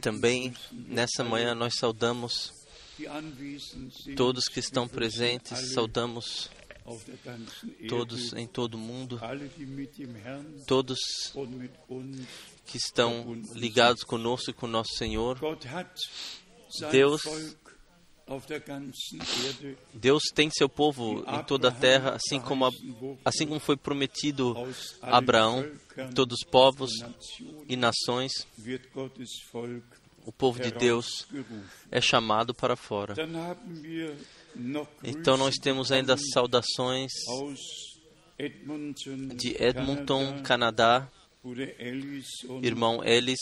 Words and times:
Também 0.00 0.54
nessa 0.72 1.24
manhã 1.24 1.54
nós 1.54 1.74
saudamos 1.76 2.52
todos 4.16 4.48
que 4.48 4.60
estão 4.60 4.88
presentes, 4.88 5.72
saudamos 5.72 6.50
todos 7.88 8.32
em 8.32 8.46
todo 8.46 8.74
o 8.74 8.78
mundo, 8.78 9.20
todos 10.66 10.98
que 12.64 12.76
estão 12.76 13.34
ligados 13.54 14.02
conosco 14.04 14.50
e 14.50 14.54
com 14.54 14.66
nosso 14.66 14.94
Senhor. 14.96 15.38
Deus, 16.90 17.22
Deus 19.94 20.22
tem 20.34 20.50
seu 20.50 20.68
povo 20.68 21.24
em 21.28 21.44
toda 21.44 21.68
a 21.68 21.72
terra, 21.72 22.16
assim 22.16 22.40
como, 22.40 22.66
a, 22.66 22.70
assim 23.24 23.46
como 23.46 23.60
foi 23.60 23.76
prometido 23.76 24.54
a 25.00 25.18
Abraão, 25.18 25.64
todos 26.12 26.40
os 26.40 26.44
povos 26.44 26.90
e 27.68 27.76
nações, 27.76 28.32
o 30.24 30.32
povo 30.32 30.60
de 30.60 30.72
Deus 30.72 31.28
é 31.88 32.00
chamado 32.00 32.52
para 32.52 32.74
fora. 32.74 33.14
Então 35.04 35.36
nós 35.36 35.54
temos 35.54 35.92
ainda 35.92 36.16
saudações 36.16 37.12
de 39.36 39.56
Edmonton, 39.62 40.42
Canadá, 40.42 41.08
irmão 42.62 43.04
Ellis 43.04 43.40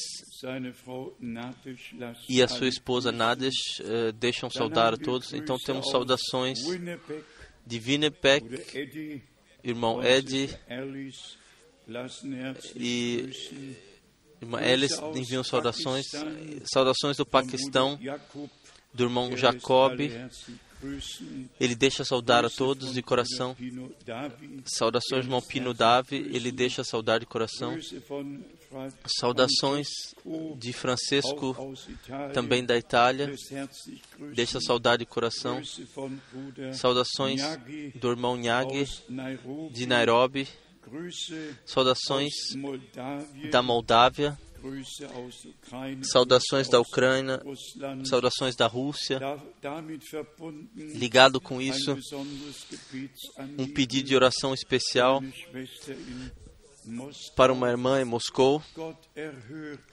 e 2.29 2.43
a 2.43 2.49
sua 2.49 2.69
esposa 2.69 3.13
Nadesh 3.13 3.81
uh, 3.81 4.13
deixam 4.13 4.51
saudar 4.51 4.95
a 4.95 4.97
todos. 4.97 5.33
Então 5.33 5.57
temos 5.59 5.91
saudações 5.91 6.59
de 7.67 7.79
Winnipeg, 7.79 8.45
irmão 9.63 10.03
Ed 10.03 10.51
e 12.77 13.31
irmã 14.41 14.61
Ellis 14.63 14.99
enviam 15.15 15.43
saudações, 15.45 16.07
saudações 16.73 17.17
do 17.17 17.27
Paquistão, 17.27 17.99
do 18.93 19.05
irmão 19.05 19.37
Jacob, 19.37 19.99
ele 21.61 21.75
deixa 21.75 22.05
saudar 22.05 22.45
a 22.45 22.51
todos 22.51 22.93
de 22.93 23.03
coração. 23.03 23.57
Saudações, 24.65 25.25
irmão 25.25 25.41
Pino 25.41 25.75
Davi. 25.75 26.17
Ele 26.33 26.51
deixa 26.51 26.83
saudar 26.85 27.21
de 27.21 27.27
coração. 27.27 27.77
Saudações 29.07 29.89
de 30.57 30.73
Francisco, 30.73 31.57
também 32.33 32.65
da 32.65 32.77
Itália. 32.77 33.33
Deixa 34.35 34.61
saudar 34.61 34.99
de 34.99 35.07
coração. 35.07 35.63
Saudações 36.73 37.41
do 37.95 38.11
irmão 38.11 38.37
Nyagi, 38.37 38.87
de 39.71 39.87
Nairobi. 39.87 40.49
Saudações 41.65 42.33
da 43.51 43.63
Moldávia. 43.63 44.39
Saudações 46.03 46.69
da 46.69 46.81
Ucrânia, 46.81 47.41
saudações 48.05 48.57
da 48.57 48.67
Rússia. 48.67 49.21
Ligado 50.75 51.41
com 51.41 51.61
isso, 51.61 51.97
um 53.59 53.67
pedido 53.67 54.09
de 54.09 54.17
oração 54.17 54.55
especial 54.55 55.23
para 57.37 57.53
uma 57.53 57.69
irmã 57.69 58.01
em 58.01 58.05
Moscou. 58.05 58.63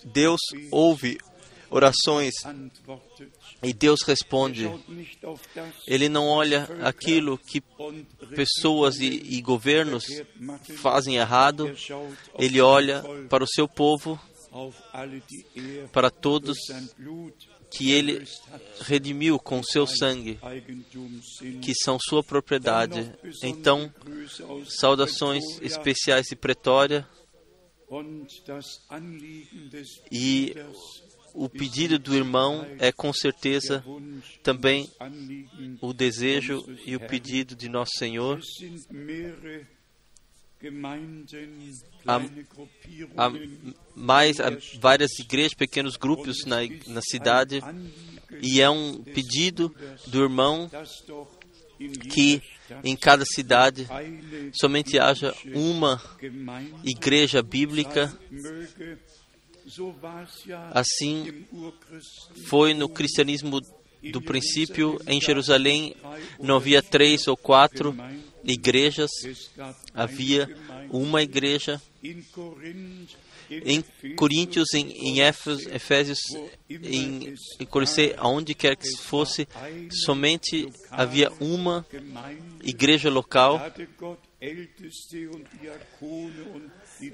Deus 0.05 0.39
ouve 0.71 1.17
orações 1.69 2.33
e 3.63 3.73
Deus 3.73 4.01
responde. 4.03 4.69
Ele 5.87 6.09
não 6.09 6.27
olha 6.27 6.67
aquilo 6.83 7.37
que 7.37 7.61
pessoas 8.35 8.99
e, 8.99 9.07
e 9.07 9.41
governos 9.41 10.05
fazem 10.77 11.15
errado. 11.15 11.73
Ele 12.37 12.59
olha 12.59 13.03
para 13.29 13.43
o 13.43 13.47
seu 13.47 13.67
povo 13.67 14.19
para 15.91 16.09
todos 16.09 16.57
que 17.71 17.91
ele 17.91 18.25
redimiu 18.81 19.39
com 19.39 19.63
seu 19.63 19.87
sangue, 19.87 20.37
que 21.61 21.73
são 21.73 21.97
sua 21.99 22.23
propriedade. 22.23 23.11
Então, 23.43 23.91
saudações 24.67 25.43
especiais 25.61 26.25
de 26.27 26.35
Pretória 26.35 27.07
e 30.11 30.55
o 31.33 31.49
pedido 31.49 31.97
do 31.97 32.15
irmão 32.15 32.65
é 32.79 32.91
com 32.91 33.13
certeza 33.13 33.83
também 34.43 34.89
o 35.81 35.93
desejo 35.93 36.63
e 36.85 36.95
o 36.95 36.99
pedido 36.99 37.55
de 37.55 37.69
nosso 37.69 37.91
Senhor. 37.97 38.39
Há, 42.05 42.21
há 43.17 43.31
mais 43.95 44.37
várias 44.79 45.17
igrejas, 45.19 45.53
pequenos 45.53 45.95
grupos 45.97 46.45
na, 46.45 46.57
na 46.87 47.01
cidade, 47.01 47.61
e 48.41 48.61
é 48.61 48.69
um 48.69 49.03
pedido 49.03 49.73
do 50.07 50.21
irmão 50.23 50.69
que 52.11 52.41
em 52.83 52.95
cada 52.95 53.25
cidade 53.25 53.87
somente 54.53 54.99
haja 54.99 55.33
uma 55.53 56.01
igreja 56.83 57.41
bíblica. 57.41 58.15
Assim 60.71 61.45
foi 62.45 62.73
no 62.73 62.89
cristianismo 62.89 63.59
do 64.09 64.21
princípio, 64.21 64.99
em 65.07 65.21
Jerusalém 65.21 65.95
não 66.39 66.55
havia 66.55 66.81
três 66.81 67.27
ou 67.27 67.37
quatro 67.37 67.95
igrejas, 68.43 69.11
havia 69.93 70.49
uma 70.89 71.21
igreja. 71.21 71.81
Em 73.63 73.83
Coríntios, 74.15 74.73
em, 74.73 74.91
em 74.91 75.19
Efésios, 75.19 76.19
em, 76.69 77.35
em 77.59 77.65
Colossei, 77.65 78.15
aonde 78.17 78.55
quer 78.55 78.77
que 78.77 78.89
fosse, 78.97 79.47
somente 80.05 80.69
havia 80.89 81.31
uma 81.39 81.85
igreja 82.63 83.09
local. 83.09 83.61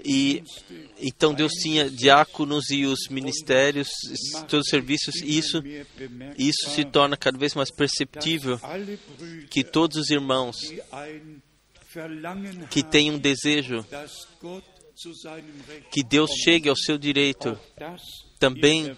E 0.05 0.41
então 0.97 1.33
Deus 1.33 1.51
tinha 1.61 1.89
diáconos 1.89 2.69
e 2.69 2.85
os 2.85 3.09
ministérios, 3.09 3.89
todos 4.47 4.65
os 4.65 4.69
serviços. 4.69 5.15
E 5.21 5.37
isso, 5.37 5.61
isso 6.37 6.69
se 6.69 6.85
torna 6.85 7.17
cada 7.17 7.37
vez 7.37 7.53
mais 7.53 7.69
perceptível 7.69 8.57
que 9.49 9.61
todos 9.61 9.97
os 9.97 10.09
irmãos 10.09 10.55
que 12.69 12.81
têm 12.81 13.11
um 13.11 13.19
desejo 13.19 13.85
que 15.91 16.03
Deus 16.03 16.31
chegue 16.31 16.69
ao 16.69 16.75
seu 16.77 16.97
direito 16.97 17.59
também 18.39 18.95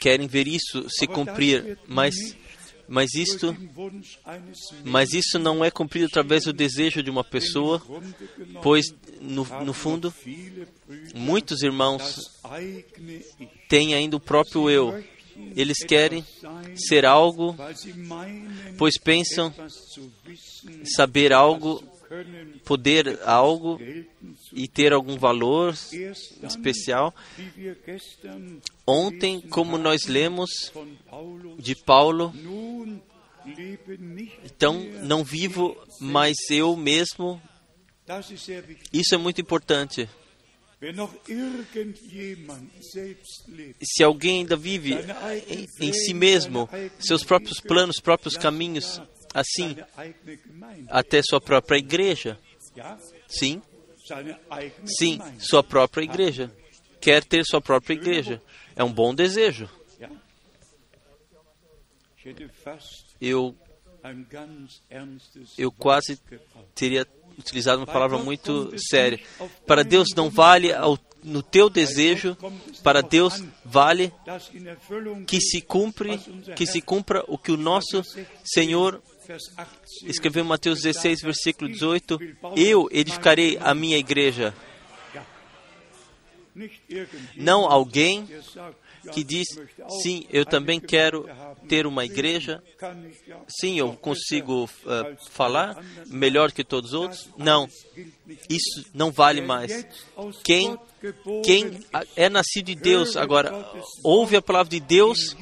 querem 0.00 0.26
ver 0.26 0.48
isso 0.48 0.88
se 0.88 1.06
cumprir, 1.06 1.78
mas 1.86 2.14
mas 2.88 3.14
isto, 3.14 3.56
mas 4.84 5.12
isso 5.12 5.38
não 5.38 5.64
é 5.64 5.70
cumprido 5.70 6.06
através 6.06 6.44
do 6.44 6.52
desejo 6.52 7.02
de 7.02 7.10
uma 7.10 7.24
pessoa, 7.24 7.82
pois 8.62 8.86
no, 9.20 9.44
no 9.64 9.72
fundo 9.72 10.12
muitos 11.14 11.62
irmãos 11.62 12.20
têm 13.68 13.94
ainda 13.94 14.16
o 14.16 14.20
próprio 14.20 14.68
eu. 14.70 15.04
Eles 15.56 15.78
querem 15.78 16.24
ser 16.76 17.04
algo, 17.04 17.56
pois 18.78 18.98
pensam 18.98 19.52
saber 20.96 21.32
algo, 21.32 21.82
poder 22.64 23.18
algo 23.24 23.80
e 24.54 24.68
ter 24.68 24.92
algum 24.92 25.18
valor 25.18 25.74
especial. 26.42 27.12
Ontem, 28.86 29.40
como 29.40 29.76
nós 29.76 30.06
lemos 30.06 30.72
de 31.58 31.74
Paulo, 31.74 32.32
então 34.44 34.80
não 35.02 35.24
vivo 35.24 35.76
mais 36.00 36.36
eu 36.50 36.76
mesmo. 36.76 37.42
Isso 38.92 39.14
é 39.14 39.18
muito 39.18 39.40
importante. 39.40 40.08
Se 43.82 44.04
alguém 44.04 44.40
ainda 44.40 44.56
vive 44.56 44.94
em, 45.48 45.88
em 45.88 45.92
si 45.92 46.14
mesmo, 46.14 46.68
seus 47.00 47.24
próprios 47.24 47.58
planos, 47.60 47.96
próprios 48.00 48.36
caminhos, 48.36 49.00
assim, 49.32 49.76
até 50.88 51.22
sua 51.22 51.40
própria 51.40 51.78
igreja. 51.78 52.38
Sim, 53.28 53.62
sim, 54.86 55.20
sua 55.38 55.62
própria 55.62 56.04
igreja. 56.04 56.50
Quer 57.00 57.24
ter 57.24 57.44
sua 57.44 57.60
própria 57.60 57.94
igreja. 57.94 58.40
É 58.76 58.82
um 58.82 58.92
bom 58.92 59.14
desejo. 59.14 59.68
Eu, 63.20 63.54
eu 65.58 65.70
quase 65.72 66.18
teria 66.74 67.06
utilizado 67.38 67.80
uma 67.80 67.86
palavra 67.86 68.18
muito 68.18 68.72
séria. 68.78 69.20
Para 69.66 69.82
Deus 69.82 70.08
não 70.16 70.30
vale 70.30 70.72
ao, 70.72 70.98
no 71.22 71.42
teu 71.42 71.68
desejo, 71.68 72.36
para 72.82 73.02
Deus 73.02 73.42
vale 73.64 74.12
que 75.26 75.40
se 75.40 75.60
cumpre, 75.60 76.18
que 76.56 76.66
se 76.66 76.80
cumpra 76.80 77.24
o 77.28 77.36
que 77.36 77.52
o 77.52 77.56
nosso 77.56 78.02
Senhor 78.44 79.02
escreveu 80.04 80.44
em 80.44 80.46
Mateus 80.46 80.82
16, 80.82 81.22
versículo 81.22 81.70
18: 81.70 82.18
Eu 82.56 82.88
edificarei 82.90 83.58
a 83.60 83.74
minha 83.74 83.96
igreja. 83.96 84.54
Não 87.36 87.64
alguém 87.66 88.28
que 89.12 89.24
diz: 89.24 89.46
sim, 90.02 90.26
eu 90.30 90.44
também 90.44 90.80
quero 90.80 91.28
ter 91.68 91.86
uma 91.86 92.04
igreja, 92.04 92.62
sim, 93.48 93.78
eu 93.78 93.94
consigo 93.94 94.64
uh, 94.64 95.30
falar 95.30 95.82
melhor 96.06 96.52
que 96.52 96.64
todos 96.64 96.92
os 96.92 97.00
outros. 97.00 97.28
Não, 97.36 97.68
isso 98.48 98.86
não 98.94 99.10
vale 99.10 99.40
mais. 99.40 99.86
Quem, 100.44 100.78
quem 101.44 101.80
é 102.16 102.28
nascido 102.28 102.66
de 102.66 102.74
Deus 102.74 103.16
agora 103.16 103.52
ouve 104.02 104.36
a 104.36 104.42
palavra 104.42 104.70
de 104.70 104.80
Deus 104.80 105.36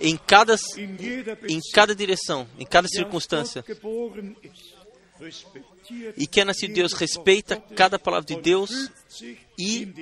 em 0.00 0.16
cada, 0.16 0.56
em 1.48 1.60
cada 1.72 1.94
direção, 1.94 2.48
em 2.58 2.66
cada 2.66 2.88
circunstância. 2.88 3.64
E 6.16 6.26
quem 6.26 6.42
é 6.42 6.44
nascido 6.44 6.68
de 6.68 6.74
Deus 6.74 6.92
respeita 6.92 7.56
cada 7.74 7.98
palavra 7.98 8.26
de 8.26 8.40
Deus 8.40 8.70
e 9.58 9.92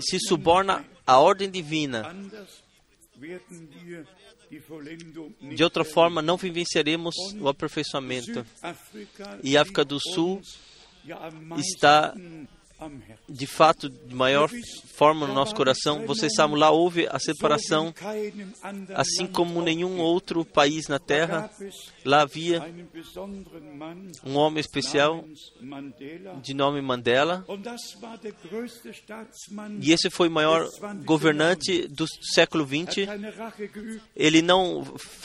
se 0.00 0.18
suborna 0.20 0.84
à 1.06 1.18
ordem 1.18 1.50
divina. 1.50 2.14
De 5.54 5.64
outra 5.64 5.84
forma, 5.84 6.22
não 6.22 6.36
vivenciaremos 6.36 7.14
o 7.40 7.48
aperfeiçoamento. 7.48 8.46
E 9.42 9.56
a 9.56 9.62
África 9.62 9.84
do 9.84 9.98
Sul 10.00 10.40
está 11.56 12.14
de 13.28 13.46
fato 13.46 13.88
de 13.88 14.14
maior 14.14 14.50
forma 14.94 15.26
no 15.26 15.34
nosso 15.34 15.54
coração. 15.54 16.06
Vocês 16.06 16.32
sabem, 16.34 16.56
lá 16.56 16.70
houve 16.70 17.06
a 17.10 17.18
separação, 17.18 17.92
assim 18.94 19.26
como 19.26 19.62
nenhum 19.62 19.98
outro 19.98 20.44
país 20.44 20.88
na 20.88 20.98
Terra. 20.98 21.50
Lá 22.04 22.22
havia 22.22 22.62
um 24.24 24.36
homem 24.36 24.60
especial 24.60 25.24
de 26.42 26.54
nome 26.54 26.80
Mandela. 26.80 27.44
E 29.80 29.92
esse 29.92 30.10
foi 30.10 30.28
o 30.28 30.32
maior 30.32 30.68
governante 31.04 31.88
do 31.88 32.06
século 32.34 32.66
XX. 32.66 33.08
Ele 34.14 34.42
não 34.42 34.84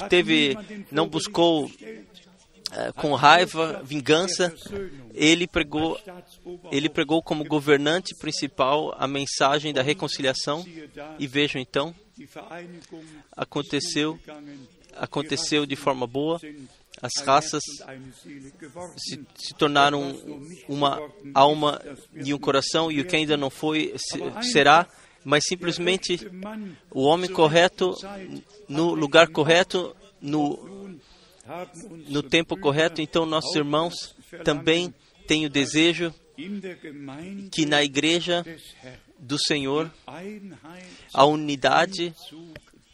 teve, 0.10 0.58
não 0.92 1.08
buscou 1.08 1.70
com 2.96 3.14
raiva, 3.14 3.82
vingança, 3.84 4.54
ele 5.14 5.48
pregou, 5.48 6.00
ele 6.72 6.90
pregou 6.90 7.22
como 7.22 7.44
governante 7.44 8.16
principal 8.16 8.94
a 8.98 9.08
mensagem 9.08 9.74
da 9.74 9.82
reconciliação. 9.82 10.66
E 11.18 11.28
vejam 11.28 11.62
então, 11.62 11.94
aconteceu, 13.36 14.20
aconteceu 14.96 15.66
de 15.66 15.76
forma 15.76 16.06
boa. 16.06 16.40
As 17.02 17.24
raças 17.24 17.64
se, 18.98 19.26
se 19.36 19.54
tornaram 19.56 20.16
uma 20.68 21.00
alma 21.34 21.82
e 22.14 22.34
um 22.34 22.38
coração, 22.38 22.92
e 22.92 23.00
o 23.00 23.06
que 23.06 23.16
ainda 23.16 23.38
não 23.38 23.50
foi 23.50 23.96
será 24.52 24.88
mas 25.24 25.44
simplesmente 25.46 26.20
o 26.90 27.02
homem 27.02 27.30
correto 27.30 27.94
no 28.68 28.94
lugar 28.94 29.28
correto, 29.28 29.96
no 30.22 30.98
no 32.08 32.24
tempo 32.24 32.58
correto. 32.58 33.02
Então, 33.02 33.26
nossos 33.26 33.56
irmãos 33.56 34.16
também 34.44 34.94
têm 35.28 35.46
o 35.46 35.50
desejo 35.50 36.14
que 37.52 37.66
na 37.66 37.84
igreja 37.84 38.46
do 39.18 39.38
Senhor 39.38 39.92
a 41.14 41.26
unidade 41.26 42.14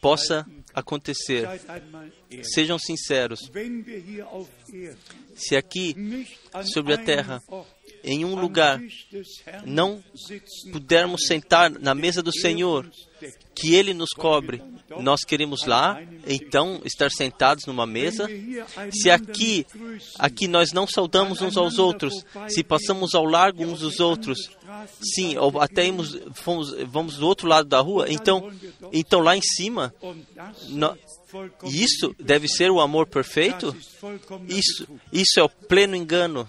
possa 0.00 0.46
acontecer. 0.74 1.48
Sejam 2.42 2.78
sinceros. 2.78 3.40
Se 5.34 5.56
aqui 5.56 5.94
sobre 6.72 6.94
a 6.94 6.98
terra 6.98 7.42
em 8.06 8.24
um 8.24 8.36
lugar 8.36 8.80
não 9.64 10.02
pudermos 10.72 11.26
sentar 11.26 11.68
na 11.70 11.94
mesa 11.94 12.22
do 12.22 12.32
Senhor, 12.32 12.88
que 13.52 13.74
Ele 13.74 13.92
nos 13.92 14.10
cobre, 14.10 14.62
nós 15.00 15.22
queremos 15.22 15.66
lá, 15.66 16.00
então, 16.26 16.80
estar 16.84 17.10
sentados 17.10 17.66
numa 17.66 17.84
mesa. 17.84 18.28
Se 18.92 19.10
aqui, 19.10 19.66
aqui 20.18 20.46
nós 20.46 20.72
não 20.72 20.86
saudamos 20.86 21.42
uns 21.42 21.56
aos 21.56 21.78
outros, 21.78 22.14
se 22.48 22.62
passamos 22.62 23.14
ao 23.14 23.24
largo 23.24 23.64
uns 23.64 23.80
dos 23.80 23.98
outros, 23.98 24.50
sim, 25.00 25.36
ou 25.36 25.60
até 25.60 25.86
irmos, 25.86 26.16
fomos, 26.34 26.72
vamos 26.84 27.16
do 27.16 27.26
outro 27.26 27.48
lado 27.48 27.68
da 27.68 27.80
rua, 27.80 28.06
então, 28.08 28.52
então 28.92 29.20
lá 29.20 29.36
em 29.36 29.42
cima, 29.42 29.92
isso 31.64 32.14
deve 32.20 32.46
ser 32.46 32.70
o 32.70 32.80
amor 32.80 33.06
perfeito? 33.06 33.74
Isso, 34.46 34.86
isso 35.12 35.40
é 35.40 35.42
o 35.42 35.48
pleno 35.48 35.96
engano 35.96 36.48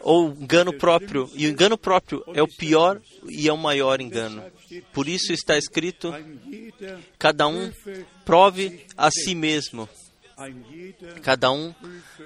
ou 0.00 0.30
engano 0.30 0.72
próprio. 0.72 1.30
E 1.34 1.46
o 1.46 1.50
engano 1.50 1.76
próprio 1.78 2.24
é 2.34 2.42
o 2.42 2.48
pior 2.48 3.00
e 3.28 3.48
é 3.48 3.52
o 3.52 3.58
maior 3.58 4.00
engano. 4.00 4.42
Por 4.92 5.08
isso 5.08 5.32
está 5.32 5.56
escrito: 5.56 6.12
cada 7.18 7.46
um 7.46 7.72
prove 8.24 8.84
a 8.96 9.10
si 9.10 9.34
mesmo. 9.34 9.88
Cada 11.22 11.50
um 11.50 11.74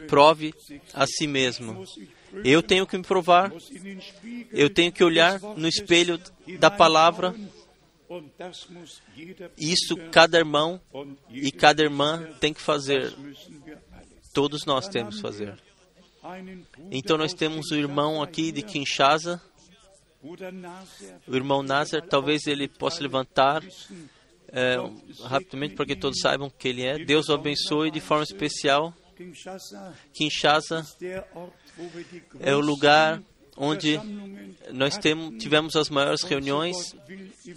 prove 0.07 0.55
a 0.93 1.07
si 1.07 1.27
mesmo. 1.27 1.85
Eu 2.45 2.63
tenho 2.63 2.87
que 2.87 2.97
me 2.97 3.05
provar, 3.05 3.53
eu 4.53 4.69
tenho 4.69 4.93
que 4.93 5.03
olhar 5.05 5.41
no 5.41 5.69
espelho 5.69 6.21
da 6.59 6.71
palavra. 6.71 7.35
Isso 9.57 9.97
cada 10.11 10.39
irmão 10.39 10.81
e 11.31 11.51
cada 11.51 11.83
irmã 11.83 12.23
tem 12.39 12.53
que 12.53 12.61
fazer. 12.61 13.15
Todos 14.35 14.65
nós 14.67 14.89
temos 14.89 15.17
que 15.17 15.23
fazer. 15.23 15.72
Então 16.91 17.19
nós 17.19 17.35
temos 17.35 17.71
o 17.71 17.75
irmão 17.75 18.23
aqui 18.23 18.53
de 18.53 18.63
Kinshasa, 18.63 19.41
o 21.27 21.35
irmão 21.35 21.63
Nazar, 21.63 22.03
talvez 22.03 22.47
ele 22.47 22.69
possa 22.69 23.03
levantar 23.03 23.63
é, 24.53 24.77
rapidamente 25.25 25.75
para 25.75 25.87
que 25.87 25.97
todos 25.97 26.21
saibam 26.21 26.49
que 26.49 26.69
ele 26.69 26.85
é. 26.85 26.99
Deus 27.05 27.29
o 27.29 27.35
abençoe 27.35 27.91
de 27.91 28.01
forma 28.01 28.23
especial. 28.23 28.95
Kinshasa 30.13 30.87
é 32.41 32.55
o 32.55 32.61
lugar 32.61 33.21
onde 33.57 34.01
nós 34.73 34.97
temos, 34.97 35.43
tivemos 35.43 35.77
as 35.77 35.89
maiores 35.91 36.23
reuniões 36.23 36.95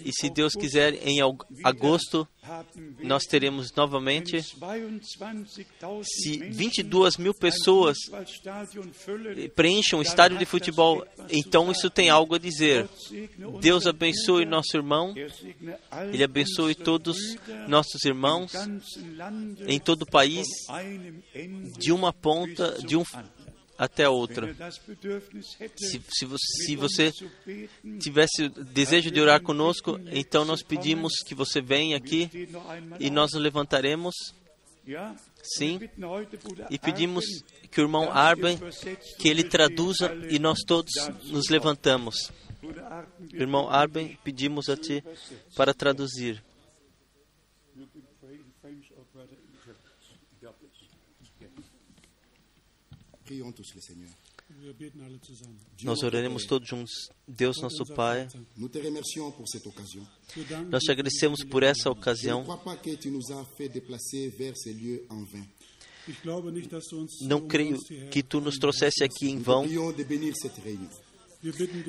e, 0.04 0.12
se 0.12 0.30
Deus 0.30 0.54
quiser, 0.54 0.96
em 1.08 1.20
agosto 1.64 2.28
nós 3.02 3.24
teremos 3.24 3.72
novamente. 3.76 4.42
Se 6.04 6.38
22 6.38 7.18
mil 7.18 7.34
pessoas 7.34 7.98
preenchem 9.56 9.98
um 9.98 10.02
estádio 10.02 10.38
de 10.38 10.46
futebol, 10.46 11.06
então 11.30 11.72
isso 11.72 11.90
tem 11.90 12.10
algo 12.10 12.36
a 12.36 12.40
dizer. 12.40 12.88
Deus 13.62 13.88
abençoe 13.88 14.46
nosso 14.46 14.76
irmão, 14.76 15.14
Ele 16.12 16.24
abençoe 16.24 16.76
todos 16.76 17.18
nossos 17.68 18.04
irmãos 18.04 18.52
em 19.68 19.80
todo 19.80 20.04
o 20.04 20.12
país, 20.12 20.48
de 21.78 21.92
uma 21.92 22.12
ponta, 22.14 22.78
de 22.86 22.96
um 22.96 23.04
até 23.78 24.08
outra. 24.08 24.54
Se, 25.76 26.02
se, 26.08 26.28
se, 26.66 26.76
você 26.76 27.12
tivesse 28.00 28.50
desejo 28.50 29.12
de 29.12 29.20
orar 29.20 29.42
conosco, 29.42 30.00
então 30.12 30.46
nós 30.46 30.64
pedimos 30.64 31.14
que 31.26 31.36
você 31.36 31.62
venha 31.62 31.98
aqui 31.98 32.30
e 33.00 33.10
nós 33.10 33.34
nos 33.34 33.42
levantaremos. 33.42 34.14
Sim, 35.58 35.80
e 36.70 36.78
pedimos 36.78 37.26
que 37.72 37.82
o 37.82 37.86
irmão 37.86 38.12
Arben, 38.12 38.60
que 39.20 39.28
ele 39.28 39.44
traduza 39.44 40.14
e 40.30 40.38
nós 40.38 40.60
todos 40.66 40.92
nos 41.24 41.50
levantamos. 41.50 42.32
Irmão 43.34 43.70
Arben, 43.70 44.18
pedimos 44.24 44.70
a 44.70 44.78
ti 44.78 45.04
para 45.56 45.74
traduzir. 45.74 46.42
Nós 55.84 56.04
oraremos 56.04 56.46
todos 56.46 56.68
juntos. 56.68 57.10
Deus, 57.28 57.58
nosso 57.62 57.84
Pai, 57.96 58.28
nós 60.70 60.84
te 60.84 60.92
agradecemos 60.92 61.44
por 61.44 61.64
essa 61.64 61.90
ocasião. 61.90 62.46
Não 67.22 67.48
creio 67.48 67.78
que 68.12 68.22
tu 68.22 68.40
nos 68.40 68.58
trouxesse 68.58 69.04
aqui 69.04 69.30
em 69.30 69.40
vão. 69.40 69.66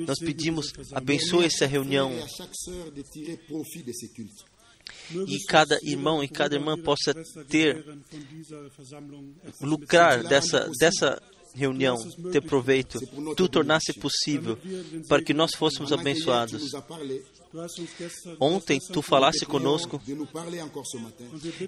Nós 0.07 0.19
pedimos, 0.19 0.73
abençoe 0.91 1.45
essa 1.45 1.65
reunião. 1.65 2.11
e 5.27 5.45
cada 5.45 5.77
irmão 5.83 6.23
e 6.23 6.27
cada 6.27 6.55
irmã 6.55 6.77
possa 6.77 7.13
ter, 7.47 7.85
lucrar 9.61 10.23
dessa, 10.23 10.69
dessa 10.79 11.21
reunião, 11.57 11.97
ter 12.31 12.41
proveito, 12.41 12.99
tu 13.35 13.47
tornasse 13.49 13.93
possível 13.93 14.57
para 15.07 15.23
que 15.23 15.33
nós 15.33 15.51
fôssemos 15.55 15.91
abençoados. 15.91 16.71
Ontem 18.39 18.79
tu 18.91 19.01
falaste 19.01 19.45
conosco 19.45 20.01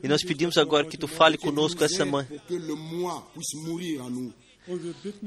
e 0.01 0.07
nós 0.07 0.23
pedimos 0.23 0.57
agora 0.57 0.85
que 0.85 0.97
tu 0.97 1.07
fale 1.07 1.37
conosco 1.37 1.83
essa 1.83 2.05
manhã. 2.05 2.27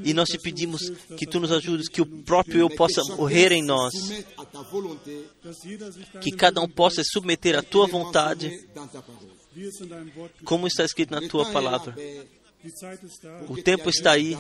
E 0.05 0.15
nós 0.15 0.29
te 0.29 0.39
pedimos 0.39 0.81
que 1.19 1.27
tu 1.27 1.41
nos 1.41 1.51
ajudes, 1.51 1.89
que 1.89 2.01
o 2.01 2.07
próprio 2.07 2.61
eu 2.61 2.71
possa 2.71 3.03
morrer 3.17 3.51
em 3.51 3.65
nós, 3.65 3.93
que 6.21 6.31
cada 6.31 6.61
um 6.61 6.69
possa 6.69 7.03
submeter 7.05 7.59
à 7.59 7.63
tua 7.63 7.87
vontade, 7.87 8.65
como 10.45 10.67
está 10.67 10.85
escrito 10.85 11.11
na 11.11 11.27
tua 11.29 11.51
palavra. 11.51 11.95
O 13.49 13.63
tempo 13.63 13.91
está 13.91 14.13
aí 14.13 14.37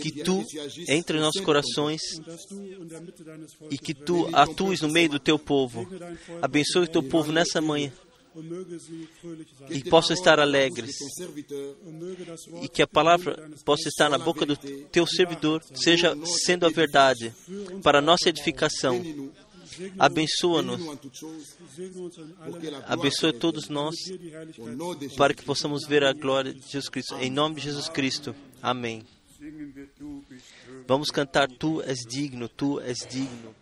que 0.00 0.22
tu 0.22 0.44
entre 0.88 1.18
em 1.18 1.20
nossos 1.20 1.40
corações 1.40 2.00
e 3.70 3.76
que 3.78 3.92
tu 3.92 4.28
atues 4.32 4.80
no 4.80 4.88
meio 4.88 5.08
do 5.08 5.18
teu 5.18 5.38
povo. 5.38 5.86
Abençoe 6.40 6.84
o 6.84 6.90
teu 6.90 7.02
povo 7.02 7.32
nessa 7.32 7.60
manhã. 7.60 7.92
e 9.68 9.82
possam 9.82 10.14
estar 10.14 10.38
alegres. 10.38 10.96
E 12.62 12.68
que 12.68 12.82
a 12.82 12.86
palavra 12.86 13.50
possa 13.64 13.88
estar 13.88 14.08
na 14.08 14.18
boca 14.18 14.46
do 14.46 14.56
teu 14.56 15.04
servidor, 15.06 15.60
seja 15.74 16.16
sendo 16.44 16.64
a 16.64 16.70
verdade 16.70 17.34
para 17.82 17.98
a 17.98 18.02
nossa 18.02 18.28
edificação. 18.28 19.02
Abençoa-nos, 19.98 20.80
abençoa 22.86 23.32
todos 23.32 23.68
nós, 23.68 23.94
para 25.16 25.34
que 25.34 25.44
possamos 25.44 25.86
ver 25.86 26.04
a 26.04 26.12
glória 26.12 26.52
de 26.52 26.60
Jesus 26.60 26.88
Cristo. 26.88 27.16
Em 27.16 27.30
nome 27.30 27.56
de 27.56 27.62
Jesus 27.62 27.88
Cristo. 27.88 28.34
Amém. 28.62 29.02
Vamos 30.86 31.10
cantar 31.10 31.48
Tu 31.48 31.80
és 31.82 32.00
digno, 32.00 32.48
Tu 32.48 32.80
és 32.80 32.98
digno. 33.08 33.54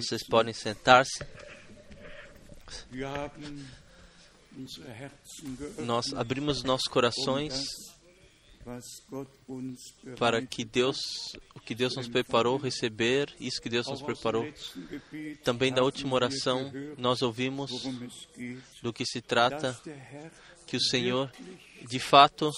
Vocês 0.00 0.26
podem 0.26 0.54
sentar-se. 0.54 1.24
Nós 5.78 6.12
abrimos 6.14 6.62
nossos 6.62 6.88
corações 6.88 7.66
para 10.18 10.44
que 10.44 10.64
Deus, 10.64 10.98
o 11.54 11.60
que 11.60 11.74
Deus 11.74 11.96
nos 11.96 12.08
preparou, 12.08 12.56
receber 12.56 13.34
isso 13.38 13.60
que 13.60 13.68
Deus 13.68 13.86
nos 13.86 14.02
preparou. 14.02 14.46
Também 15.44 15.72
da 15.72 15.82
última 15.82 16.14
oração, 16.14 16.70
nós 16.96 17.22
ouvimos 17.22 17.70
do 18.82 18.92
que 18.92 19.04
se 19.04 19.20
trata, 19.20 19.78
que 20.66 20.76
o 20.76 20.80
Senhor, 20.80 21.30
de 21.88 21.98
fato, 21.98 22.50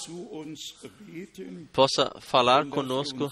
possa 1.72 2.12
falar 2.20 2.66
conosco 2.66 3.30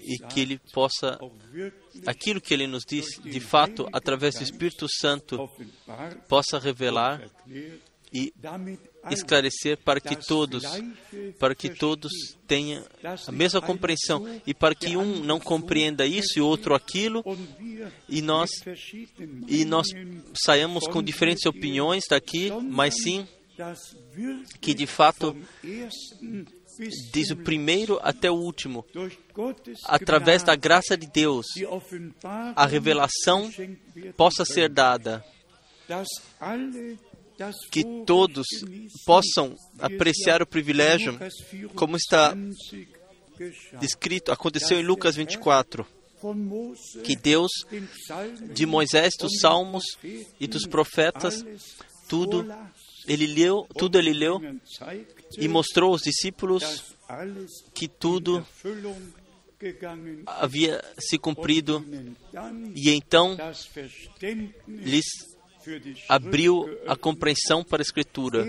e 0.00 0.18
que 0.28 0.40
Ele 0.40 0.60
possa, 0.72 1.18
aquilo 2.06 2.40
que 2.40 2.52
Ele 2.52 2.66
nos 2.66 2.84
diz, 2.84 3.20
de 3.22 3.40
fato, 3.40 3.88
através 3.92 4.34
do 4.34 4.42
Espírito 4.42 4.86
Santo, 4.88 5.48
possa 6.28 6.58
revelar 6.58 7.22
e 8.12 8.32
esclarecer 9.10 9.78
para 9.78 10.00
que 10.00 10.14
todos, 10.14 10.62
para 11.38 11.54
que 11.54 11.70
todos 11.70 12.12
tenham 12.46 12.84
a 13.26 13.32
mesma 13.32 13.60
compreensão 13.60 14.40
e 14.46 14.52
para 14.52 14.74
que 14.74 14.96
um 14.96 15.24
não 15.24 15.40
compreenda 15.40 16.06
isso 16.06 16.38
e 16.38 16.42
outro 16.42 16.74
aquilo 16.74 17.24
e 18.08 18.20
nós 18.20 18.50
e 19.48 19.64
nós 19.64 19.86
saiamos 20.34 20.86
com 20.86 21.02
diferentes 21.02 21.46
opiniões 21.46 22.04
daqui, 22.08 22.50
mas 22.50 22.94
sim 23.02 23.26
que 24.60 24.74
de 24.74 24.86
fato 24.86 25.34
diz 27.12 27.30
o 27.30 27.36
primeiro 27.36 27.98
até 28.02 28.30
o 28.30 28.34
último, 28.34 28.84
através 29.84 30.42
da 30.42 30.54
graça 30.56 30.96
de 30.96 31.06
Deus, 31.06 31.46
a 32.56 32.66
revelação 32.66 33.50
possa 34.16 34.44
ser 34.44 34.68
dada, 34.68 35.24
que 37.70 37.84
todos 38.06 38.46
possam 39.04 39.56
apreciar 39.78 40.42
o 40.42 40.46
privilégio, 40.46 41.18
como 41.74 41.96
está 41.96 42.34
descrito, 43.80 44.30
aconteceu 44.30 44.78
em 44.78 44.84
Lucas 44.84 45.16
24 45.16 45.86
que 47.02 47.16
Deus, 47.16 47.50
de 48.54 48.64
Moisés, 48.64 49.12
dos 49.18 49.40
Salmos 49.40 49.84
e 50.38 50.46
dos 50.46 50.66
profetas, 50.66 51.44
tudo 52.08 52.46
ele 53.08 53.26
leu, 53.26 53.66
tudo 53.76 53.98
ele 53.98 54.12
leu 54.12 54.40
e 55.38 55.48
mostrou 55.48 55.92
aos 55.92 56.02
discípulos 56.02 56.94
que 57.74 57.88
tudo 57.88 58.44
havia 60.26 60.82
se 60.98 61.18
cumprido. 61.18 61.84
e 62.74 62.90
então 62.90 63.36
lhes 64.66 65.04
abriu 66.08 66.66
a 66.86 66.96
compreensão 66.96 67.62
para 67.62 67.80
a 67.80 67.84
Escritura. 67.84 68.46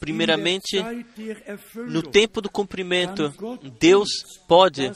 Primeiramente, 0.00 0.76
no 1.88 2.02
tempo 2.02 2.40
do 2.42 2.50
cumprimento, 2.50 3.32
Deus 3.78 4.08
pode 4.46 4.90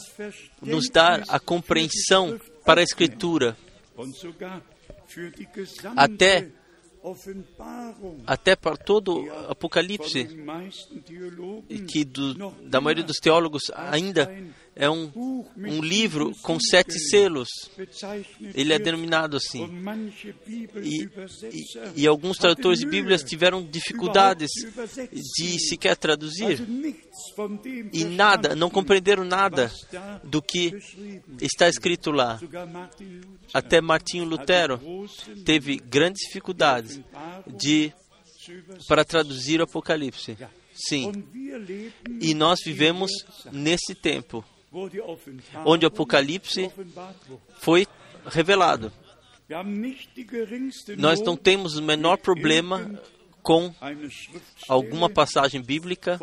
nos 0.61 0.89
dar 0.91 1.25
a 1.29 1.39
compreensão 1.39 2.39
para 2.65 2.81
a 2.81 2.85
Escritura, 2.85 3.57
até 5.97 6.51
até 8.27 8.57
para 8.57 8.77
todo 8.77 9.25
Apocalipse, 9.49 10.29
que 11.87 12.05
do, 12.05 12.51
da 12.65 12.81
maioria 12.81 13.05
dos 13.05 13.19
teólogos 13.19 13.63
ainda 13.75 14.33
é 14.79 14.89
um, 14.89 15.11
um 15.57 15.83
livro 15.83 16.33
com 16.41 16.59
sete 16.61 16.97
selos. 17.11 17.49
Ele 18.55 18.73
é 18.73 18.79
denominado 18.79 19.37
assim. 19.37 19.69
E, 20.81 21.03
e, 21.03 22.03
e 22.03 22.07
alguns 22.07 22.39
tradutores 22.39 22.79
de 22.79 22.87
Bíblias 22.87 23.25
tiveram 23.25 23.61
dificuldades 23.61 24.51
de 25.37 25.59
sequer 25.59 25.97
traduzir. 25.97 26.65
E 27.93 28.05
nada, 28.05 28.55
não 28.55 28.71
compreenderam 28.71 29.25
nada 29.25 29.73
do 30.23 30.41
que 30.41 30.73
está 31.41 31.69
escrito 31.69 32.13
lá. 32.13 32.39
Até 33.53 33.81
Martinho 33.81 34.25
Lutero 34.25 34.81
teve 35.45 35.77
grandes 35.79 36.25
dificuldades 36.29 37.01
de 37.59 37.93
para 38.87 39.05
traduzir 39.05 39.61
o 39.61 39.65
Apocalipse. 39.65 40.39
Sim. 40.73 41.25
E 42.21 42.33
nós 42.33 42.61
vivemos 42.65 43.11
nesse 43.51 43.93
tempo 43.97 44.45
onde 45.65 45.85
o 45.85 45.89
Apocalipse 45.89 46.71
foi 47.61 47.87
revelado. 48.27 48.93
Nós 50.97 51.21
não 51.23 51.37
temos 51.37 51.77
o 51.77 51.83
menor 51.83 52.19
problema 52.19 53.01
com 53.43 53.75
alguma 54.69 55.09
passagem 55.09 55.63
bíblica 55.63 56.21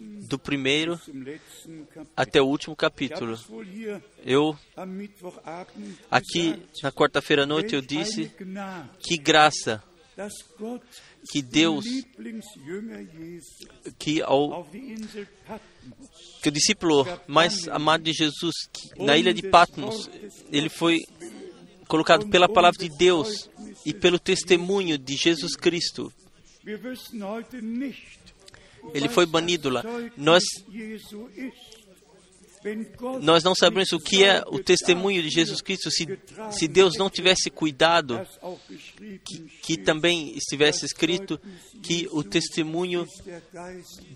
do 0.00 0.38
primeiro 0.38 0.98
até 2.16 2.40
o 2.40 2.46
último 2.46 2.74
capítulo. 2.74 3.38
Eu, 4.24 4.56
aqui 6.10 6.62
na 6.82 6.90
quarta-feira 6.90 7.42
à 7.42 7.46
noite, 7.46 7.74
eu 7.74 7.82
disse 7.82 8.32
que 9.00 9.18
graça 9.18 9.82
que 11.30 11.40
Deus, 11.40 11.84
que, 13.98 14.22
ao, 14.22 14.68
que 16.42 16.48
o 16.48 16.52
discípulo 16.52 17.06
mais 17.26 17.68
amado 17.68 18.02
de 18.04 18.12
Jesus, 18.12 18.54
na 18.98 19.16
ilha 19.16 19.32
de 19.32 19.48
Patmos, 19.48 20.10
ele 20.50 20.68
foi 20.68 21.00
colocado 21.86 22.28
pela 22.28 22.48
palavra 22.48 22.78
de 22.78 22.88
Deus 22.88 23.48
e 23.84 23.92
pelo 23.92 24.18
testemunho 24.18 24.98
de 24.98 25.16
Jesus 25.16 25.54
Cristo 25.56 26.12
Ele 28.94 29.08
foi 29.08 29.26
banido 29.26 29.68
lá. 29.68 29.82
Nós, 30.16 30.42
nós 33.20 33.42
não 33.42 33.54
sabemos 33.54 33.92
o 33.92 33.98
que 33.98 34.24
é 34.24 34.42
o 34.46 34.58
testemunho 34.58 35.22
de 35.22 35.30
Jesus 35.30 35.60
Cristo 35.60 35.90
se, 35.90 36.06
se 36.50 36.68
Deus 36.68 36.96
não 36.96 37.10
tivesse 37.10 37.50
cuidado, 37.50 38.20
que, 39.24 39.38
que 39.62 39.76
também 39.76 40.36
estivesse 40.36 40.84
escrito 40.84 41.40
que 41.82 42.08
o 42.12 42.22
testemunho 42.22 43.06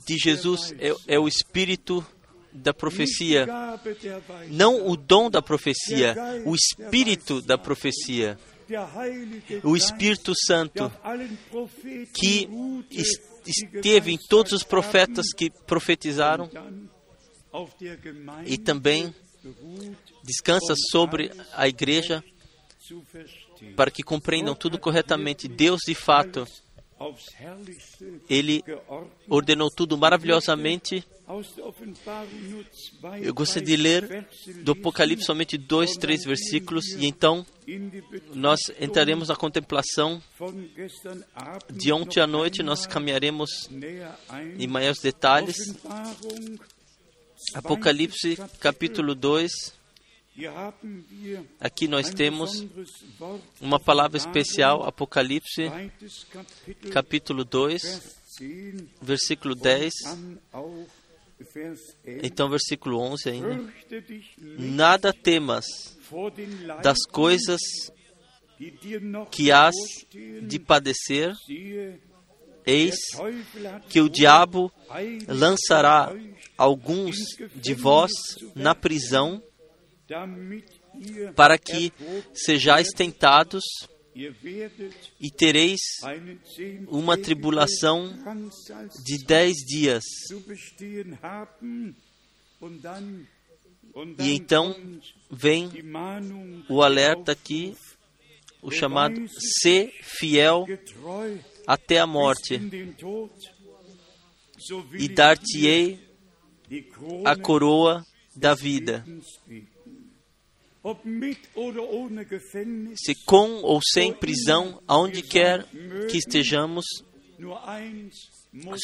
de 0.07 0.17
Jesus 0.17 0.75
é, 0.79 0.95
é 1.09 1.19
o 1.19 1.27
Espírito 1.27 2.07
da 2.53 2.73
profecia, 2.73 3.47
não 4.49 4.89
o 4.89 4.97
dom 4.97 5.29
da 5.29 5.43
profecia, 5.43 6.17
o 6.45 6.55
espírito 6.55 7.43
da 7.43 7.59
profecia, 7.59 8.39
o 9.63 9.77
Espírito 9.77 10.33
Santo 10.35 10.91
que 12.15 12.49
esteve 13.47 14.13
em 14.13 14.19
todos 14.29 14.53
os 14.53 14.63
profetas 14.63 15.27
que 15.37 15.51
profetizaram 15.51 16.51
e 18.45 18.59
também 18.59 19.15
descansa 20.23 20.75
sobre 20.91 21.31
a 21.53 21.69
igreja 21.69 22.23
para 23.75 23.91
que 23.91 24.03
compreendam 24.03 24.55
tudo 24.55 24.79
corretamente. 24.79 25.49
Deus, 25.49 25.81
de 25.87 25.95
fato, 25.95 26.47
ele 28.29 28.63
ordenou 29.29 29.71
tudo 29.71 29.99
maravilhosamente. 29.99 31.05
Eu 33.21 33.35
gostaria 33.35 33.67
de 33.67 33.77
ler 33.77 34.27
do 34.63 34.73
Apocalipse 34.73 35.25
somente 35.25 35.59
dois, 35.59 35.97
três 35.97 36.25
versículos 36.25 36.87
e 36.93 37.07
então 37.07 37.45
nós 38.33 38.61
entraremos 38.81 39.29
na 39.29 39.37
contemplação 39.37 40.23
de 41.71 41.93
ontem 41.93 42.21
à 42.21 42.27
noite. 42.27 42.63
Nós 42.63 42.87
caminharemos 42.87 43.69
em 44.59 44.67
maiores 44.69 45.01
detalhes. 45.01 45.57
Apocalipse 47.55 48.37
capítulo 48.61 49.15
2. 49.15 49.51
Aqui 51.59 51.89
nós 51.89 52.11
temos 52.11 52.67
uma 53.61 53.81
palavra 53.81 54.19
especial, 54.19 54.83
Apocalipse 54.83 55.71
capítulo 56.93 57.45
2, 57.45 58.17
versículo 59.01 59.55
10. 59.55 59.93
Então, 62.23 62.51
versículo 62.51 62.99
11 62.99 63.31
ainda. 63.31 63.73
Nada 64.39 65.13
temas 65.13 65.65
das 66.83 66.99
coisas 67.11 67.61
que 69.31 69.51
has 69.51 69.75
de 70.43 70.59
padecer, 70.59 71.35
eis 72.67 72.97
que 73.89 74.01
o 74.01 74.09
diabo 74.09 74.73
lançará 75.29 76.13
alguns 76.59 77.17
de 77.55 77.73
vós 77.75 78.11
na 78.55 78.75
prisão 78.75 79.43
para 81.35 81.57
que 81.59 81.93
sejais 82.35 82.89
tentados 82.89 83.63
e 85.21 85.31
tereis 85.31 85.81
uma 86.89 87.19
tribulação 87.19 88.09
de 89.05 89.25
dez 89.25 89.57
dias. 89.59 90.03
E 94.19 94.35
então 94.35 94.75
vem 95.31 95.71
o 96.69 96.83
alerta 96.83 97.33
aqui, 97.33 97.77
o 98.63 98.71
chamado 98.71 99.27
ser 99.63 99.93
fiel 100.03 100.67
até 101.67 101.99
a 101.99 102.07
morte, 102.07 102.61
e 104.99 105.09
dar-te-ei 105.09 106.01
a 107.25 107.37
coroa 107.37 108.05
da 108.35 108.55
vida. 108.55 109.05
Se 112.97 113.15
com 113.25 113.63
ou 113.63 113.81
sem 113.83 114.13
prisão, 114.13 114.81
aonde 114.87 115.23
quer 115.23 115.67
que 116.09 116.19
estejamos, 116.19 116.85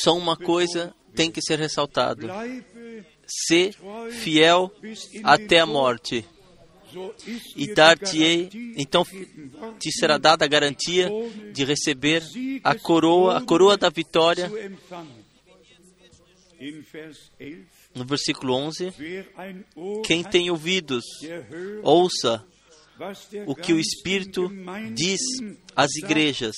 só 0.02 0.16
uma 0.16 0.36
coisa 0.36 0.94
tem 1.14 1.30
que 1.30 1.40
ser 1.40 1.58
ressaltado: 1.58 2.26
ser 3.26 3.74
fiel 4.10 4.72
até 5.22 5.60
a 5.60 5.66
morte. 5.66 6.26
E 7.56 7.74
dar-te-ei, 7.74 8.48
então 8.76 9.04
te 9.78 9.90
será 9.92 10.18
dada 10.18 10.44
a 10.44 10.48
garantia 10.48 11.10
de 11.52 11.64
receber 11.64 12.22
a 12.62 12.74
coroa, 12.74 13.38
a 13.38 13.40
coroa 13.40 13.76
da 13.76 13.88
vitória. 13.88 14.50
No 17.94 18.04
versículo 18.04 18.54
11, 18.54 18.92
quem 20.04 20.22
tem 20.22 20.50
ouvidos, 20.50 21.04
ouça 21.82 22.44
o 23.46 23.54
que 23.54 23.72
o 23.72 23.80
Espírito 23.80 24.50
diz 24.94 25.20
às 25.74 25.94
igrejas. 25.96 26.54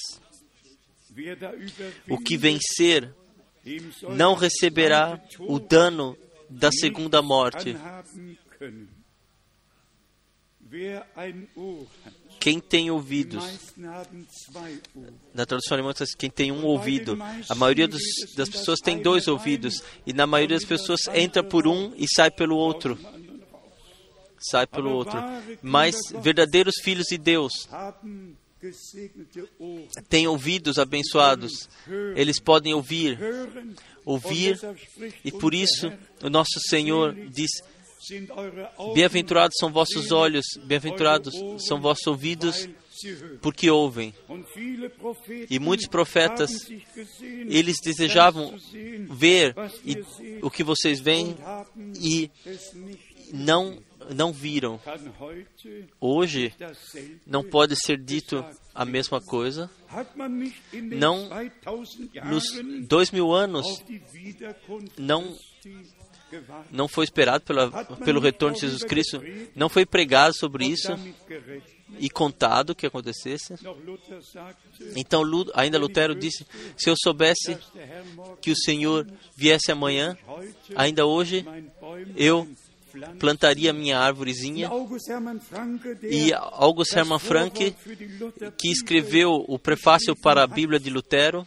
O 2.08 2.18
que 2.18 2.36
vencer 2.36 3.14
não 4.16 4.34
receberá 4.34 5.20
o 5.38 5.58
dano 5.58 6.16
da 6.50 6.70
segunda 6.70 7.22
morte. 7.22 7.76
Quem 12.40 12.60
tem 12.60 12.90
ouvidos, 12.90 13.44
na 15.32 15.46
tradução 15.46 15.76
alemã 15.76 15.92
quem 16.18 16.28
tem 16.28 16.52
um 16.52 16.64
ouvido. 16.64 17.16
A 17.48 17.54
maioria 17.54 17.88
dos, 17.88 18.02
das 18.36 18.48
pessoas 18.48 18.80
tem 18.80 19.00
dois 19.00 19.28
ouvidos 19.28 19.82
e 20.06 20.12
na 20.12 20.26
maioria 20.26 20.56
das 20.56 20.66
pessoas 20.66 21.06
entra 21.14 21.42
por 21.42 21.66
um 21.66 21.92
e 21.96 22.06
sai 22.08 22.30
pelo 22.30 22.56
outro. 22.56 22.98
Sai 24.50 24.66
pelo 24.66 24.90
outro. 24.90 25.18
Mas 25.62 25.96
verdadeiros 26.20 26.74
filhos 26.82 27.06
de 27.06 27.18
Deus 27.18 27.68
têm 30.08 30.26
ouvidos 30.26 30.78
abençoados. 30.78 31.68
Eles 32.16 32.40
podem 32.40 32.74
ouvir, 32.74 33.18
ouvir. 34.04 34.58
e 35.24 35.30
por 35.32 35.54
isso 35.54 35.92
o 36.22 36.30
nosso 36.30 36.60
Senhor 36.68 37.14
diz 37.30 37.50
Bem-aventurados 38.94 39.56
são 39.58 39.72
vossos 39.72 40.10
olhos, 40.12 40.44
bem-aventurados 40.64 41.34
são 41.66 41.80
vossos 41.80 42.06
ouvidos, 42.06 42.68
porque 43.40 43.70
ouvem. 43.70 44.14
E 45.50 45.58
muitos 45.58 45.86
profetas, 45.86 46.50
eles 47.48 47.76
desejavam 47.82 48.54
ver 49.10 49.54
o 50.42 50.50
que 50.50 50.62
vocês 50.62 51.00
veem 51.00 51.36
e 52.00 52.30
não 53.32 53.82
não 54.14 54.32
viram. 54.32 54.80
Hoje 56.00 56.52
não 57.26 57.42
pode 57.42 57.74
ser 57.76 57.96
dito 57.96 58.44
a 58.74 58.84
mesma 58.84 59.20
coisa. 59.20 59.70
Não, 60.92 61.30
nos 62.24 62.44
dois 62.86 63.10
mil 63.10 63.32
anos, 63.32 63.66
não 64.98 65.36
não 66.70 66.88
foi 66.88 67.04
esperado 67.04 67.44
pela, 67.44 67.70
pelo 67.96 68.20
retorno 68.20 68.54
de 68.54 68.62
Jesus 68.62 68.84
Cristo, 68.84 69.22
não 69.54 69.68
foi 69.68 69.84
pregado 69.86 70.34
sobre 70.34 70.66
isso 70.66 70.92
e 71.98 72.10
contado 72.10 72.74
que 72.74 72.86
acontecesse. 72.86 73.54
Então, 74.96 75.22
ainda 75.54 75.78
Lutero 75.78 76.14
disse: 76.14 76.46
se 76.76 76.90
eu 76.90 76.94
soubesse 76.96 77.56
que 78.40 78.50
o 78.50 78.56
Senhor 78.56 79.06
viesse 79.36 79.70
amanhã, 79.70 80.16
ainda 80.74 81.06
hoje 81.06 81.44
eu 82.16 82.48
plantaria 83.18 83.72
minha 83.72 83.98
árvorezinha. 83.98 84.70
E 86.02 86.32
August 86.32 86.96
Hermann 86.96 87.18
Frank, 87.18 87.74
que 88.56 88.70
escreveu 88.70 89.44
o 89.48 89.58
prefácio 89.58 90.14
para 90.16 90.42
a 90.42 90.46
Bíblia 90.46 90.78
de 90.78 90.90
Lutero, 90.90 91.46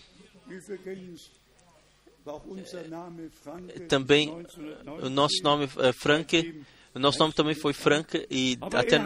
também 3.88 4.46
o 5.02 5.10
nosso 5.10 5.42
nome 5.44 5.70
é 5.80 5.94
Frank, 5.94 6.62
o 6.94 7.00
nosso 7.00 7.18
nome 7.20 7.34
também 7.34 7.56
foi 7.56 7.72
Frank 7.74 8.28
e 8.30 8.58
até 8.74 9.00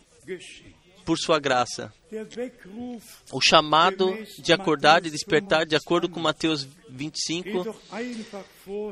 por 1.07 1.17
sua 1.17 1.39
graça. 1.39 1.93
O 3.31 3.39
chamado 3.41 4.13
de 4.39 4.51
acordar 4.51 5.05
e 5.05 5.09
despertar, 5.09 5.65
de 5.65 5.73
acordo 5.73 6.09
com 6.09 6.19
Mateus 6.19 6.67
25, 6.89 7.73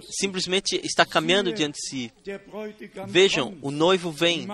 simplesmente 0.09 0.79
está 0.81 1.05
caminhando 1.05 1.51
diante 1.51 1.75
de 1.75 1.89
si. 1.89 2.13
Vejam, 3.07 3.57
o 3.61 3.69
noivo 3.69 4.11
vem, 4.11 4.47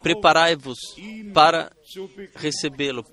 preparai-vos 0.00 0.78
para 1.32 1.70
recebê-lo. 2.34 3.04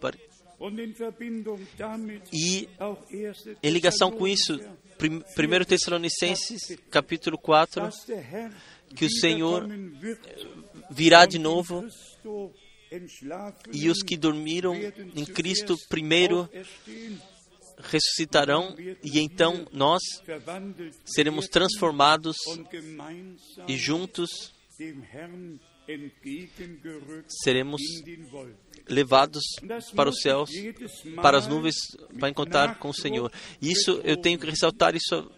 E 2.31 2.69
em 3.63 3.69
ligação 3.69 4.11
com 4.11 4.27
isso, 4.27 4.59
1 4.99 5.65
Tessalonicenses, 5.65 6.77
capítulo 6.91 7.37
4, 7.37 7.89
que 8.95 9.05
o 9.05 9.09
Senhor 9.09 9.67
virá 10.91 11.25
de 11.25 11.39
novo 11.39 11.87
e 13.73 13.89
os 13.89 14.03
que 14.03 14.17
dormiram 14.17 14.75
em 14.75 15.25
Cristo 15.25 15.75
primeiro 15.89 16.49
ressuscitarão 17.77 18.75
e 18.77 19.19
então 19.19 19.65
nós 19.71 20.01
seremos 21.05 21.47
transformados 21.47 22.35
e 23.67 23.75
juntos 23.75 24.53
seremos 27.43 27.81
levados 28.87 29.43
para 29.95 30.09
os 30.09 30.21
céus, 30.21 30.49
para 31.21 31.37
as 31.37 31.47
nuvens, 31.47 31.75
para 32.19 32.29
encontrar 32.29 32.77
com 32.79 32.89
o 32.89 32.93
Senhor. 32.93 33.31
Isso 33.61 34.01
eu 34.03 34.17
tenho 34.17 34.39
que 34.39 34.45
ressaltar 34.45 34.95
isso 34.95 35.31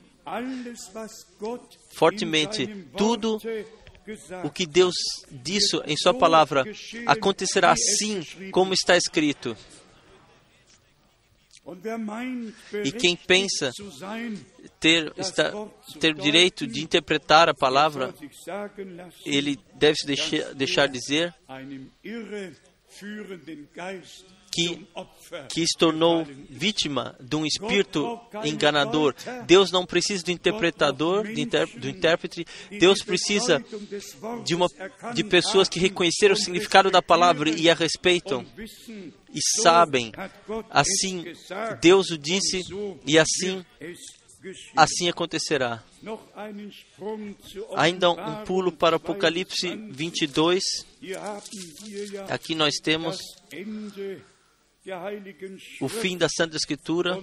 fortemente. 1.94 2.68
Tudo 2.98 3.40
o 4.44 4.50
que 4.50 4.66
Deus 4.66 4.96
disse 5.32 5.78
em 5.86 5.96
Sua 5.96 6.14
palavra 6.14 6.66
acontecerá 7.06 7.72
assim 7.72 8.22
como 8.52 8.74
está 8.74 8.98
escrito. 8.98 9.56
E 12.84 12.92
quem 12.92 13.16
pensa 13.16 13.72
ter, 14.80 15.14
está, 15.18 15.52
ter 16.00 16.14
direito 16.14 16.68
de 16.68 16.84
interpretar 16.84 17.48
a 17.48 17.54
palavra, 17.54 18.14
ele 19.26 19.58
deve 19.76 19.96
se 19.96 20.06
deixar, 20.06 20.54
deixar 20.54 20.88
dizer 20.88 21.34
que, 24.54 24.88
que 25.50 25.66
se 25.66 25.78
tornou 25.78 26.26
vítima 26.50 27.16
de 27.20 27.36
um 27.36 27.46
espírito 27.46 28.20
enganador. 28.46 29.16
Deus 29.48 29.72
não 29.72 29.86
precisa 29.86 30.24
do 30.24 30.32
interpretador, 30.32 31.24
do 31.24 31.90
intérprete. 31.90 32.46
Deus 32.80 33.02
precisa 33.02 33.64
de, 34.44 34.54
uma, 34.54 34.68
de 35.14 35.24
pessoas 35.24 35.68
que 35.68 35.80
reconheceram 35.80 36.34
o 36.34 36.38
significado 36.38 36.92
da 36.92 37.02
palavra 37.02 37.50
e 37.50 37.70
a 37.70 37.74
respeitam 37.74 38.46
e 39.34 39.40
sabem. 39.62 40.12
Assim, 40.70 41.26
Deus 41.82 42.12
o 42.12 42.18
disse 42.18 42.62
e 43.08 43.18
assim 43.18 43.66
assim 44.76 45.10
acontecerá. 45.10 45.84
Ainda 47.76 48.12
um 48.12 48.44
pulo 48.44 48.72
para 48.72 48.98
Apocalipse 48.98 49.76
22. 49.90 50.62
Aqui 52.30 52.54
nós 52.54 52.76
temos 52.82 53.18
o 55.80 55.88
fim 55.88 56.18
da 56.18 56.28
Santa 56.28 56.58
Escritura 56.58 57.18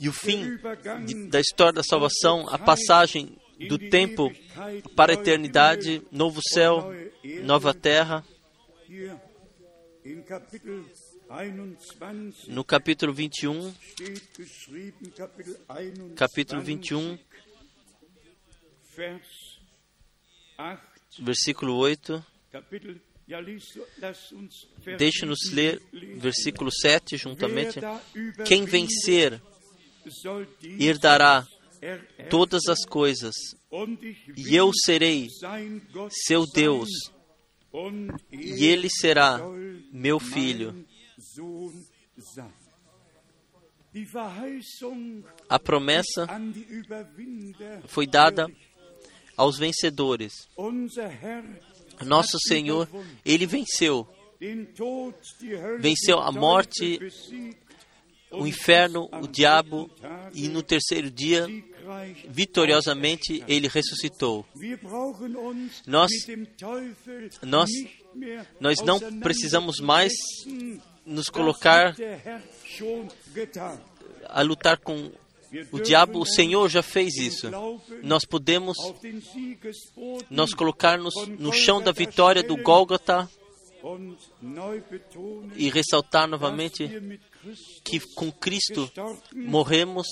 e 0.00 0.08
o 0.08 0.12
fim 0.12 0.56
de, 1.04 1.28
da 1.28 1.40
história 1.40 1.74
da 1.74 1.82
salvação, 1.82 2.48
a 2.48 2.58
passagem 2.58 3.36
do 3.68 3.78
tempo 3.78 4.32
para 4.96 5.12
a 5.12 5.14
eternidade, 5.14 6.02
novo 6.10 6.40
céu, 6.42 6.92
nova 7.42 7.74
terra. 7.74 8.24
No 12.46 12.64
capítulo 12.64 13.12
21, 13.12 13.74
capítulo 16.16 16.62
21, 16.62 17.18
versículo 21.20 21.76
8. 21.76 22.37
Deixe-nos 24.98 25.50
ler 25.52 25.82
versículo 26.16 26.70
7 26.72 27.16
juntamente. 27.16 27.78
Quem 28.46 28.64
vencer 28.64 29.40
herdará 30.80 31.46
todas 32.30 32.66
as 32.68 32.84
coisas, 32.86 33.34
e 34.36 34.56
eu 34.56 34.70
serei 34.72 35.28
seu 36.26 36.46
Deus, 36.46 36.88
e 38.32 38.64
ele 38.64 38.88
será 38.88 39.38
meu 39.92 40.18
filho. 40.18 40.86
A 45.48 45.58
promessa 45.58 46.26
foi 47.86 48.06
dada 48.06 48.46
aos 49.36 49.58
vencedores. 49.58 50.32
Nosso 52.04 52.38
Senhor, 52.46 52.88
Ele 53.24 53.46
venceu. 53.46 54.08
Venceu 55.80 56.20
a 56.20 56.30
morte, 56.30 56.98
o 58.30 58.46
inferno, 58.46 59.08
o 59.20 59.26
diabo, 59.26 59.90
e 60.32 60.48
no 60.48 60.62
terceiro 60.62 61.10
dia, 61.10 61.46
vitoriosamente, 62.28 63.42
Ele 63.48 63.68
ressuscitou. 63.68 64.46
Nós, 65.86 66.10
nós, 67.42 67.70
nós 68.60 68.78
não 68.82 69.00
precisamos 69.20 69.80
mais 69.80 70.12
nos 71.04 71.28
colocar 71.28 71.96
a 74.28 74.42
lutar 74.42 74.78
com 74.78 75.10
o 75.72 75.80
diabo, 75.80 76.20
o 76.20 76.26
Senhor 76.26 76.68
já 76.68 76.82
fez 76.82 77.16
isso. 77.16 77.48
Nós 78.02 78.24
podemos 78.24 78.76
nós 80.30 80.52
colocar-nos 80.52 81.14
no 81.38 81.52
chão 81.52 81.82
da 81.82 81.92
vitória 81.92 82.42
do 82.42 82.56
Gólgota 82.56 83.28
e 85.56 85.70
ressaltar 85.70 86.26
novamente 86.28 86.88
que 87.84 88.00
com 88.14 88.30
Cristo 88.30 88.90
morremos 89.34 90.06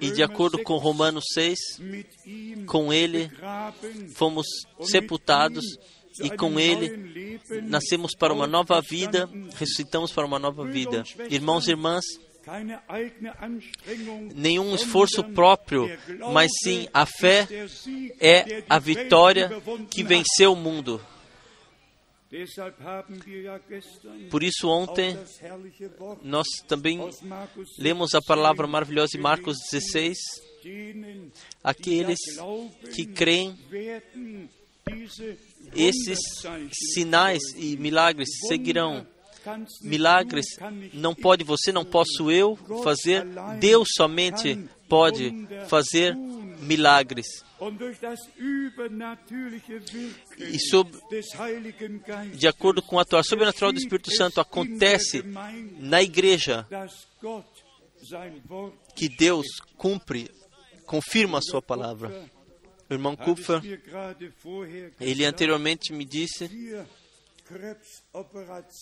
e 0.00 0.10
de 0.10 0.22
acordo 0.22 0.62
com 0.62 0.76
Romanos 0.76 1.24
6, 1.32 1.58
com 2.66 2.92
Ele 2.92 3.30
fomos 4.14 4.46
sepultados 4.80 5.64
e 6.22 6.30
com 6.36 6.60
Ele 6.60 7.40
nascemos 7.62 8.14
para 8.14 8.34
uma 8.34 8.46
nova 8.46 8.80
vida, 8.80 9.28
ressuscitamos 9.54 10.12
para 10.12 10.26
uma 10.26 10.38
nova 10.38 10.64
vida. 10.66 11.02
Irmãos 11.30 11.66
e 11.66 11.70
irmãs, 11.70 12.04
nenhum 14.34 14.74
esforço 14.74 15.22
próprio, 15.24 15.88
mas 16.32 16.50
sim 16.62 16.88
a 16.92 17.06
fé 17.06 17.46
é 18.20 18.64
a 18.68 18.78
vitória 18.78 19.50
que 19.90 20.02
venceu 20.02 20.52
o 20.52 20.56
mundo. 20.56 21.00
Por 24.30 24.42
isso, 24.42 24.66
ontem, 24.68 25.18
nós 26.22 26.46
também 26.66 26.98
lemos 27.78 28.14
a 28.14 28.22
palavra 28.22 28.66
maravilhosa 28.66 29.10
de 29.12 29.18
Marcos 29.18 29.58
16. 29.70 30.16
Aqueles 31.62 32.18
que 32.94 33.04
creem, 33.04 33.58
esses 35.74 36.18
sinais 36.94 37.42
e 37.54 37.76
milagres 37.76 38.28
seguirão 38.48 39.06
milagres 39.80 40.46
não 40.92 41.14
pode 41.14 41.44
você, 41.44 41.72
não 41.72 41.84
posso 41.84 42.30
eu 42.30 42.56
fazer. 42.82 43.24
Deus 43.58 43.88
somente 43.96 44.58
pode 44.88 45.46
fazer 45.68 46.14
milagres. 46.60 47.26
E 50.38 50.58
sob, 50.58 50.90
de 52.34 52.48
acordo 52.48 52.82
com 52.82 52.98
a 52.98 53.02
atuação 53.02 53.30
sobrenatural 53.30 53.72
do 53.72 53.78
Espírito 53.78 54.10
Santo, 54.14 54.40
acontece 54.40 55.22
na 55.78 56.02
igreja 56.02 56.66
que 58.96 59.08
Deus 59.08 59.46
cumpre, 59.76 60.30
confirma 60.86 61.38
a 61.38 61.42
sua 61.42 61.62
palavra. 61.62 62.28
O 62.90 62.94
irmão 62.94 63.16
Kupfer, 63.16 63.62
ele 65.00 65.24
anteriormente 65.24 65.92
me 65.92 66.04
disse 66.04 66.50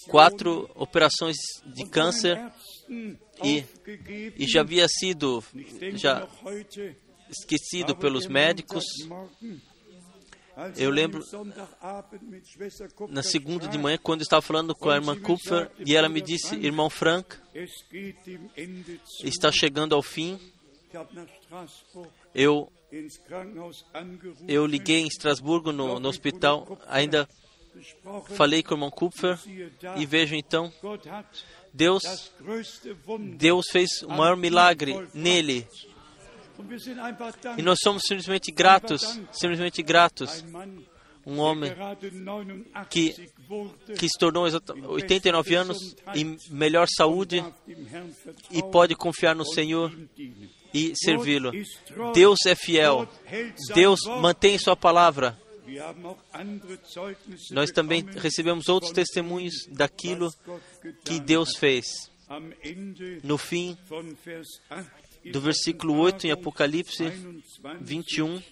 quatro 0.09 0.71
operações 0.75 1.37
de 1.67 1.87
câncer 1.89 2.39
e, 3.43 3.65
e 4.37 4.47
já 4.47 4.61
havia 4.61 4.87
sido 4.89 5.43
já 5.95 6.29
esquecido 7.31 7.97
pelos 7.97 8.27
médicos. 8.27 8.85
Eu 10.77 10.91
lembro 10.91 11.23
na 13.09 13.23
segunda 13.23 13.67
de 13.67 13.79
manhã, 13.79 13.99
quando 14.03 14.21
eu 14.21 14.25
estava 14.25 14.43
falando 14.43 14.75
com 14.75 14.91
a 14.91 14.97
irmã 14.97 15.19
Kupfer, 15.19 15.71
e 15.87 15.97
ela 15.97 16.09
me 16.09 16.21
disse: 16.21 16.57
Irmão 16.57 16.91
Frank, 16.91 17.37
está 19.25 19.51
chegando 19.51 19.95
ao 19.95 20.03
fim. 20.03 20.39
Eu, 22.35 22.71
eu 24.49 24.67
liguei 24.67 25.01
em 25.01 25.07
Estrasburgo, 25.07 25.73
no, 25.73 26.01
no 26.01 26.09
hospital, 26.09 26.79
ainda 26.89 27.29
falei 28.37 28.63
com 28.63 28.75
o 28.75 28.77
irmão 28.77 28.91
Kupfer, 28.91 29.39
e 29.97 30.07
vejo 30.07 30.35
então, 30.35 30.73
Deus, 31.73 32.03
Deus 33.37 33.67
fez 33.71 34.03
o 34.03 34.09
maior 34.09 34.37
milagre 34.37 34.95
nele. 35.15 35.67
E 37.57 37.63
nós 37.63 37.79
somos 37.83 38.03
simplesmente 38.07 38.51
gratos, 38.51 39.21
simplesmente 39.33 39.83
gratos. 39.83 40.45
Um 41.27 41.39
homem 41.39 41.71
que, 42.89 43.31
que 43.99 44.09
se 44.09 44.19
tornou 44.19 44.45
89 44.45 45.55
anos 45.55 45.97
em 46.15 46.37
melhor 46.51 46.89
saúde 46.89 47.45
e 48.51 48.63
pode 48.63 48.95
confiar 48.95 49.35
no 49.35 49.45
Senhor 49.45 49.93
e 50.73 50.93
servi-lo. 50.97 51.53
Deus 52.15 52.39
é 52.47 52.55
fiel. 52.55 53.09
Deus 53.75 54.01
mantém 54.21 54.59
sua 54.59 54.77
palavra. 54.77 55.39
Nós 57.51 57.71
também 57.71 58.05
recebemos 58.17 58.69
outros 58.69 58.93
testemunhos 58.93 59.67
daquilo 59.71 60.33
que 61.05 61.21
Deus 61.21 61.57
fez. 61.57 62.11
No 63.23 63.37
fim 63.37 63.77
do 65.33 65.41
versículo 65.41 65.97
8 65.99 66.29
em 66.29 66.31
Apocalipse 66.31 67.05
21, 67.81 68.43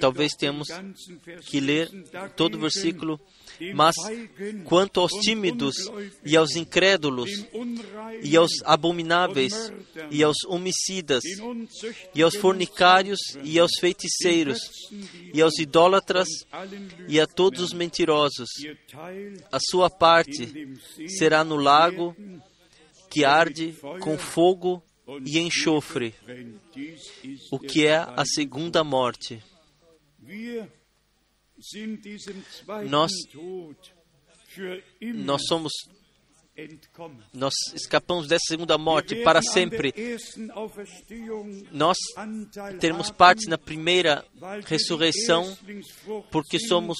Talvez 0.00 0.32
tenhamos 0.34 0.68
que 1.46 1.60
ler 1.60 1.88
todo 2.36 2.56
o 2.56 2.60
versículo, 2.60 3.20
mas 3.74 3.94
quanto 4.64 5.00
aos 5.00 5.12
tímidos 5.12 5.74
e 6.24 6.36
aos 6.36 6.54
incrédulos, 6.56 7.30
e 8.22 8.36
aos 8.36 8.52
abomináveis, 8.64 9.72
e 10.10 10.22
aos 10.22 10.36
homicidas, 10.46 11.24
e 12.14 12.22
aos 12.22 12.36
fornicários, 12.36 13.18
e 13.42 13.58
aos 13.58 13.72
feiticeiros, 13.80 14.58
e 15.32 15.40
aos 15.40 15.58
idólatras, 15.58 16.28
e 17.08 17.20
a 17.20 17.26
todos 17.26 17.60
os 17.60 17.72
mentirosos, 17.72 18.48
a 19.50 19.58
sua 19.60 19.90
parte 19.90 20.76
será 21.08 21.42
no 21.42 21.56
lago 21.56 22.14
que 23.10 23.24
arde 23.24 23.74
com 24.00 24.18
fogo 24.18 24.82
e 25.24 25.38
enxofre, 25.38 26.14
o 27.50 27.58
que 27.58 27.86
é 27.86 27.96
a 27.96 28.24
segunda 28.24 28.82
morte. 28.82 29.42
Nós, 32.88 33.12
nós 35.14 35.42
somos 35.46 35.72
nós 37.34 37.52
escapamos 37.74 38.26
dessa 38.26 38.46
segunda 38.48 38.78
morte 38.78 39.16
para 39.16 39.42
sempre. 39.42 39.92
Nós 41.70 41.98
teremos 42.80 43.10
parte 43.10 43.46
na 43.46 43.58
primeira 43.58 44.24
ressurreição, 44.64 45.56
porque 46.30 46.58
somos 46.58 46.96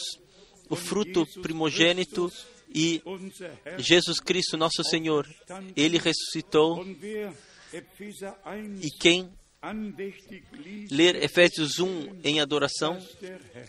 o 0.69 0.77
fruto 0.77 1.25
primogênito 1.40 2.31
e 2.75 3.03
Jesus 3.79 4.21
Cristo, 4.21 4.59
nosso 4.59 4.85
Senhor, 4.85 5.27
Ele 5.75 5.97
ressuscitou 5.97 6.85
e 8.83 8.91
quem 8.99 9.31
ler 10.91 11.17
Efésios 11.17 11.79
1 11.79 12.21
em 12.23 12.41
adoração 12.41 12.99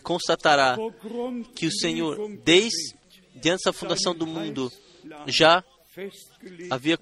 constatará 0.02 0.76
que 1.54 1.66
o 1.66 1.72
Senhor, 1.72 2.16
desde 2.44 2.94
antes 3.46 3.64
da 3.64 3.72
fundação 3.72 4.14
do 4.14 4.26
mundo, 4.26 4.70
já 5.26 5.64
havia 6.70 6.98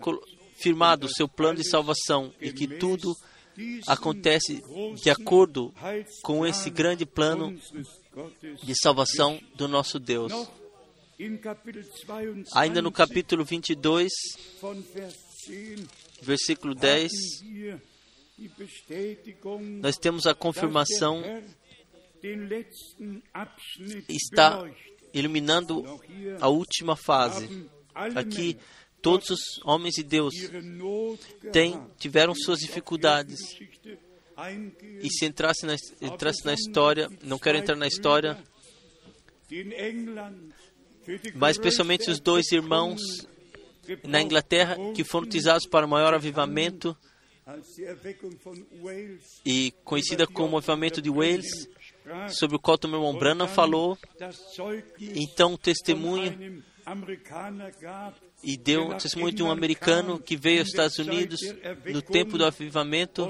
firmado 0.56 1.06
o 1.06 1.10
seu 1.10 1.28
plano 1.28 1.58
de 1.58 1.68
salvação 1.68 2.32
e 2.40 2.52
que 2.52 2.66
tudo 2.66 3.14
acontece 3.86 4.62
de 5.02 5.10
acordo 5.10 5.74
com 6.22 6.46
esse 6.46 6.70
grande 6.70 7.04
plano 7.04 7.58
de 8.62 8.74
salvação 8.80 9.40
do 9.54 9.68
nosso 9.68 9.98
Deus. 9.98 10.32
Ainda 12.54 12.82
no 12.82 12.92
capítulo 12.92 13.44
22, 13.44 14.10
versículo 16.22 16.74
10, 16.74 17.12
nós 19.80 19.96
temos 19.96 20.26
a 20.26 20.34
confirmação, 20.34 21.22
está 24.08 24.68
iluminando 25.12 25.84
a 26.40 26.48
última 26.48 26.96
fase. 26.96 27.68
Aqui, 28.14 28.58
todos 29.00 29.30
os 29.30 29.40
homens 29.64 29.94
de 29.94 30.02
Deus 30.02 30.34
têm, 31.52 31.80
tiveram 31.98 32.34
suas 32.34 32.58
dificuldades. 32.58 33.38
E 35.00 35.08
se 35.08 35.24
entrasse 35.24 35.64
na, 35.64 35.76
entrasse 36.02 36.44
na 36.44 36.52
história, 36.52 37.08
não 37.22 37.38
quero 37.38 37.56
entrar 37.56 37.74
na 37.74 37.86
história, 37.86 38.38
mas 41.34 41.56
especialmente 41.56 42.10
os 42.10 42.20
dois 42.20 42.52
irmãos 42.52 43.00
na 44.04 44.20
Inglaterra 44.20 44.76
que 44.94 45.04
foram 45.04 45.26
utilizados 45.26 45.66
para 45.66 45.86
o 45.86 45.88
maior 45.88 46.14
avivamento 46.14 46.96
e 49.44 49.72
conhecida 49.84 50.26
como 50.26 50.54
o 50.54 50.58
avivamento 50.58 51.00
de 51.00 51.10
Wales, 51.10 51.68
sobre 52.28 52.56
o 52.56 52.58
qual 52.58 52.78
irmão 52.82 53.16
Branham 53.16 53.46
falou. 53.46 53.96
Então, 54.98 55.54
o 55.54 55.58
testemunho 55.58 56.62
e 58.44 58.56
deu 58.56 58.90
um 58.90 58.96
testemunho 58.96 59.34
de 59.34 59.42
um 59.42 59.50
americano 59.50 60.20
que 60.20 60.36
veio 60.36 60.60
aos 60.60 60.68
Estados 60.68 60.98
Unidos 60.98 61.40
no 61.86 62.00
tempo 62.00 62.38
do 62.38 62.44
avivamento 62.44 63.28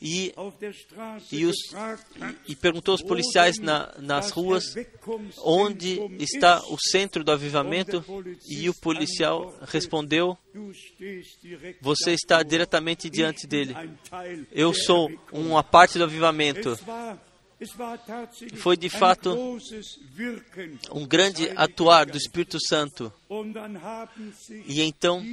e, 0.00 0.32
e, 1.30 1.44
os, 1.44 1.56
e 2.46 2.56
perguntou 2.56 2.92
aos 2.92 3.02
policiais 3.02 3.58
na, 3.58 3.92
nas 3.98 4.30
ruas 4.30 4.74
onde 5.44 6.00
está 6.18 6.62
o 6.68 6.78
centro 6.78 7.22
do 7.22 7.32
avivamento 7.32 8.04
e 8.48 8.68
o 8.70 8.74
policial 8.74 9.54
respondeu: 9.66 10.38
Você 11.82 12.12
está 12.12 12.42
diretamente 12.42 13.10
diante 13.10 13.46
dele. 13.46 13.74
Eu 14.52 14.72
sou 14.72 15.10
uma 15.32 15.62
parte 15.62 15.98
do 15.98 16.04
avivamento. 16.04 16.78
Foi 18.56 18.76
de 18.76 18.88
fato 18.88 19.36
um 20.92 21.06
grande 21.06 21.50
atuar 21.56 22.06
do 22.06 22.16
Espírito 22.16 22.58
Santo. 22.60 23.12
E 24.66 24.80
então, 24.80 25.24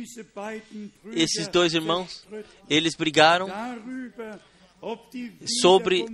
esses 1.14 1.48
dois 1.48 1.74
irmãos, 1.74 2.26
eles 2.68 2.96
brigaram 2.96 3.48
sobre, 5.62 6.06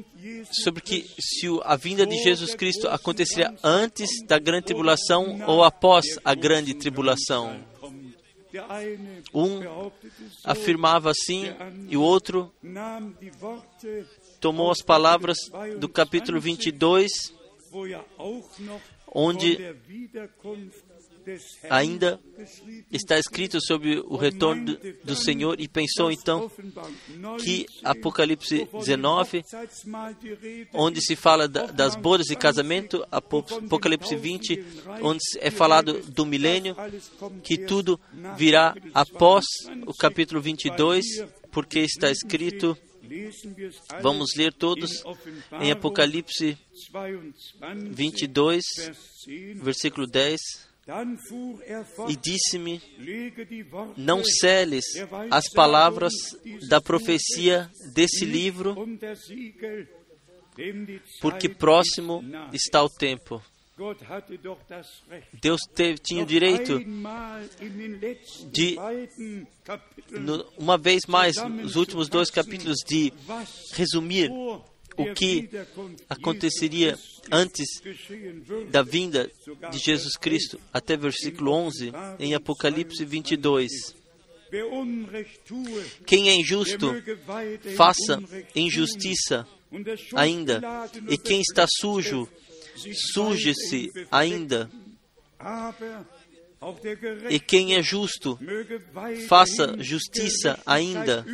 sobre 0.52 0.82
que 0.82 1.08
se 1.20 1.48
a 1.64 1.76
vinda 1.78 2.06
de 2.06 2.18
Jesus 2.22 2.56
Cristo 2.56 2.88
aconteceria 2.90 3.54
antes 3.64 4.10
da 4.26 4.38
grande 4.38 4.66
tribulação 4.66 5.40
ou 5.48 5.64
após 5.64 6.06
a 6.26 6.36
grande 6.36 6.74
tribulação. 6.74 7.64
Um 9.34 9.62
afirmava 10.44 11.10
assim 11.10 11.46
e 11.88 11.96
o 11.96 12.02
outro 12.02 12.52
tomou 14.42 14.72
as 14.72 14.82
palavras 14.82 15.38
do 15.78 15.88
capítulo 15.88 16.42
22, 16.42 17.12
onde 19.14 19.58
ainda 21.70 22.20
está 22.92 23.20
escrito 23.20 23.62
sobre 23.62 24.00
o 24.00 24.16
retorno 24.16 24.76
do 25.04 25.16
Senhor 25.16 25.60
e 25.60 25.68
pensou 25.68 26.12
então 26.12 26.52
que 27.40 27.68
Apocalipse 27.84 28.68
19, 28.74 29.44
onde 30.74 31.02
se 31.02 31.16
fala 31.16 31.48
das 31.48 31.96
bodas 31.96 32.26
de 32.26 32.36
casamento, 32.36 33.06
Apocalipse 33.12 34.16
20, 34.16 34.66
onde 35.04 35.22
é 35.40 35.52
falado 35.52 36.02
do 36.08 36.26
milênio, 36.26 36.76
que 37.44 37.60
tudo 37.60 38.00
virá 38.36 38.76
após 38.92 39.46
o 39.86 39.94
capítulo 39.94 40.42
22, 40.42 41.06
porque 41.52 41.80
está 41.80 42.10
escrito 42.10 42.76
Vamos 44.02 44.36
ler 44.36 44.54
todos 44.54 45.04
em 45.62 45.72
Apocalipse 45.72 46.58
22, 47.92 48.64
versículo 49.56 50.08
10. 50.08 50.40
E 52.10 52.16
disse-me: 52.16 52.82
Não 53.96 54.24
seles 54.24 54.86
as 55.30 55.48
palavras 55.50 56.14
da 56.68 56.82
profecia 56.82 57.70
desse 57.94 58.26
livro, 58.26 58.76
porque 61.22 61.48
próximo 61.48 62.24
está 62.52 62.84
o 62.84 62.90
tempo. 62.90 63.42
Deus 65.34 65.62
teve, 65.74 65.98
tinha 66.00 66.24
o 66.24 66.26
direito 66.26 66.80
de, 68.52 68.78
uma 70.58 70.78
vez 70.78 71.06
mais, 71.08 71.36
nos 71.38 71.76
últimos 71.76 72.08
dois 72.10 72.30
capítulos, 72.30 72.78
de 72.88 73.12
resumir 73.74 74.32
o 74.98 75.14
que 75.14 75.50
aconteceria 76.10 76.98
antes 77.32 77.66
da 78.70 78.82
vinda 78.82 79.32
de 79.72 79.78
Jesus 79.78 80.16
Cristo, 80.18 80.60
até 80.74 80.98
versículo 80.98 81.52
11, 81.52 81.92
em 82.20 82.34
Apocalipse 82.34 83.04
22. 83.06 83.72
Quem 86.06 86.30
é 86.30 86.36
injusto, 86.36 86.92
faça 87.78 88.22
injustiça 88.54 89.48
ainda, 90.14 90.62
e 91.10 91.18
quem 91.18 91.40
está 91.40 91.66
sujo, 91.80 92.28
suje-se 93.14 93.90
ainda. 94.12 94.70
E 97.30 97.40
quem 97.40 97.76
é 97.76 97.82
justo, 97.82 98.38
faça 99.28 99.76
justiça 99.80 100.60
ainda. 100.66 101.26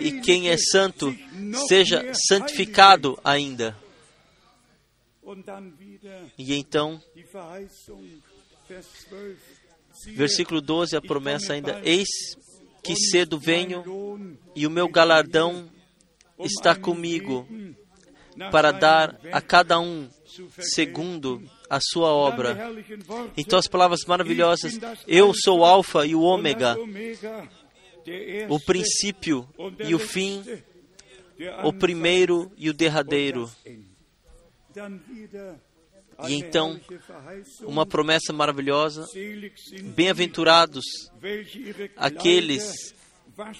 E 0.00 0.20
quem 0.20 0.48
é 0.48 0.56
santo, 0.56 1.14
seja 1.68 2.12
santificado 2.28 3.18
ainda. 3.22 3.76
E 6.38 6.54
então, 6.54 7.02
versículo 10.14 10.60
12, 10.60 10.96
a 10.96 11.00
promessa 11.02 11.52
ainda: 11.52 11.80
Eis 11.84 12.08
que 12.82 12.94
cedo 12.94 13.38
venho 13.38 14.28
e 14.54 14.66
o 14.66 14.70
meu 14.70 14.88
galardão 14.88 15.70
está 16.38 16.74
comigo 16.74 17.48
para 18.50 18.72
dar 18.72 19.18
a 19.32 19.40
cada 19.40 19.78
um 19.80 20.08
segundo 20.58 21.42
a 21.68 21.78
sua 21.80 22.08
obra. 22.08 22.56
Então, 23.36 23.58
as 23.58 23.66
palavras 23.66 24.00
maravilhosas: 24.06 24.78
Eu 25.06 25.32
sou 25.34 25.60
o 25.60 25.64
Alfa 25.64 26.06
e 26.06 26.14
o 26.14 26.22
Ômega, 26.22 26.76
o 28.48 28.60
princípio 28.60 29.48
e 29.86 29.94
o 29.94 29.98
fim, 29.98 30.44
o 31.62 31.72
primeiro 31.72 32.50
e 32.56 32.68
o 32.68 32.74
derradeiro. 32.74 33.50
E 36.28 36.34
então, 36.34 36.80
uma 37.62 37.86
promessa 37.86 38.32
maravilhosa: 38.32 39.06
bem-aventurados 39.94 40.84
aqueles 41.96 42.94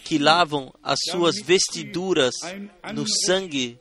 que 0.04 0.18
lavam 0.18 0.72
as 0.82 0.98
suas 1.10 1.36
vestiduras 1.40 2.32
no 2.94 3.04
sangue 3.26 3.78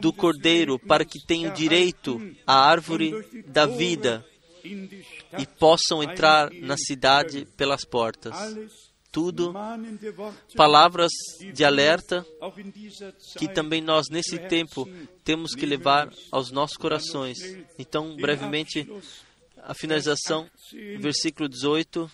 do 0.00 0.12
Cordeiro, 0.12 0.78
para 0.78 1.04
que 1.04 1.24
tenham 1.26 1.52
direito 1.52 2.20
à 2.46 2.54
árvore 2.54 3.12
da 3.46 3.66
vida 3.66 4.24
e 5.38 5.46
possam 5.58 6.02
entrar 6.02 6.50
na 6.52 6.76
cidade 6.76 7.46
pelas 7.56 7.84
portas. 7.84 8.34
Tudo 9.12 9.54
palavras 10.56 11.12
de 11.52 11.64
alerta 11.64 12.26
que 13.38 13.46
também 13.46 13.80
nós, 13.80 14.06
nesse 14.10 14.38
tempo, 14.38 14.88
temos 15.22 15.54
que 15.54 15.64
levar 15.64 16.10
aos 16.32 16.50
nossos 16.50 16.76
corações. 16.76 17.38
Então, 17.78 18.16
brevemente, 18.16 18.88
a 19.62 19.72
finalização, 19.72 20.50
versículo 20.98 21.48
18 21.48 22.10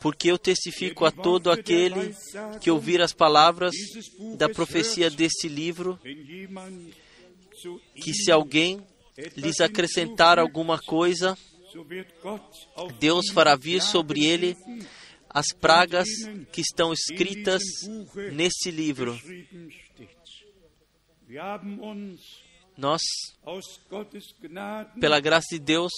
porque 0.00 0.30
eu 0.30 0.38
testifico 0.38 1.04
a 1.04 1.10
todo 1.10 1.50
aquele 1.50 2.14
que 2.60 2.70
ouvir 2.70 3.00
as 3.00 3.12
palavras 3.12 3.74
da 4.36 4.48
profecia 4.48 5.10
deste 5.10 5.48
livro, 5.48 5.98
que 7.94 8.12
se 8.12 8.30
alguém 8.30 8.82
lhes 9.36 9.60
acrescentar 9.60 10.38
alguma 10.38 10.78
coisa, 10.78 11.36
Deus 12.98 13.30
fará 13.30 13.54
vir 13.54 13.80
sobre 13.80 14.24
ele 14.24 14.56
as 15.28 15.46
pragas 15.52 16.08
que 16.52 16.60
estão 16.60 16.92
escritas 16.92 17.62
neste 18.32 18.70
livro. 18.70 19.18
Nós, 22.80 23.02
pela 24.98 25.20
graça 25.20 25.48
de 25.50 25.58
Deus, 25.58 25.92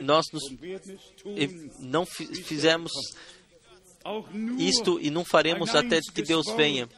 nós 0.00 0.24
nos, 0.32 0.42
não 1.78 2.04
fizemos 2.04 2.90
isto 4.58 4.98
e 5.00 5.10
não 5.10 5.24
faremos 5.24 5.72
até 5.76 6.00
que 6.00 6.22
Deus 6.22 6.44
venha. 6.56 6.88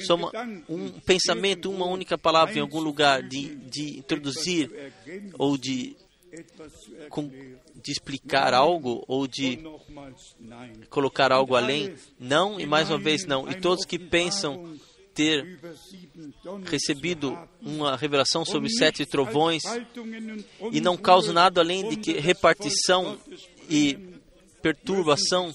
Só 0.00 0.16
uma, 0.16 0.32
um 0.68 0.90
pensamento, 1.00 1.70
uma 1.70 1.86
única 1.86 2.18
palavra 2.18 2.58
em 2.58 2.60
algum 2.60 2.80
lugar 2.80 3.22
de, 3.22 3.54
de 3.54 4.00
introduzir 4.00 4.92
ou 5.38 5.56
de, 5.56 5.96
com, 7.10 7.28
de 7.28 7.92
explicar 7.92 8.54
algo 8.54 9.04
ou 9.06 9.28
de 9.28 9.60
colocar 10.90 11.30
algo 11.30 11.54
além. 11.54 11.94
Não 12.18 12.58
e 12.58 12.66
mais 12.66 12.90
uma 12.90 12.98
vez 12.98 13.24
não. 13.24 13.48
E 13.48 13.60
todos 13.60 13.84
que 13.84 14.00
pensam 14.00 14.76
ter 15.16 15.58
recebido 16.66 17.36
uma 17.62 17.96
revelação 17.96 18.44
sobre 18.44 18.68
sete 18.68 19.06
trovões 19.06 19.62
e 20.70 20.80
não 20.80 20.96
causa 20.96 21.32
nada 21.32 21.62
além 21.62 21.88
de 21.88 21.96
que 21.96 22.12
repartição 22.12 23.18
e 23.68 23.98
perturbação 24.60 25.52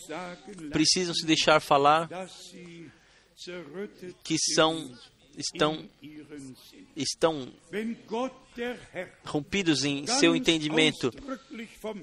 precisam 0.71 1.13
se 1.13 1.26
deixar 1.26 1.62
falar 1.62 2.10
que 4.24 4.38
são 4.38 4.91
estão 5.38 5.88
estão 6.95 7.47
rompidos 9.24 9.86
em 9.86 10.06
seu 10.08 10.36
entendimento. 10.36 11.12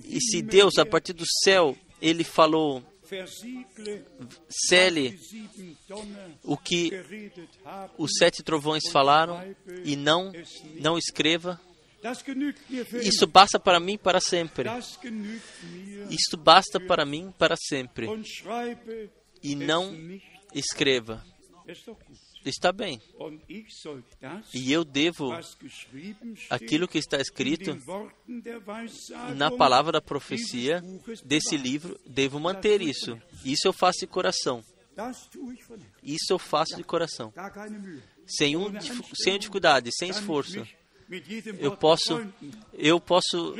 E 0.05 0.21
se 0.21 0.41
Deus, 0.41 0.79
a 0.79 0.87
partir 0.87 1.13
do 1.13 1.25
céu, 1.45 1.77
ele 2.01 2.25
falou 2.25 2.83
cele 4.49 5.19
o 6.43 6.57
que 6.57 6.91
os 7.97 8.11
sete 8.19 8.43
trovões 8.43 8.89
falaram 8.89 9.55
e 9.85 9.97
não 9.97 10.33
não 10.81 10.99
escreva. 10.99 11.61
Isso 13.03 13.27
basta 13.27 13.59
para 13.59 13.81
mim 13.81 13.99
para 13.99 14.21
sempre. 14.21 14.69
Isso 16.11 16.37
basta 16.37 16.79
para 16.79 17.05
mim 17.05 17.33
para 17.37 17.57
sempre. 17.57 18.07
E 19.43 19.55
não 19.55 19.95
escreva. 20.55 21.25
Está 22.45 22.73
bem. 22.73 23.01
E 24.55 24.73
eu 24.73 24.85
devo 24.85 25.33
aquilo 26.51 26.89
que 26.89 26.99
está 26.99 27.19
escrito 27.19 27.77
na 29.37 29.51
palavra 29.51 29.93
da 29.93 30.01
profecia 30.01 30.83
desse 31.25 31.57
livro, 31.57 31.99
devo 32.07 32.41
manter 32.41 32.81
isso. 32.81 33.21
Isso 33.45 33.67
eu 33.67 33.73
faço 33.73 34.01
de 34.01 34.07
coração. 34.07 34.63
Isso 36.03 36.33
eu 36.33 36.39
faço 36.39 36.77
de 36.77 36.83
coração. 36.83 37.33
Sem, 38.27 38.57
um, 38.57 38.73
sem 39.15 39.39
dificuldade, 39.39 39.91
sem 39.93 40.11
esforço. 40.11 40.67
Eu 41.59 41.75
posso, 41.75 42.21
eu 42.75 43.01
posso 43.01 43.55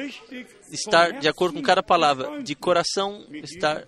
estar 0.71 1.19
de 1.19 1.29
acordo 1.29 1.55
com 1.55 1.63
cada 1.63 1.83
palavra, 1.83 2.43
de 2.43 2.55
coração 2.55 3.27
estar 3.33 3.87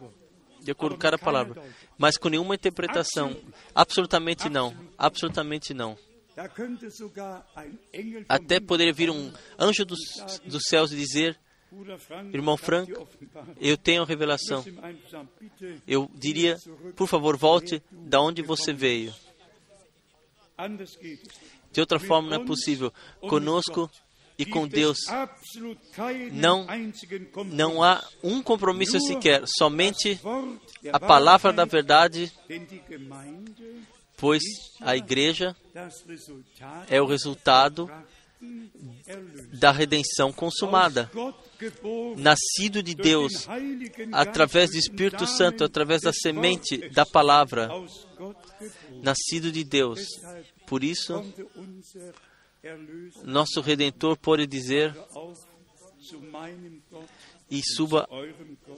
de 0.62 0.70
acordo 0.70 0.94
com 0.94 1.00
cada 1.00 1.18
palavra, 1.18 1.62
mas 1.98 2.16
com 2.16 2.28
nenhuma 2.28 2.54
interpretação. 2.54 3.36
Absolutamente 3.74 4.48
não. 4.48 4.74
Absolutamente 4.98 5.74
não. 5.74 5.96
Até 8.28 8.60
poderia 8.60 8.92
vir 8.92 9.10
um 9.10 9.32
anjo 9.58 9.84
dos, 9.84 9.98
dos 10.44 10.62
céus 10.66 10.92
e 10.92 10.96
dizer: 10.96 11.38
Irmão 12.32 12.56
Frank, 12.56 12.92
eu 13.60 13.76
tenho 13.76 14.04
revelação. 14.04 14.64
Eu 15.86 16.10
diria, 16.14 16.56
por 16.96 17.06
favor, 17.06 17.36
volte 17.36 17.82
da 17.90 18.20
onde 18.20 18.42
você 18.42 18.72
veio. 18.72 19.14
De 21.72 21.80
outra 21.80 21.98
forma, 21.98 22.30
não 22.30 22.42
é 22.42 22.46
possível. 22.46 22.92
Conosco 23.20 23.90
E 24.40 24.46
com 24.46 24.66
Deus 24.66 24.96
não, 26.32 26.66
não 27.44 27.82
há 27.82 28.02
um 28.22 28.42
compromisso 28.42 28.98
sequer, 28.98 29.42
somente 29.46 30.18
a 30.90 30.98
palavra 30.98 31.52
da 31.52 31.66
verdade, 31.66 32.32
pois 34.16 34.42
a 34.80 34.96
igreja 34.96 35.54
é 36.88 37.02
o 37.02 37.06
resultado 37.06 37.90
da 39.52 39.70
redenção 39.70 40.32
consumada. 40.32 41.10
Nascido 42.16 42.82
de 42.82 42.94
Deus, 42.94 43.46
através 44.10 44.70
do 44.70 44.78
Espírito 44.78 45.26
Santo, 45.26 45.64
através 45.64 46.00
da 46.00 46.14
semente 46.14 46.88
da 46.88 47.04
palavra. 47.04 47.68
Nascido 49.02 49.52
de 49.52 49.64
Deus. 49.64 50.00
Por 50.66 50.82
isso, 50.82 51.22
nosso 53.24 53.60
Redentor 53.60 54.16
pode 54.16 54.46
dizer: 54.46 54.94
E 57.50 57.60
suba 57.62 58.08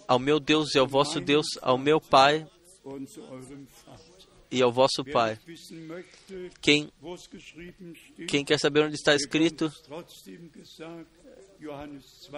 ao 0.06 0.18
meu 0.18 0.38
Deus 0.38 0.74
e 0.74 0.78
ao 0.78 0.86
vosso 0.86 1.20
Deus, 1.20 1.46
ao 1.60 1.76
meu 1.76 2.00
Pai 2.00 2.46
e 4.50 4.62
ao 4.62 4.72
vosso 4.72 5.04
Pai. 5.04 5.38
Quem, 6.60 6.92
quem 8.28 8.44
quer 8.44 8.58
saber 8.58 8.84
onde 8.84 8.94
está 8.94 9.14
escrito, 9.14 9.72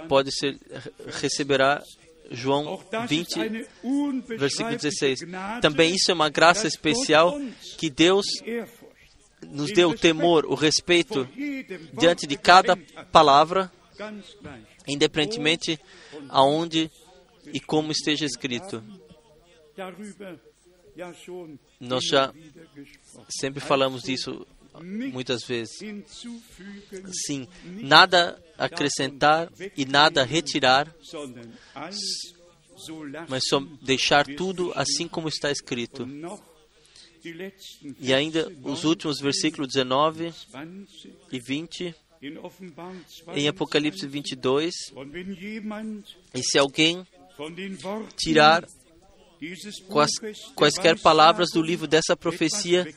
pode 0.09 0.35
ser, 0.35 0.59
receberá 1.21 1.83
João 2.31 2.83
20, 3.09 3.67
versículo 4.39 4.77
16. 4.77 5.21
Também 5.61 5.95
isso 5.95 6.11
é 6.11 6.15
uma 6.15 6.31
graça 6.31 6.67
especial 6.67 7.39
que 7.79 7.91
Deus 7.91 8.25
nos 9.51 9.73
deu 9.73 9.91
o 9.91 9.99
temor, 9.99 10.47
o 10.47 10.55
respeito 10.55 11.29
diante 11.99 12.27
de 12.27 12.37
cada 12.37 12.77
palavra, 13.13 13.71
independentemente 14.87 15.79
aonde 16.29 16.91
e 17.53 17.61
como 17.61 17.93
esteja 17.93 18.25
escrito. 18.25 18.83
Nós 21.81 22.05
já 22.05 22.33
sempre 23.29 23.61
falamos 23.61 24.03
disso 24.03 24.47
muitas 24.83 25.45
vezes. 25.45 25.77
Sim, 27.27 27.47
nada 27.65 28.43
acrescentar 28.59 29.51
e 29.77 29.85
nada 29.85 30.25
retirar, 30.25 30.95
mas 33.29 33.47
só 33.49 33.61
deixar 33.83 34.27
tudo 34.27 34.73
assim 34.75 35.07
como 35.07 35.29
está 35.29 35.51
escrito. 35.51 36.07
E 38.01 38.13
ainda 38.13 38.53
os 38.63 38.85
últimos 38.85 39.21
versículos 39.21 39.69
19 39.73 40.33
e 41.33 41.41
20 41.41 41.95
em 43.35 43.49
Apocalipse 43.49 44.07
22. 44.07 44.75
E 46.35 46.43
se 46.43 46.59
alguém 46.59 47.07
tirar 48.17 48.65
quais, 49.89 50.11
quaisquer 50.55 50.99
palavras 51.01 51.51
do 51.53 51.63
livro 51.63 51.87
dessa 51.87 52.17
profecia, 52.17 52.95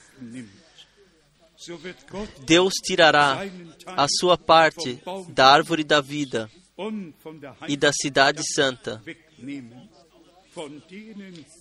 Deus 2.46 2.74
tirará 2.84 3.42
a 3.86 4.08
sua 4.08 4.38
parte 4.38 5.02
da 5.30 5.52
árvore 5.52 5.84
da 5.84 6.00
vida 6.00 6.50
e 7.68 7.76
da 7.76 7.92
cidade 7.92 8.42
santa 8.54 9.02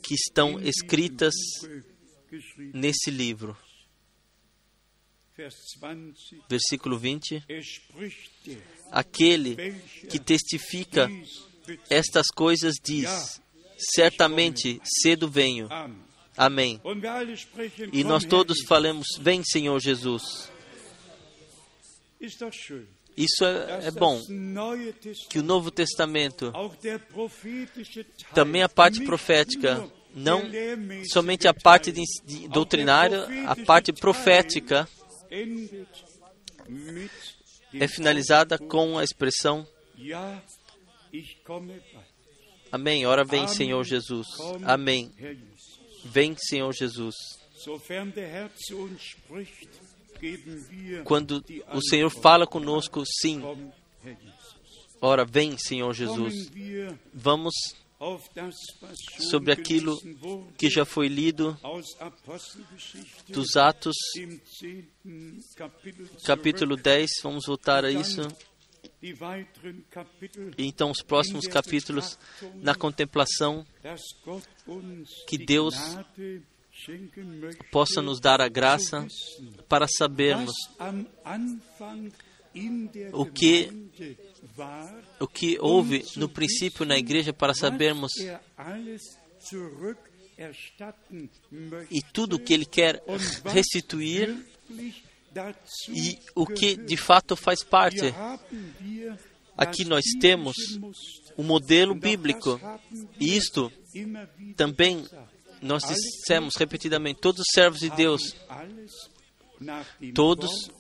que 0.03 0.15
estão 0.15 0.61
escritas 0.61 1.35
nesse 2.75 3.11
livro. 3.11 3.57
Versículo 6.49 6.99
20: 6.99 7.45
Aquele 8.91 9.57
que 10.09 10.19
testifica 10.19 11.11
estas 11.91 12.29
coisas 12.29 12.77
diz: 12.83 13.41
Certamente 13.77 14.81
cedo 15.03 15.29
venho. 15.29 15.69
Amém. 16.37 16.81
E 17.93 18.03
nós 18.03 18.25
todos 18.25 18.63
falamos: 18.67 19.07
Vem, 19.21 19.43
Senhor 19.45 19.79
Jesus. 19.81 20.51
Isso 23.17 23.45
é, 23.45 23.87
é, 23.87 23.91
bom, 23.91 24.21
que 25.31 25.39
o 25.39 25.43
Novo 25.43 25.71
Testamento, 25.71 26.53
também 28.35 28.63
a 28.63 28.69
parte 28.69 29.03
profética, 29.05 29.91
não 30.17 30.43
somente 31.13 31.47
a 31.47 31.53
parte 31.53 31.93
de, 31.93 32.03
de, 32.25 32.49
doutrinária, 32.49 33.27
a 33.47 33.55
parte 33.55 33.93
profética 33.93 34.89
é 37.75 37.87
finalizada 37.87 38.59
com 38.59 38.99
a 38.99 39.05
expressão 39.05 39.67
Amém. 42.73 43.07
Ora 43.07 43.25
vem, 43.25 43.47
Senhor 43.47 43.85
Jesus. 43.85 44.27
Amém. 44.65 45.13
Vem, 46.05 46.37
Senhor 46.37 46.73
Jesus. 46.73 47.15
Quando 51.05 51.45
o 51.73 51.83
Senhor 51.83 52.11
fala 52.11 52.47
conosco, 52.47 53.03
sim. 53.21 53.43
Ora, 55.01 55.25
vem, 55.25 55.57
Senhor 55.59 55.93
Jesus. 55.95 56.51
Vamos 57.13 57.55
sobre 59.31 59.53
aquilo 59.53 59.97
que 60.59 60.69
já 60.69 60.85
foi 60.85 61.09
lido 61.09 61.59
dos 63.29 63.57
Atos, 63.57 63.97
capítulo 66.25 66.77
10. 66.77 67.11
Vamos 67.23 67.47
voltar 67.47 67.85
a 67.85 67.91
isso. 67.91 68.23
E 69.03 70.65
então, 70.67 70.91
os 70.91 71.03
próximos 71.03 71.47
capítulos, 71.47 72.19
na 72.57 72.75
contemplação, 72.75 73.67
que 75.27 75.39
Deus 75.39 75.75
possa 77.71 78.03
nos 78.03 78.21
dar 78.21 78.41
a 78.41 78.49
graça 78.49 79.07
para 79.69 79.87
sabermos 79.89 80.53
o 83.13 83.27
que 83.27 83.71
o 85.21 85.27
que 85.27 85.59
houve 85.61 86.05
no 86.17 86.29
princípio 86.29 86.85
na 86.85 86.97
igreja 86.97 87.33
para 87.33 87.55
sabermos 87.55 88.13
e 91.91 92.03
tudo 92.13 92.37
o 92.37 92.39
que 92.39 92.53
ele 92.53 92.67
quer 92.67 93.03
restituir 93.45 94.37
e 95.89 96.19
o 96.35 96.47
que 96.47 96.77
de 96.77 96.97
fato 96.97 97.37
faz 97.37 97.63
parte. 97.63 98.15
Aqui 99.57 99.85
nós 99.85 100.05
temos 100.21 100.55
o 101.37 101.43
modelo 101.43 101.95
bíblico. 101.95 102.61
E 103.19 103.37
isto 103.37 103.73
também 104.57 105.05
nós 105.63 105.83
dissemos 105.85 106.55
repetidamente: 106.57 107.21
todos 107.21 107.41
os 107.41 107.53
servos 107.53 107.81
de 107.81 107.91
Deus, 107.91 108.37
todos 110.15 110.71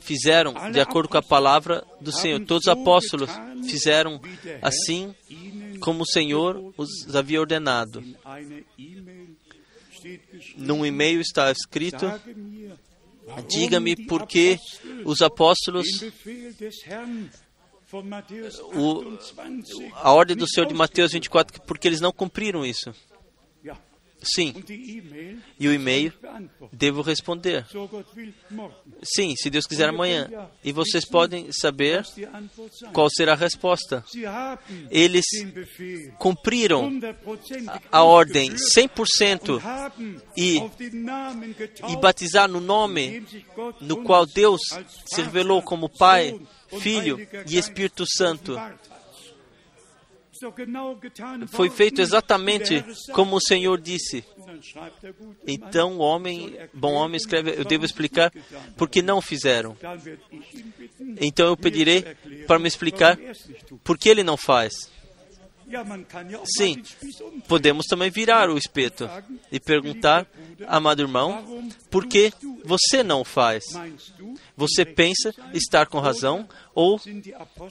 fizeram 0.00 0.70
de 0.70 0.80
acordo 0.80 1.08
com 1.08 1.18
a 1.18 1.22
palavra 1.22 1.84
do 2.00 2.12
Senhor. 2.12 2.44
Todos 2.44 2.66
os 2.66 2.68
apóstolos 2.68 3.30
fizeram 3.68 4.20
assim 4.62 5.14
como 5.80 6.02
o 6.02 6.06
Senhor 6.06 6.72
os 6.76 7.14
havia 7.14 7.40
ordenado. 7.40 8.02
Num 10.56 10.84
e-mail 10.84 11.20
está 11.20 11.50
escrito: 11.50 12.06
Diga-me 13.48 13.96
por 14.06 14.26
que 14.26 14.58
os 15.04 15.20
apóstolos, 15.22 15.86
o, 18.74 19.18
a 19.94 20.12
ordem 20.12 20.36
do 20.36 20.48
Senhor 20.48 20.66
de 20.66 20.74
Mateus 20.74 21.12
24, 21.12 21.62
porque 21.62 21.88
eles 21.88 22.00
não 22.00 22.12
cumpriram 22.12 22.64
isso. 22.64 22.92
Sim. 24.34 24.54
E 25.58 25.68
o 25.68 25.72
e-mail, 25.72 26.12
devo 26.72 27.02
responder. 27.02 27.64
Sim, 29.02 29.34
se 29.36 29.48
Deus 29.48 29.66
quiser 29.66 29.88
amanhã. 29.88 30.28
E 30.64 30.72
vocês 30.72 31.04
podem 31.04 31.48
saber 31.52 32.04
qual 32.92 33.08
será 33.10 33.32
a 33.32 33.36
resposta. 33.36 34.04
Eles 34.90 35.24
cumpriram 36.18 36.90
a 37.90 38.02
ordem 38.02 38.52
100% 38.76 39.62
e, 40.36 40.56
e 41.88 41.96
batizar 42.00 42.48
no 42.48 42.60
nome 42.60 43.24
no 43.80 44.02
qual 44.02 44.26
Deus 44.26 44.60
se 45.06 45.22
revelou 45.22 45.62
como 45.62 45.88
Pai, 45.88 46.38
Filho 46.80 47.18
e 47.48 47.56
Espírito 47.56 48.04
Santo 48.06 48.56
foi 51.48 51.70
feito 51.70 52.00
exatamente 52.00 52.84
como 53.12 53.36
o 53.36 53.40
Senhor 53.40 53.80
disse. 53.80 54.24
Então 55.46 55.98
o 55.98 56.00
homem, 56.00 56.56
bom 56.72 56.94
homem, 56.94 57.16
escreve: 57.16 57.54
Eu 57.56 57.64
devo 57.64 57.84
explicar 57.84 58.32
por 58.76 58.88
que 58.88 59.02
não 59.02 59.20
fizeram. 59.20 59.76
Então 61.20 61.46
eu 61.46 61.56
pedirei 61.56 62.02
para 62.46 62.58
me 62.58 62.68
explicar 62.68 63.18
por 63.84 63.98
que 63.98 64.08
ele 64.08 64.22
não 64.22 64.36
faz. 64.36 64.90
Sim, 66.44 66.80
podemos 67.48 67.86
também 67.86 68.08
virar 68.08 68.48
o 68.48 68.56
espeto 68.56 69.10
e 69.50 69.58
perguntar, 69.58 70.24
amado 70.68 71.02
irmão, 71.02 71.68
por 71.90 72.06
que 72.06 72.32
você 72.64 73.02
não 73.02 73.24
faz? 73.24 73.64
Você 74.56 74.84
pensa 74.84 75.34
estar 75.52 75.86
com 75.86 75.98
razão 75.98 76.48
ou, 76.72 77.00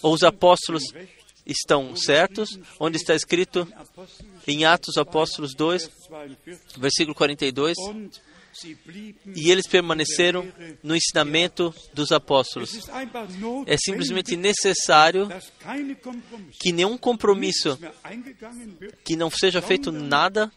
ou 0.02 0.14
os 0.14 0.24
apóstolos 0.24 0.84
estão 1.46 1.96
certos? 1.96 2.60
Onde 2.80 2.98
está 2.98 3.14
escrito 3.16 3.68
em 4.48 4.66
Atos 4.66 4.98
Apóstolos 4.98 5.54
2, 5.56 5.90
versículo 6.78 7.16
42? 7.16 7.76
E 9.36 9.52
eles 9.52 9.68
permaneceram 9.68 10.48
no 10.82 10.96
ensinamento 10.96 11.74
dos 11.94 12.12
apóstolos. 12.12 12.88
É 13.66 13.76
simplesmente 13.78 14.38
necessário 14.38 15.28
que 16.60 16.72
nenhum 16.72 16.98
compromisso, 16.98 17.78
que 19.04 19.16
não 19.16 19.30
seja 19.30 19.62
feito 19.62 19.92
nada 19.92 20.52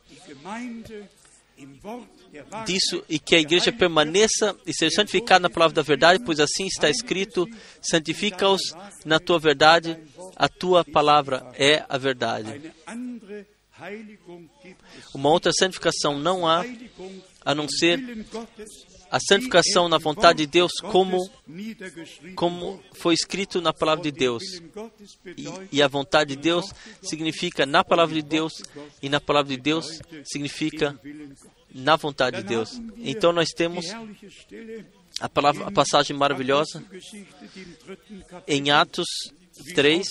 disso 2.64 3.03
e 3.09 3.18
que 3.18 3.34
a 3.34 3.41
igreja 3.41 3.72
permaneça 3.72 4.57
e 4.66 4.72
seja 4.72 4.97
santificada 4.97 5.41
na 5.41 5.51
palavra 5.51 5.74
da 5.74 5.82
verdade, 5.82 6.22
pois 6.24 6.39
assim 6.39 6.66
está 6.66 6.89
escrito: 6.89 7.49
santifica-os 7.82 8.61
na 9.05 9.18
tua 9.18 9.39
verdade, 9.39 9.99
a 10.39 10.49
tua 10.49 10.84
palavra 10.84 11.45
é 11.55 11.84
a 11.89 11.99
verdade. 11.99 12.72
Uma 15.12 15.30
outra 15.30 15.53
santificação 15.53 16.18
não 16.18 16.47
há 16.47 16.64
a 17.45 17.55
não 17.55 17.68
ser 17.68 17.99
a 19.11 19.18
santificação 19.18 19.89
na 19.89 19.99
vontade 19.99 20.39
de 20.39 20.47
Deus, 20.47 20.72
como, 20.80 21.28
como 22.36 22.80
foi 22.95 23.14
escrito 23.14 23.61
na 23.61 23.72
palavra 23.72 24.05
de 24.05 24.12
Deus. 24.12 24.43
E, 25.36 25.76
e, 25.78 25.82
a 25.82 25.89
vontade 25.89 26.36
de 26.36 26.43
Deus 26.43 26.66
significa 27.03 27.64
na 27.64 27.82
palavra 27.82 28.14
de 28.14 28.22
Deus, 28.22 28.53
e 29.03 29.09
na 29.09 29.20
palavra 29.20 29.57
de 29.57 29.61
Deus 29.61 30.01
significa 30.24 30.99
na 31.74 31.97
vontade 31.97 32.39
de 32.39 32.43
Deus. 32.45 32.80
Então 32.99 33.32
nós 33.32 33.49
temos 33.49 33.86
a, 35.20 35.28
palavra, 35.28 35.66
a 35.66 35.72
passagem 35.72 36.16
maravilhosa 36.16 36.84
em 38.47 38.70
Atos 38.70 39.09
3, 39.75 40.07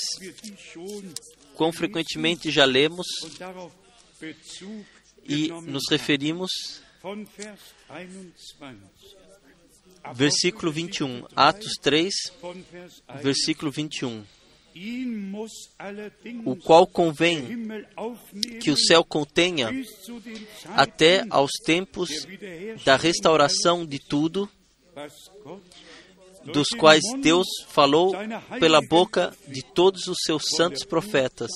quão 1.56 1.72
frequentemente 1.72 2.52
já 2.52 2.66
lemos 2.66 3.08
e 5.28 5.50
nos 5.50 5.84
referimos 5.89 6.52
Versículo 10.14 10.72
21, 10.72 11.26
Atos 11.36 11.74
3, 11.82 12.14
versículo 13.22 13.72
21. 13.72 14.24
O 16.45 16.56
qual 16.56 16.86
convém 16.86 17.68
que 18.62 18.70
o 18.70 18.78
céu 18.78 19.04
contenha 19.04 19.70
até 20.76 21.26
aos 21.30 21.52
tempos 21.66 22.10
da 22.86 22.95
restauração 22.95 23.86
de 23.86 24.00
tudo, 24.00 24.50
dos 26.54 26.68
quais 26.70 27.04
Deus 27.22 27.48
falou 27.70 28.14
pela 28.60 28.82
boca 28.82 29.36
de 29.48 29.62
todos 29.74 30.08
os 30.08 30.18
seus 30.26 30.43
santos 30.56 30.84
profetas, 30.86 31.52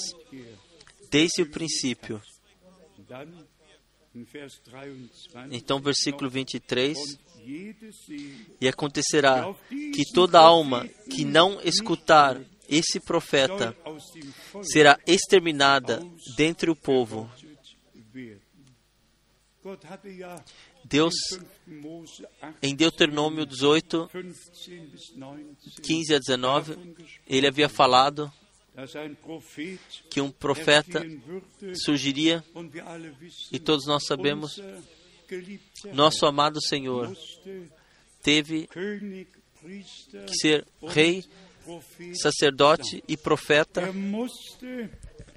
desde 1.10 1.42
o 1.42 1.50
princípio. 1.50 2.22
Então, 5.52 5.80
versículo 5.80 6.30
23: 6.30 6.98
E 8.60 8.68
acontecerá 8.68 9.54
que 9.70 10.04
toda 10.14 10.40
alma 10.40 10.88
que 11.10 11.24
não 11.24 11.60
escutar 11.62 12.42
esse 12.68 13.00
profeta 13.00 13.76
será 14.64 14.98
exterminada 15.06 16.02
dentre 16.38 16.70
o 16.70 16.76
povo. 16.76 17.30
Deus, 20.84 21.14
em 22.62 22.76
Deuteronômio 22.76 23.46
18, 23.46 24.10
15 25.82 26.16
a 26.16 26.20
19, 26.20 26.78
ele 27.28 27.48
havia 27.48 27.70
falado 27.70 28.32
que 30.10 30.22
um 30.22 30.32
profeta 30.32 31.06
surgiria, 31.76 32.44
e 33.52 33.60
todos 33.60 33.86
nós 33.86 34.06
sabemos, 34.06 34.62
nosso 35.94 36.26
amado 36.26 36.62
Senhor 36.62 37.16
teve 38.24 38.68
que 38.68 40.34
ser 40.34 40.66
rei, 40.88 41.24
sacerdote 42.14 43.04
e 43.08 43.18
profeta. 43.18 43.84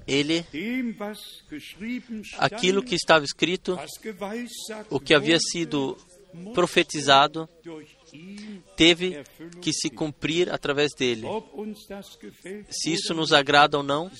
Ele, 0.07 0.45
aquilo 2.39 2.83
que 2.83 2.95
estava 2.95 3.25
escrito, 3.25 3.79
o 4.91 5.01
que 5.01 5.15
havia 5.15 5.39
sido 5.41 5.97
profetizado, 6.53 7.49
teve 8.77 9.23
que 9.61 9.73
se 9.73 9.91
cumprir 9.91 10.51
através 10.51 10.93
dele. 10.95 11.27
Se 12.71 12.93
isso 12.93 13.15
nos 13.15 13.33
agrada 13.33 13.77
ou 13.77 13.83
não, 13.83 14.11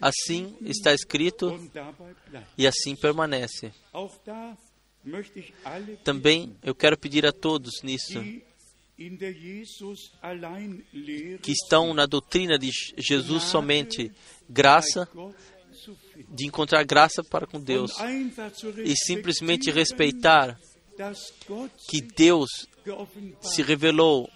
assim 0.00 0.56
está 0.62 0.92
escrito 0.92 1.58
e 2.56 2.66
assim 2.66 2.96
permanece. 2.96 3.72
Também 6.02 6.56
eu 6.62 6.74
quero 6.74 6.98
pedir 6.98 7.24
a 7.26 7.32
todos 7.32 7.82
nisso 7.82 8.20
que 11.42 11.52
estão 11.52 11.92
na 11.92 12.06
doutrina 12.06 12.58
de 12.58 12.70
Jesus 12.96 13.42
somente 13.44 14.10
graça, 14.48 15.06
de 16.30 16.46
encontrar 16.46 16.82
graça 16.84 17.22
para 17.22 17.46
com 17.46 17.60
Deus 17.60 17.92
e 18.82 18.96
simplesmente 18.96 19.70
respeitar 19.70 20.58
que 21.88 22.00
Deus 22.00 22.48
se 23.42 23.62
revelou 23.62 24.28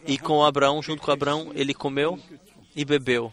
e 0.05 0.18
com 0.18 0.43
Abraão, 0.43 0.82
junto 0.82 1.01
com 1.01 1.12
Abraão, 1.12 1.51
ele 1.55 1.74
comeu 1.74 2.20
e 2.76 2.84
bebeu. 2.84 3.32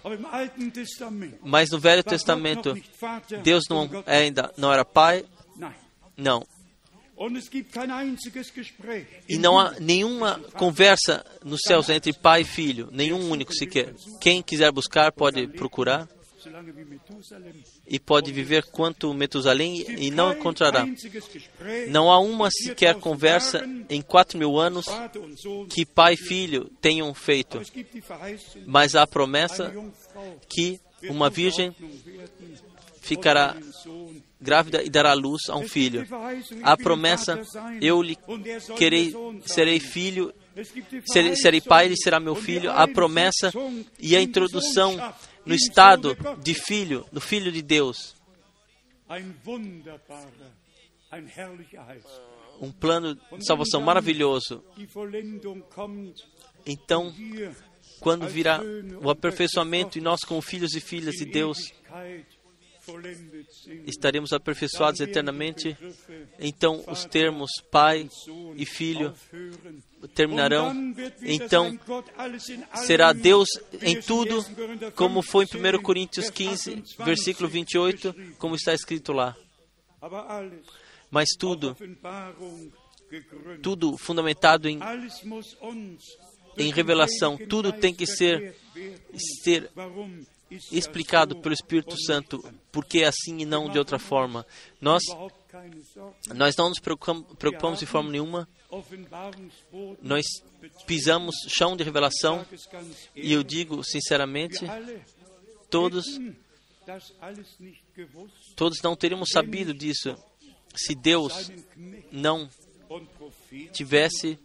Mas 1.43 1.71
no 1.71 1.79
Velho 1.79 2.05
Testamento, 2.05 2.75
Deus 3.43 3.65
não, 3.69 3.89
ainda 4.07 4.53
não 4.57 4.73
era 4.73 4.85
pai? 4.85 5.25
Não. 6.17 6.47
E 9.29 9.39
não 9.39 9.59
há 9.59 9.73
nenhuma 9.81 10.39
conversa 10.55 11.25
nos 11.43 11.61
céus 11.67 11.89
entre 11.89 12.13
pai 12.13 12.43
e 12.43 12.45
filho, 12.45 12.89
nenhum 12.93 13.31
único 13.31 13.55
sequer. 13.55 13.95
Quem 14.21 14.43
quiser 14.43 14.71
buscar 14.71 15.11
pode 15.13 15.47
procurar 15.49 16.09
e 17.87 17.99
pode 17.99 18.33
viver 18.33 18.65
quanto 18.65 19.13
Metusalém 19.13 19.85
e 19.99 20.11
não 20.11 20.33
encontrará. 20.33 20.87
Não 21.89 22.11
há 22.11 22.19
uma 22.21 22.51
sequer 22.51 22.97
conversa 22.97 23.67
em 23.89 24.01
quatro 24.03 24.39
mil 24.39 24.59
anos 24.59 24.85
que 25.69 25.85
pai 25.85 26.15
e 26.15 26.17
filho 26.17 26.71
tenham 26.81 27.13
feito, 27.15 27.61
mas 28.67 28.95
há 28.95 29.03
a 29.03 29.07
promessa 29.07 29.73
que 30.49 30.81
uma 31.09 31.31
virgem 31.31 31.75
ficará 33.01 33.57
grávida 34.41 34.83
e 34.83 34.91
dará 34.91 35.13
luz 35.15 35.43
a 35.49 35.57
um 35.57 35.67
filho. 35.69 36.07
A 36.63 36.77
promessa, 36.77 37.41
eu 37.81 38.03
lhe 38.03 38.17
querei, 38.77 39.15
serei 39.45 39.81
filho, 39.81 40.33
serei, 41.07 41.37
serei 41.37 41.61
pai, 41.61 41.87
ele 41.87 41.97
será 41.97 42.21
meu 42.21 42.35
filho. 42.35 42.71
A 42.71 42.87
promessa 42.87 43.53
e 43.99 44.17
a 44.17 44.21
introdução 44.21 44.97
no 45.45 45.55
estado 45.55 46.17
de 46.43 46.55
filho, 46.55 47.07
no 47.13 47.21
filho 47.21 47.51
de 47.51 47.63
Deus. 47.63 48.15
Um 52.61 52.73
plano 52.73 53.15
de 53.15 53.47
salvação 53.47 53.81
maravilhoso. 53.81 54.65
Então, 56.65 57.15
quando 58.01 58.27
virá 58.27 58.61
o 59.01 59.11
aperfeiçoamento 59.11 59.99
e 59.99 60.01
nós, 60.01 60.21
como 60.23 60.43
filhos 60.43 60.75
e 60.75 60.81
filhas 60.81 61.15
de 61.15 61.27
Deus, 61.27 61.59
estaremos 63.87 64.33
aperfeiçoados 64.33 65.01
eternamente, 65.01 65.77
então 66.39 66.85
os 66.89 67.05
termos 67.05 67.51
pai 67.71 68.09
e 68.55 68.67
filho 68.67 69.15
terminarão. 70.15 70.73
Então 71.23 71.79
será 72.87 73.13
Deus 73.13 73.49
em 73.83 74.01
tudo, 74.01 74.45
como 74.95 75.23
foi 75.23 75.45
em 75.45 75.77
1 75.79 75.83
Coríntios 75.83 76.31
15, 76.31 76.83
versículo 77.05 77.49
28, 77.49 78.15
como 78.39 78.55
está 78.55 78.75
escrito 78.75 79.13
lá. 79.13 79.37
Mas 81.11 81.29
tudo, 81.39 81.77
tudo 83.63 83.97
fundamentado 83.97 84.69
em 84.69 84.79
em 86.57 86.73
revelação, 86.73 87.37
tudo 87.37 87.73
tem 87.73 87.95
que 87.95 88.07
ser, 88.07 88.57
ser 89.45 89.71
explicado 90.51 91.37
pelo 91.37 91.55
Espírito 91.55 91.97
Santo, 92.01 92.43
porque 92.71 93.05
assim 93.05 93.39
e 93.41 93.45
não 93.45 93.69
de 93.69 93.79
outra 93.79 93.99
forma. 93.99 94.47
Nós, 94.81 95.03
nós 96.35 96.57
não 96.57 96.69
nos 96.69 96.79
preocupamos 96.79 97.81
de 97.81 97.87
forma 97.87 98.11
nenhuma, 98.11 98.49
nós 100.01 100.25
pisamos 100.87 101.35
chão 101.49 101.77
de 101.77 101.85
revelação, 101.85 102.47
e 103.15 103.33
eu 103.33 103.43
digo 103.43 103.83
sinceramente, 103.83 104.65
todos, 105.71 106.05
todos 108.55 108.81
não 108.83 108.95
teríamos 108.95 109.31
sabido 109.33 109.75
disso 109.75 110.17
se 110.75 110.95
Deus 110.95 111.51
não 112.13 112.49
tivesse 113.73 114.39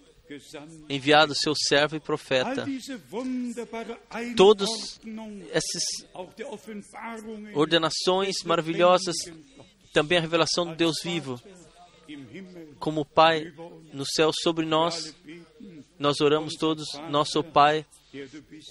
enviado 0.90 1.34
seu 1.36 1.54
servo 1.56 1.96
e 1.96 2.00
profeta. 2.00 2.66
Todas 4.36 4.70
essas 5.52 5.84
ordenações 7.54 8.36
maravilhosas, 8.46 9.16
também 9.94 10.18
a 10.18 10.22
revelação 10.22 10.66
do 10.66 10.76
Deus 10.76 10.98
vivo, 11.04 11.40
como 12.80 13.06
Pai 13.06 13.54
no 13.94 14.06
céu 14.06 14.32
sobre 14.34 14.66
nós, 14.66 15.16
nós 15.98 16.20
oramos 16.20 16.54
todos, 16.56 16.86
nosso 17.10 17.44
Pai 17.44 17.86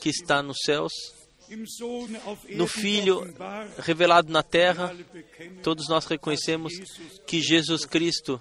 que 0.02 0.10
está 0.10 0.42
nos 0.42 0.58
céus, 0.64 0.92
no 2.50 2.66
Filho 2.66 3.34
revelado 3.78 4.32
na 4.32 4.42
terra, 4.42 4.96
todos 5.62 5.88
nós 5.88 6.06
reconhecemos 6.06 6.72
que 7.26 7.40
Jesus 7.40 7.84
Cristo 7.84 8.40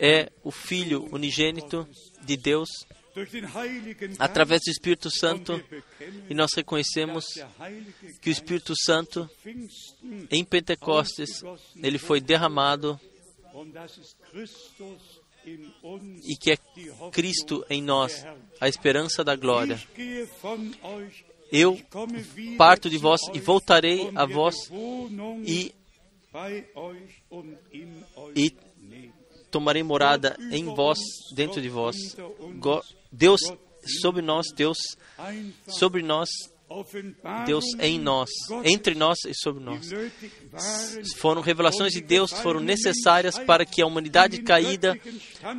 é 0.00 0.30
o 0.42 0.50
Filho 0.50 1.08
unigênito 1.12 1.88
de 2.22 2.36
Deus 2.36 2.68
através 4.18 4.62
do 4.62 4.70
Espírito 4.70 5.08
Santo 5.10 5.62
e 6.28 6.34
nós 6.34 6.52
reconhecemos 6.54 7.24
que 8.20 8.28
o 8.28 8.32
Espírito 8.32 8.74
Santo 8.76 9.28
em 10.30 10.44
Pentecostes 10.44 11.42
ele 11.76 11.98
foi 11.98 12.20
derramado 12.20 12.98
e 16.24 16.36
que 16.36 16.52
é 16.52 16.56
Cristo 17.12 17.64
em 17.68 17.82
nós, 17.82 18.24
a 18.60 18.68
esperança 18.68 19.22
da 19.22 19.36
glória. 19.36 19.80
Eu 21.52 21.80
parto 22.58 22.90
de 22.90 22.98
vós 22.98 23.20
e 23.32 23.40
voltarei 23.40 24.10
a 24.14 24.26
vós 24.26 24.54
e, 25.44 25.74
e 28.34 28.56
tomarei 29.50 29.82
morada 29.82 30.36
em 30.50 30.64
vós, 30.64 30.98
dentro 31.32 31.62
de 31.62 31.68
vós. 31.68 31.96
Deus 33.12 33.40
sobre 34.00 34.20
nós, 34.20 34.46
Deus 34.56 34.76
sobre 35.68 36.02
nós, 36.02 36.28
Deus 37.46 37.64
em 37.78 38.00
nós, 38.00 38.30
entre 38.64 38.94
nós 38.94 39.18
e 39.26 39.34
sobre 39.34 39.62
nós. 39.62 39.88
Foram 41.18 41.40
revelações 41.40 41.92
de 41.92 42.00
Deus 42.00 42.32
foram 42.32 42.58
necessárias 42.58 43.38
para 43.38 43.64
que 43.64 43.80
a 43.80 43.86
humanidade 43.86 44.42
caída 44.42 44.98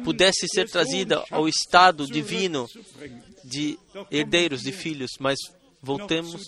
pudesse 0.04 0.46
ser 0.48 0.70
trazida 0.70 1.24
ao 1.32 1.48
estado 1.48 2.06
divino 2.06 2.68
de 3.46 3.80
herdeiros, 4.12 4.62
de 4.62 4.74
filhos, 4.74 5.12
mas 5.20 5.38
voltemos 5.86 6.48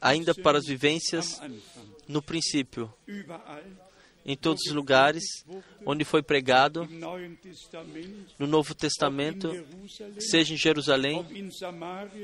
ainda 0.00 0.34
para 0.34 0.58
as 0.58 0.66
vivências 0.66 1.40
no 2.06 2.22
princípio. 2.22 2.92
Em 4.24 4.36
todos 4.36 4.62
os 4.68 4.72
lugares 4.72 5.24
onde 5.84 6.04
foi 6.04 6.22
pregado, 6.22 6.88
no 8.38 8.46
Novo 8.46 8.72
Testamento, 8.72 9.50
seja 10.20 10.54
em 10.54 10.56
Jerusalém, 10.56 11.26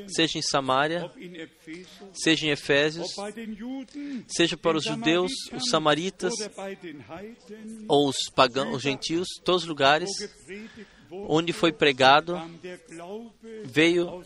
seja 0.06 0.38
em 0.38 0.42
Samaria, 0.42 1.10
seja 2.12 2.46
em 2.46 2.50
Efésios, 2.50 3.08
seja 4.28 4.56
para 4.56 4.76
os 4.76 4.84
judeus, 4.84 5.32
os 5.52 5.68
samaritas, 5.68 6.34
ou 7.88 8.08
os 8.08 8.30
pagãos, 8.32 8.76
os 8.76 8.82
gentios, 8.82 9.26
todos 9.42 9.64
os 9.64 9.68
lugares 9.68 10.08
onde 11.10 11.52
foi 11.52 11.72
pregado, 11.72 12.36
veio 13.64 14.22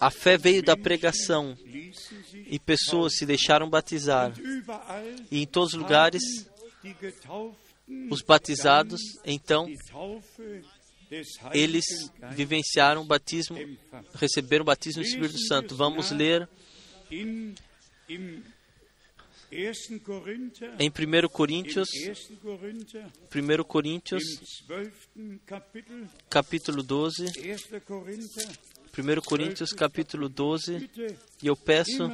a 0.00 0.10
fé 0.10 0.36
veio 0.36 0.62
da 0.62 0.76
pregação 0.76 1.56
e 2.46 2.58
pessoas 2.58 3.16
se 3.16 3.26
deixaram 3.26 3.68
batizar. 3.68 4.32
E 5.30 5.42
em 5.42 5.46
todos 5.46 5.72
os 5.72 5.78
lugares, 5.78 6.22
os 8.10 8.22
batizados, 8.22 9.00
então, 9.24 9.68
eles 11.52 11.84
vivenciaram 12.32 13.02
o 13.02 13.06
batismo, 13.06 13.56
receberam 14.14 14.62
o 14.62 14.66
batismo 14.66 15.02
do 15.02 15.08
Espírito 15.08 15.38
Santo. 15.46 15.76
Vamos 15.76 16.10
ler 16.10 16.48
em 20.80 20.90
1 20.90 21.28
Coríntios, 21.28 21.88
1 23.30 23.64
Coríntios, 23.64 24.22
capítulo 26.28 26.82
12, 26.82 27.24
1 28.96 29.20
Coríntios 29.22 29.72
capítulo 29.72 30.28
12, 30.28 30.90
e 31.42 31.46
eu 31.46 31.54
peço 31.54 32.10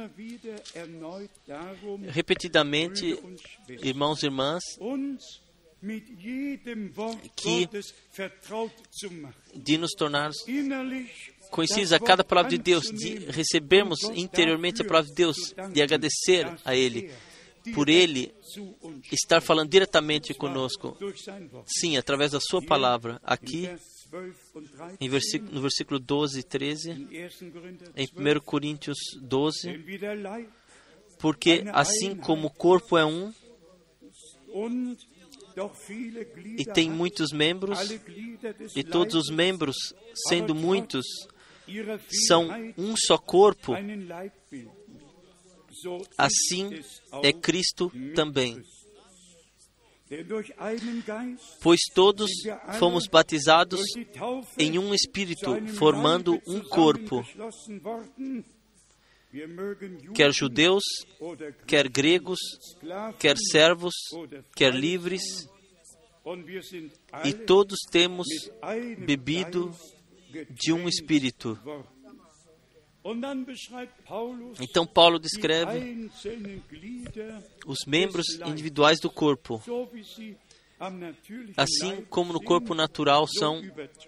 repetidamente, 2.09 3.17
irmãos 3.81 4.21
e 4.21 4.25
irmãs, 4.25 4.61
que 7.35 7.69
de 9.55 9.77
nos 9.77 9.91
tornarmos 9.91 10.37
conhecidos 11.49 11.93
a 11.93 11.99
cada 11.99 12.23
palavra 12.23 12.51
de 12.51 12.57
Deus, 12.57 12.83
de 12.85 13.17
recebermos 13.29 13.99
interiormente 14.13 14.81
a 14.81 14.85
palavra 14.85 15.09
de 15.09 15.15
Deus, 15.15 15.53
de 15.71 15.81
agradecer 15.81 16.47
a 16.65 16.75
Ele, 16.75 17.11
por 17.73 17.87
Ele 17.87 18.33
estar 19.11 19.41
falando 19.41 19.69
diretamente 19.69 20.33
conosco. 20.33 20.97
Sim, 21.65 21.95
através 21.95 22.31
da 22.31 22.39
Sua 22.41 22.61
palavra. 22.61 23.21
Aqui 23.23 23.69
no 25.51 25.61
versículo 25.61 25.99
12 25.99 26.39
e 26.39 26.43
13, 26.43 26.91
em 27.95 28.05
1 28.05 28.39
Coríntios 28.41 28.97
12, 29.21 29.83
porque 31.19 31.63
assim 31.73 32.15
como 32.15 32.47
o 32.47 32.51
corpo 32.51 32.97
é 32.97 33.05
um 33.05 33.33
e 36.57 36.65
tem 36.65 36.89
muitos 36.89 37.31
membros, 37.31 37.79
e 38.75 38.83
todos 38.83 39.15
os 39.15 39.29
membros, 39.29 39.75
sendo 40.27 40.53
muitos, 40.53 41.05
são 42.27 42.49
um 42.77 42.95
só 42.95 43.17
corpo, 43.17 43.73
assim 46.17 46.81
é 47.23 47.33
Cristo 47.33 47.91
também. 48.15 48.61
Pois 51.61 51.79
todos 51.93 52.29
fomos 52.79 53.07
batizados 53.07 53.81
em 54.57 54.77
um 54.77 54.93
Espírito, 54.93 55.55
formando 55.75 56.41
um 56.47 56.61
corpo, 56.61 57.25
quer 60.13 60.31
judeus, 60.31 60.83
quer 61.65 61.89
gregos, 61.89 62.39
quer 63.19 63.37
servos, 63.37 63.93
quer 64.55 64.73
livres, 64.73 65.47
e 67.25 67.33
todos 67.33 67.79
temos 67.91 68.27
bebido 69.05 69.75
de 70.49 70.71
um 70.71 70.87
Espírito. 70.87 71.59
Então 74.59 74.85
Paulo 74.85 75.19
descreve 75.19 76.09
os 77.65 77.79
membros 77.85 78.25
individuais 78.45 78.99
do 78.99 79.09
corpo. 79.09 79.61
Assim 81.55 82.01
como 82.09 82.33
no 82.33 82.41
corpo 82.41 82.73
natural 82.75 83.25
são, 83.27 83.61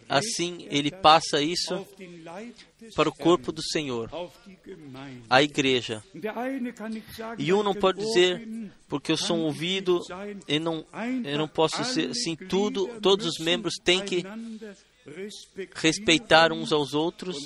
assim 0.10 0.68
ele 0.70 0.92
passa 0.92 1.42
isso 1.42 1.86
para 2.96 3.08
o 3.08 3.14
corpo 3.14 3.52
do 3.52 3.62
Senhor, 3.62 4.10
a 5.30 5.42
igreja. 5.42 6.04
E 7.38 7.54
um 7.54 7.64
não 7.64 7.74
pode 7.74 8.00
dizer, 8.00 8.46
porque 8.90 9.12
eu 9.12 9.18
sou 9.18 9.38
um 9.38 9.44
ouvido, 9.44 10.02
e 10.48 10.60
não, 10.60 10.86
eu 11.24 11.38
não 11.38 11.48
posso 11.48 11.84
ser 11.86 12.10
assim, 12.10 12.36
tudo, 12.36 13.00
todos 13.00 13.26
os 13.26 13.38
membros 13.40 13.76
têm 13.82 14.04
que 14.04 14.24
respeitar 15.74 16.52
uns 16.52 16.72
aos 16.72 16.94
outros. 16.94 17.38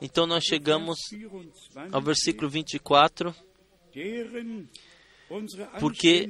Então 0.00 0.26
nós 0.26 0.44
chegamos 0.44 0.98
ao 1.92 2.02
versículo 2.02 2.48
24 2.48 3.34
porque 5.78 6.28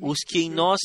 os 0.00 0.18
que 0.26 0.40
em 0.40 0.50
nós 0.50 0.80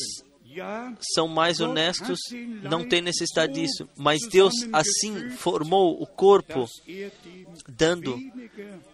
são 1.14 1.26
mais 1.28 1.60
honestos 1.60 2.18
não 2.62 2.88
têm 2.88 3.02
necessidade 3.02 3.54
disso, 3.54 3.88
mas 3.96 4.20
Deus 4.28 4.54
assim 4.72 5.30
formou 5.30 6.00
o 6.00 6.06
corpo, 6.06 6.66
dando 7.68 8.16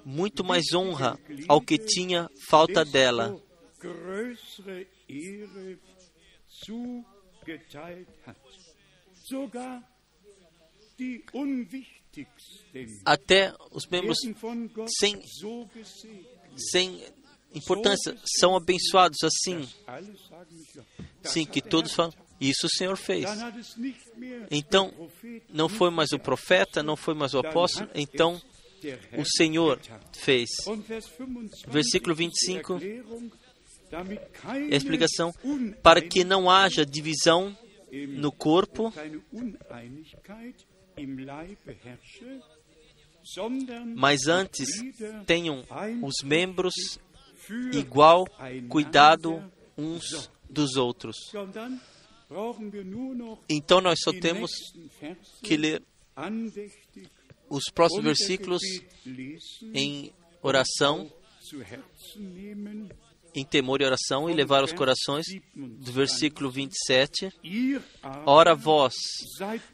muito 0.05 0.43
mais 0.43 0.73
honra 0.75 1.19
ao 1.49 1.61
que 1.61 1.79
tinha 1.79 2.29
falta 2.49 2.85
dela. 2.85 3.39
Até 13.05 13.55
os 13.71 13.87
membros 13.87 14.19
sem, 14.99 15.23
sem 16.57 17.07
importância 17.55 18.17
são 18.39 18.57
abençoados 18.57 19.19
assim. 19.25 19.69
Sim, 21.25 21.45
que 21.47 21.61
todos 21.63 21.93
falam, 21.93 22.13
isso 22.41 22.67
o 22.67 22.71
Senhor 22.71 22.97
fez. 22.97 23.25
Então, 24.51 24.93
não 25.49 25.69
foi 25.69 25.91
mais 25.91 26.13
o 26.13 26.19
profeta, 26.19 26.83
não 26.83 26.97
foi 26.97 27.15
mais 27.15 27.35
o 27.35 27.39
apóstolo, 27.39 27.89
então 27.95 28.41
o 29.17 29.25
Senhor 29.25 29.81
fez. 30.13 30.51
Versículo 31.69 32.15
25, 32.15 32.81
a 34.45 34.59
explicação, 34.59 35.33
para 35.83 36.01
que 36.01 36.25
não 36.25 36.51
haja 36.51 36.85
divisão 36.85 37.57
no 37.93 38.33
corpo, 38.33 38.93
mas 43.95 44.27
antes 44.27 44.69
tenham 45.27 45.65
os 46.03 46.15
membros 46.25 46.75
igual 47.73 48.27
cuidado 48.69 49.53
uns 49.77 50.31
dos 50.49 50.77
outros. 50.77 51.17
Então 53.49 53.81
nós 53.81 53.99
só 54.03 54.13
temos 54.13 54.51
que 55.43 55.57
ler 55.57 55.83
os 57.49 57.65
próximos 57.75 58.05
versículos 58.05 58.63
em 59.75 60.13
oração, 60.43 61.11
em 63.35 63.45
temor 63.45 63.81
e 63.81 63.85
oração, 63.85 64.29
e 64.29 64.35
levar 64.35 64.61
aos 64.61 64.73
corações, 64.73 65.27
do 65.55 65.93
versículo 65.93 66.51
27. 66.51 67.33
Ora, 68.27 68.55
vós 68.55 68.95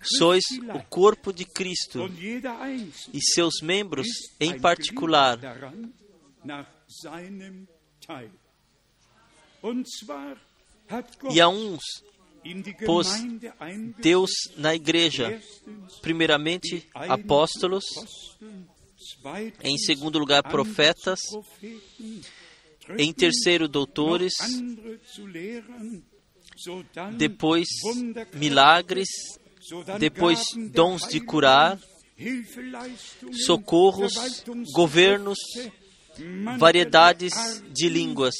sois 0.02 0.44
o 0.74 0.82
corpo 0.88 1.32
de 1.32 1.44
Cristo, 1.44 2.08
e 3.12 3.20
seus 3.20 3.60
membros, 3.62 4.06
em 4.38 4.58
particular, 4.60 5.38
e 11.30 11.40
a 11.40 11.48
uns 11.48 11.82
pôs 12.86 13.08
Deus 13.98 14.30
na 14.56 14.74
igreja, 14.74 15.40
primeiramente 16.00 16.88
apóstolos, 16.94 17.84
em 19.62 19.76
segundo 19.76 20.18
lugar 20.18 20.42
profetas, 20.42 21.18
em 22.96 23.12
terceiro 23.12 23.68
doutores, 23.68 24.32
depois 27.16 27.68
milagres, 28.34 29.08
depois 29.98 30.40
dons 30.72 31.02
de 31.08 31.20
curar, 31.20 31.78
socorros, 33.44 34.44
governos, 34.72 35.38
variedades 36.58 37.62
de 37.70 37.88
línguas. 37.88 38.34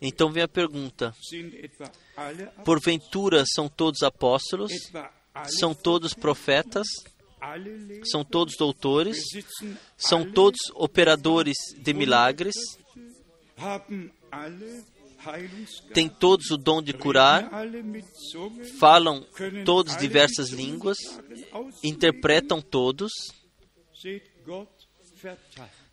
Então 0.00 0.30
vem 0.30 0.42
a 0.42 0.48
pergunta: 0.48 1.14
porventura 2.64 3.44
são 3.46 3.68
todos 3.68 4.02
apóstolos? 4.02 4.72
São 5.58 5.74
todos 5.74 6.14
profetas? 6.14 6.86
São 8.04 8.24
todos 8.24 8.54
doutores? 8.56 9.18
São 9.96 10.30
todos 10.30 10.58
operadores 10.74 11.56
de 11.76 11.92
milagres? 11.92 12.54
Têm 15.92 16.08
todos 16.08 16.50
o 16.50 16.56
dom 16.56 16.82
de 16.82 16.92
curar? 16.92 17.50
Falam 18.78 19.26
todos 19.64 19.96
diversas 19.96 20.50
línguas? 20.50 20.96
Interpretam 21.82 22.60
todos? 22.60 23.12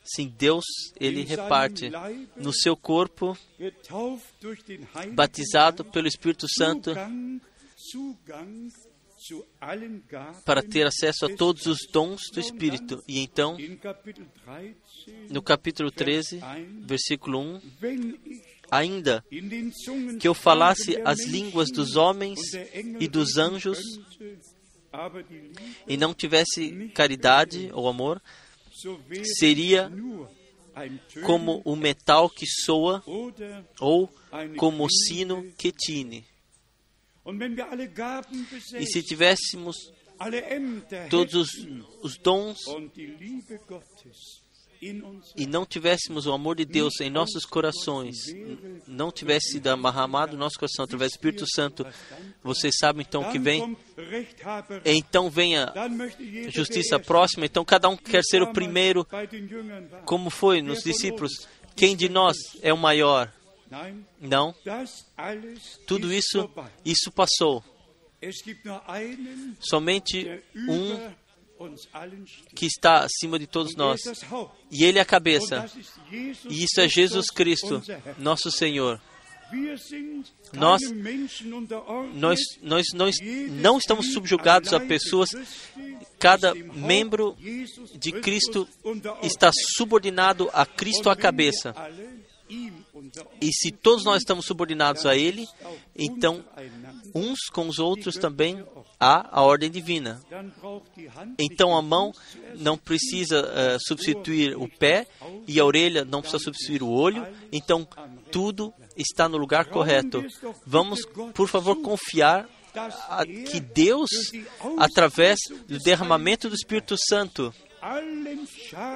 Sim, 0.03 0.27
Deus, 0.37 0.65
Ele 0.99 1.23
reparte 1.23 1.89
no 2.35 2.53
seu 2.53 2.75
corpo, 2.75 3.37
batizado 5.13 5.85
pelo 5.85 6.07
Espírito 6.07 6.45
Santo, 6.49 6.91
para 10.45 10.61
ter 10.61 10.85
acesso 10.85 11.25
a 11.25 11.35
todos 11.35 11.65
os 11.65 11.87
dons 11.91 12.21
do 12.31 12.39
Espírito. 12.39 13.03
E 13.07 13.19
então, 13.19 13.57
no 15.29 15.41
capítulo 15.41 15.91
13, 15.91 16.39
versículo 16.81 17.39
1, 17.39 17.61
ainda 18.69 19.23
que 20.19 20.27
eu 20.27 20.33
falasse 20.33 20.99
as 21.05 21.25
línguas 21.25 21.69
dos 21.71 21.95
homens 21.95 22.39
e 22.99 23.07
dos 23.07 23.37
anjos, 23.37 23.79
e 25.87 25.97
não 25.97 26.13
tivesse 26.13 26.89
caridade 26.89 27.69
ou 27.73 27.87
amor, 27.87 28.21
seria 29.39 29.91
como 31.25 31.61
o 31.63 31.75
metal 31.75 32.29
que 32.29 32.45
soa 32.45 33.03
ou 33.79 34.09
como 34.57 34.85
o 34.85 34.89
sino 34.89 35.51
que 35.57 35.71
tine. 35.71 36.25
E 38.77 38.85
se 38.85 39.03
tivéssemos 39.03 39.75
todos 41.09 41.33
os, 41.33 41.49
os 42.01 42.17
dons 42.17 42.59
e 45.37 45.47
não 45.47 45.65
tivéssemos 45.65 46.25
o 46.25 46.33
amor 46.33 46.57
de 46.57 46.65
Deus 46.65 46.99
em 46.99 47.09
nossos 47.09 47.45
corações, 47.45 48.17
não 48.85 49.11
tivesse 49.11 49.53
sido 49.53 49.67
amarramado 49.67 50.33
no 50.33 50.39
nosso 50.39 50.59
coração 50.59 50.83
através 50.83 51.11
do 51.11 51.15
Espírito 51.15 51.45
Santo, 51.47 51.85
vocês 52.43 52.73
sabem 52.77 53.05
então 53.07 53.31
que 53.31 53.39
vem? 53.39 53.77
Então 54.83 55.29
vem 55.29 55.57
a 55.57 55.73
justiça 56.49 56.99
próxima, 56.99 57.45
então 57.45 57.63
cada 57.63 57.87
um 57.87 57.95
quer 57.95 58.23
ser 58.23 58.41
o 58.41 58.51
primeiro, 58.51 59.07
como 60.05 60.29
foi 60.29 60.61
nos 60.61 60.83
discípulos. 60.83 61.31
Quem 61.75 61.95
de 61.95 62.09
nós 62.09 62.35
é 62.61 62.73
o 62.73 62.77
maior? 62.77 63.31
Não. 64.19 64.55
Tudo 65.87 66.13
isso, 66.13 66.49
isso 66.85 67.11
passou. 67.11 67.63
Somente 69.59 70.41
um 70.55 71.11
que 72.55 72.65
está 72.65 73.05
acima 73.05 73.37
de 73.39 73.47
todos 73.47 73.75
nós. 73.75 74.01
E 74.71 74.83
Ele 74.83 74.99
é 74.99 75.01
a 75.01 75.05
cabeça. 75.05 75.69
E 76.11 76.63
isso 76.63 76.79
é 76.79 76.87
Jesus 76.87 77.29
Cristo, 77.29 77.81
nosso 78.17 78.51
Senhor. 78.51 79.01
Nós, 80.53 80.81
nós, 82.13 82.39
nós, 82.63 82.85
nós 82.93 83.15
não 83.49 83.77
estamos 83.77 84.11
subjugados 84.11 84.73
a 84.73 84.79
pessoas. 84.79 85.29
Cada 86.19 86.55
membro 86.55 87.35
de 87.95 88.11
Cristo 88.13 88.67
está 89.21 89.51
subordinado 89.77 90.49
a 90.53 90.65
Cristo 90.65 91.09
a 91.09 91.15
cabeça. 91.15 91.75
E 93.41 93.51
se 93.51 93.71
todos 93.71 94.03
nós 94.03 94.17
estamos 94.17 94.45
subordinados 94.45 95.05
a 95.05 95.15
Ele, 95.15 95.45
então 95.95 96.43
uns 97.13 97.39
com 97.51 97.67
os 97.67 97.79
outros 97.79 98.15
também 98.15 98.63
há 98.99 99.27
a 99.31 99.41
ordem 99.41 99.69
divina. 99.69 100.21
Então 101.37 101.75
a 101.75 101.81
mão 101.81 102.11
não 102.57 102.77
precisa 102.77 103.41
uh, 103.41 103.77
substituir 103.85 104.55
o 104.55 104.67
pé 104.67 105.07
e 105.47 105.59
a 105.59 105.65
orelha 105.65 106.05
não 106.05 106.21
precisa 106.21 106.43
substituir 106.43 106.81
o 106.83 106.89
olho. 106.89 107.25
Então 107.51 107.87
tudo 108.31 108.73
está 108.95 109.27
no 109.27 109.37
lugar 109.37 109.65
correto. 109.65 110.23
Vamos, 110.65 111.05
por 111.33 111.47
favor, 111.47 111.75
confiar 111.81 112.47
a, 113.09 113.25
que 113.25 113.59
Deus, 113.59 114.09
através 114.77 115.37
do 115.67 115.77
derramamento 115.79 116.49
do 116.49 116.55
Espírito 116.55 116.95
Santo, 116.97 117.53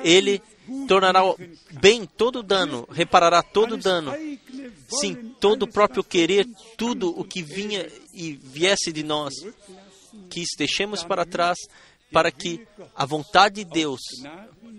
Ele 0.04 0.42
tornará 0.88 1.22
bem 1.80 2.06
todo 2.06 2.44
dano, 2.44 2.88
reparará 2.92 3.42
todo 3.42 3.78
dano. 3.78 4.14
Sim, 5.00 5.36
todo 5.40 5.64
o 5.64 5.72
próprio 5.72 6.04
querer, 6.04 6.48
tudo 6.78 7.10
o 7.10 7.24
que 7.24 7.42
vinha 7.42 7.88
e 8.14 8.34
viesse 8.34 8.92
de 8.92 9.04
nós, 9.04 9.34
que 10.30 10.44
deixemos 10.58 11.04
para 11.04 11.26
trás, 11.26 11.58
para 12.12 12.32
que 12.32 12.66
a 12.96 13.06
vontade 13.06 13.64
de 13.64 13.66
Deus, 13.66 14.00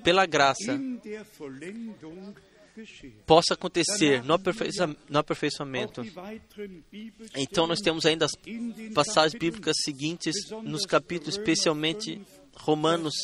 pela 0.02 0.24
graça, 0.24 0.78
possa 3.26 3.54
acontecer 3.54 4.22
no, 4.22 4.38
no 5.08 5.18
aperfeiçoamento. 5.18 6.02
Então, 7.36 7.66
nós 7.66 7.80
temos 7.80 8.06
ainda 8.06 8.24
as 8.24 8.32
passagens 8.94 9.38
bíblicas 9.38 9.76
seguintes, 9.84 10.34
nos 10.62 10.86
capítulos, 10.86 11.36
especialmente 11.36 12.20
Romanos 12.56 13.14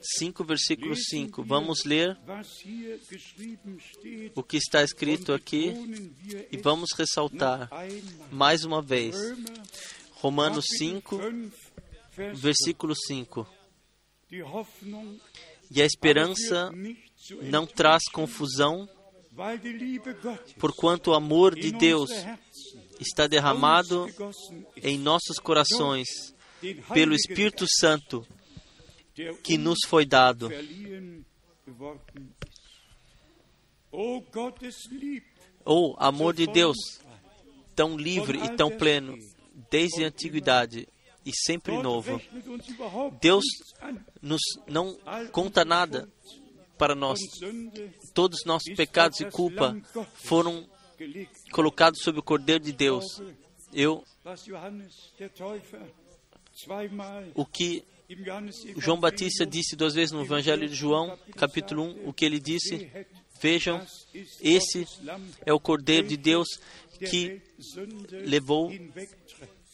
5, 0.00 0.44
versículo 0.44 0.96
5. 0.96 1.42
Vamos 1.42 1.84
ler 1.84 2.18
o 4.34 4.42
que 4.42 4.56
está 4.56 4.82
escrito 4.82 5.32
aqui 5.32 5.74
e 6.50 6.56
vamos 6.56 6.90
ressaltar 6.96 7.68
mais 8.30 8.64
uma 8.64 8.80
vez. 8.80 9.16
Romanos 10.12 10.64
5, 10.78 11.18
versículo 12.34 12.94
5. 12.96 13.46
E 15.70 15.82
a 15.82 15.86
esperança 15.86 16.70
não 17.42 17.66
traz 17.66 18.02
confusão, 18.12 18.88
porquanto 20.58 21.10
o 21.10 21.14
amor 21.14 21.54
de 21.54 21.72
Deus 21.72 22.10
está 22.98 23.26
derramado 23.26 24.06
em 24.82 24.98
nossos 24.98 25.38
corações 25.38 26.34
pelo 26.92 27.14
Espírito 27.14 27.64
Santo 27.78 28.26
que 29.42 29.58
nos 29.58 29.78
foi 29.86 30.04
dado. 30.04 30.50
O 35.64 35.94
amor 35.98 36.34
de 36.34 36.46
Deus, 36.46 36.76
tão 37.74 37.96
livre 37.96 38.38
e 38.44 38.56
tão 38.56 38.70
pleno, 38.70 39.16
desde 39.70 40.04
a 40.04 40.08
antiguidade 40.08 40.88
e 41.24 41.30
sempre 41.34 41.80
novo. 41.82 42.20
Deus 43.20 43.44
nos 44.22 44.40
não 44.66 44.96
conta 45.32 45.64
nada 45.64 46.08
para 46.78 46.94
nós. 46.94 47.18
Todos 48.14 48.40
os 48.40 48.46
nossos 48.46 48.74
pecados 48.74 49.20
e 49.20 49.26
culpa 49.26 49.76
foram 50.14 50.66
colocados 51.52 52.00
sobre 52.02 52.20
o 52.20 52.22
Cordeiro 52.22 52.64
de 52.64 52.72
Deus. 52.72 53.04
Eu 53.72 54.04
o 57.34 57.46
que 57.46 57.84
João 58.76 58.98
Batista 58.98 59.46
disse 59.46 59.76
duas 59.76 59.94
vezes 59.94 60.12
no 60.12 60.22
Evangelho 60.22 60.68
de 60.68 60.74
João, 60.74 61.18
capítulo 61.36 61.84
1, 61.84 62.08
o 62.08 62.12
que 62.12 62.24
ele 62.24 62.40
disse: 62.40 62.90
Vejam, 63.40 63.84
esse 64.40 64.84
é 65.46 65.52
o 65.52 65.60
Cordeiro 65.60 66.08
de 66.08 66.16
Deus 66.16 66.48
que 67.08 67.40
levou 68.10 68.70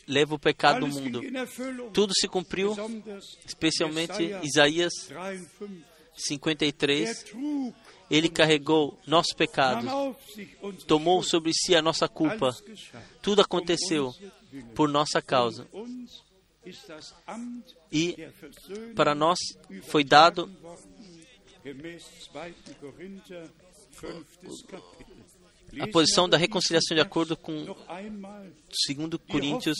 leva 0.07 0.34
o 0.34 0.39
pecado 0.39 0.80
do 0.80 0.89
mundo. 0.89 1.20
Tudo 1.93 2.14
se 2.14 2.28
cumpriu, 2.28 2.74
especialmente 3.45 4.22
Isaías 4.43 4.93
53. 6.14 7.24
Ele 8.09 8.28
carregou 8.28 8.99
nossos 9.07 9.34
pecados, 9.34 9.91
tomou 10.87 11.22
sobre 11.22 11.53
si 11.53 11.74
a 11.74 11.82
nossa 11.82 12.09
culpa. 12.09 12.55
Tudo 13.20 13.43
aconteceu 13.43 14.14
por 14.74 14.89
nossa 14.89 15.20
causa. 15.20 15.66
E 17.91 18.16
para 18.95 19.14
nós 19.14 19.39
foi 19.84 20.05
dado 20.05 20.51
a 25.80 25.87
posição 25.89 26.28
da 26.28 26.37
reconciliação 26.37 26.95
de 26.95 27.01
acordo 27.01 27.37
com 27.37 27.64
2 27.64 27.76
Coríntios. 29.28 29.76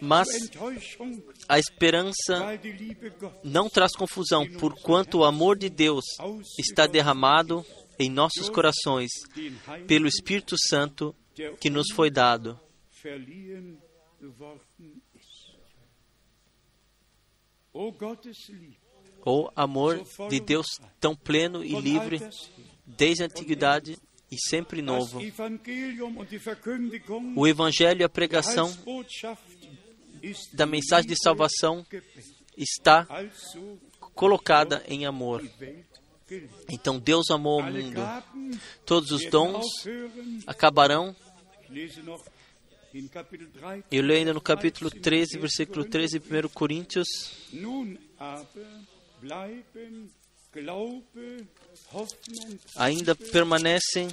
Mas 0.00 0.28
a 1.48 1.58
esperança 1.58 2.60
não 3.44 3.68
traz 3.68 3.92
confusão, 3.92 4.46
porquanto 4.58 5.18
o 5.18 5.24
amor 5.24 5.56
de 5.56 5.70
Deus 5.70 6.04
está 6.58 6.86
derramado 6.86 7.64
em 7.98 8.10
nossos 8.10 8.50
corações 8.50 9.10
pelo 9.86 10.06
Espírito 10.06 10.56
Santo 10.68 11.14
que 11.60 11.70
nos 11.70 11.86
foi 11.94 12.10
dado. 12.10 12.58
O 19.24 19.50
amor 19.54 20.02
de 20.28 20.40
Deus 20.40 20.66
tão 21.00 21.14
pleno 21.14 21.64
e 21.64 21.78
livre 21.80 22.20
desde 22.86 23.22
a 23.22 23.26
antiguidade 23.26 23.98
e 24.30 24.36
sempre 24.48 24.80
novo. 24.80 25.20
O 27.34 27.46
Evangelho 27.46 28.00
e 28.00 28.04
a 28.04 28.08
pregação 28.08 28.72
da 30.52 30.66
mensagem 30.66 31.08
de 31.08 31.16
salvação 31.22 31.84
está 32.56 33.06
colocada 34.14 34.82
em 34.88 35.04
amor. 35.04 35.44
Então 36.68 36.98
Deus 36.98 37.30
amou 37.30 37.60
o 37.60 37.62
mundo. 37.62 38.00
Todos 38.84 39.10
os 39.10 39.24
dons 39.26 39.66
acabarão. 40.46 41.14
Eu 43.90 44.02
leio 44.02 44.20
ainda 44.20 44.32
no 44.32 44.40
capítulo 44.40 44.90
13, 44.90 45.38
versículo 45.38 45.84
13, 45.84 46.18
1 46.18 46.48
Coríntios. 46.48 47.06
Ainda 52.76 53.14
permanecem 53.14 54.08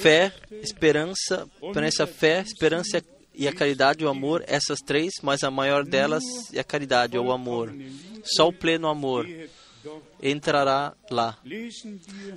fé, 0.00 0.32
esperança, 0.62 1.48
permanece 1.60 2.02
a 2.02 2.06
fé, 2.06 2.40
esperança 2.40 3.02
e 3.34 3.46
a 3.46 3.52
caridade, 3.52 4.04
o 4.04 4.08
amor, 4.08 4.42
essas 4.46 4.80
três, 4.80 5.12
mas 5.22 5.44
a 5.44 5.50
maior 5.50 5.84
delas 5.84 6.24
é 6.52 6.58
a 6.58 6.64
caridade 6.64 7.16
ou 7.16 7.26
o 7.26 7.32
amor. 7.32 7.72
Só 8.24 8.48
o 8.48 8.52
pleno 8.52 8.88
amor 8.88 9.26
entrará 10.22 10.94
lá. 11.10 11.38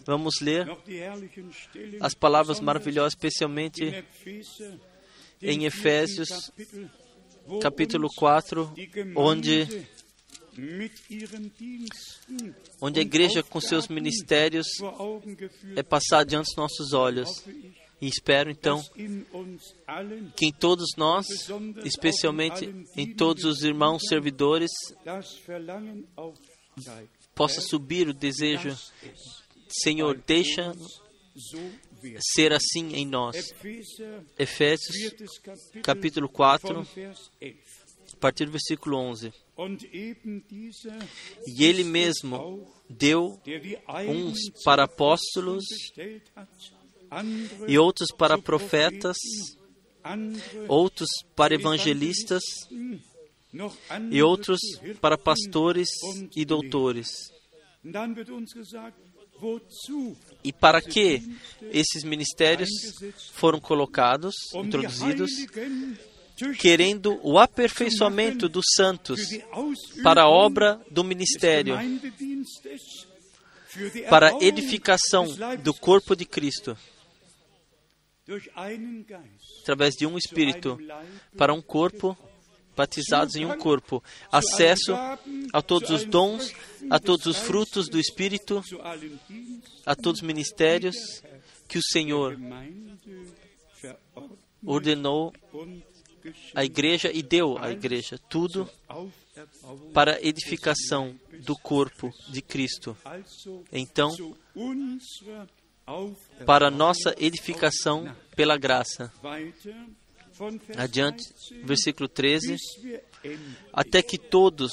Vamos 0.05 0.36
ler 0.41 0.67
as 1.99 2.13
palavras 2.13 2.59
maravilhosas, 2.59 3.13
especialmente 3.13 4.03
em 5.41 5.65
Efésios, 5.65 6.51
capítulo 7.61 8.07
4, 8.15 8.73
onde 9.15 9.88
onde 12.82 12.99
a 12.99 13.01
igreja 13.01 13.41
com 13.41 13.61
seus 13.61 13.88
ministérios 13.88 14.67
é 15.75 15.82
passada 15.82 16.25
diante 16.25 16.47
dos 16.47 16.55
nossos 16.57 16.93
olhos. 16.93 17.29
E 18.01 18.07
espero 18.07 18.49
então 18.49 18.82
que 20.36 20.47
em 20.47 20.51
todos 20.51 20.88
nós, 20.97 21.27
especialmente 21.86 22.73
em 22.97 23.13
todos 23.13 23.43
os 23.43 23.61
irmãos 23.61 24.01
servidores, 24.09 24.71
possa 27.41 27.59
subir 27.59 28.07
o 28.07 28.13
desejo, 28.13 28.77
Senhor, 29.67 30.15
deixa 30.27 30.73
ser 32.35 32.53
assim 32.53 32.93
em 32.93 33.03
nós. 33.03 33.51
Efésios 34.37 34.95
capítulo 35.81 36.29
4, 36.29 36.87
a 38.13 38.17
partir 38.19 38.45
do 38.45 38.51
versículo 38.51 38.95
11. 38.97 39.33
E 41.47 41.65
ele 41.65 41.83
mesmo 41.83 42.71
deu 42.87 43.41
uns 44.07 44.37
para 44.63 44.83
apóstolos 44.83 45.65
e 47.67 47.75
outros 47.79 48.09
para 48.15 48.37
profetas, 48.37 49.17
outros 50.67 51.09
para 51.35 51.55
evangelistas 51.55 52.43
e 54.10 54.22
outros 54.22 54.60
para 54.99 55.18
pastores 55.18 55.89
e 56.36 56.45
doutores. 56.45 57.32
E 60.43 60.54
para 60.54 60.82
que 60.82 61.22
esses 61.72 62.04
ministérios 62.04 62.70
foram 63.34 63.60
colocados, 63.60 64.36
introduzidos, 64.54 65.32
querendo 66.60 67.20
o 67.24 67.38
aperfeiçoamento 67.39 68.47
dos 68.47 68.66
santos 68.76 69.20
para 70.04 70.24
a 70.24 70.30
obra 70.30 70.80
do 70.89 71.04
ministério, 71.04 71.76
para 74.10 74.30
a 74.30 74.43
edificação 74.43 75.26
do 75.64 75.74
corpo 75.74 76.16
de 76.16 76.26
Cristo, 76.26 76.78
através 79.62 79.95
de 79.95 80.06
um 80.06 80.18
Espírito, 80.18 80.78
para 81.38 81.54
um 81.54 81.62
corpo, 81.62 82.18
batizados 82.82 83.36
em 83.36 83.45
um 83.45 83.55
corpo, 83.59 84.03
acesso 84.32 84.93
a 85.53 85.61
todos 85.61 85.91
os 85.91 86.03
dons, 86.03 86.51
a 86.89 86.99
todos 86.99 87.27
os 87.27 87.38
frutos 87.38 87.88
do 87.88 87.99
Espírito, 87.99 88.63
a 89.86 89.95
todos 89.95 90.21
os 90.21 90.27
ministérios 90.27 90.95
que 91.67 91.77
o 91.77 91.84
Senhor 91.84 92.36
ordenou 94.65 95.32
a 96.55 96.65
igreja 96.65 97.11
e 97.13 97.21
deu 97.21 97.55
à 97.59 97.71
igreja 97.71 98.19
tudo 98.27 98.67
para 99.93 100.15
a 100.15 100.21
edificação 100.23 101.15
do 101.45 101.55
corpo 101.55 102.11
de 102.29 102.41
Cristo. 102.41 102.97
Então, 103.71 104.09
para 106.47 106.71
nossa 106.71 107.13
edificação 107.19 108.11
pela 108.36 108.57
graça. 108.57 109.13
Adiante, 110.77 111.23
versículo 111.63 112.07
13. 112.07 112.55
Até 113.71 114.01
que 114.01 114.17
todos 114.17 114.71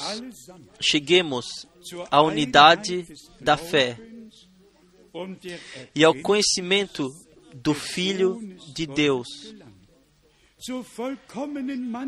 cheguemos 0.81 1.67
à 2.09 2.21
unidade 2.21 3.05
da 3.39 3.57
fé 3.57 3.97
e 5.95 6.03
ao 6.03 6.13
conhecimento 6.15 7.09
do 7.53 7.73
Filho 7.73 8.39
de 8.73 8.85
Deus, 8.85 9.27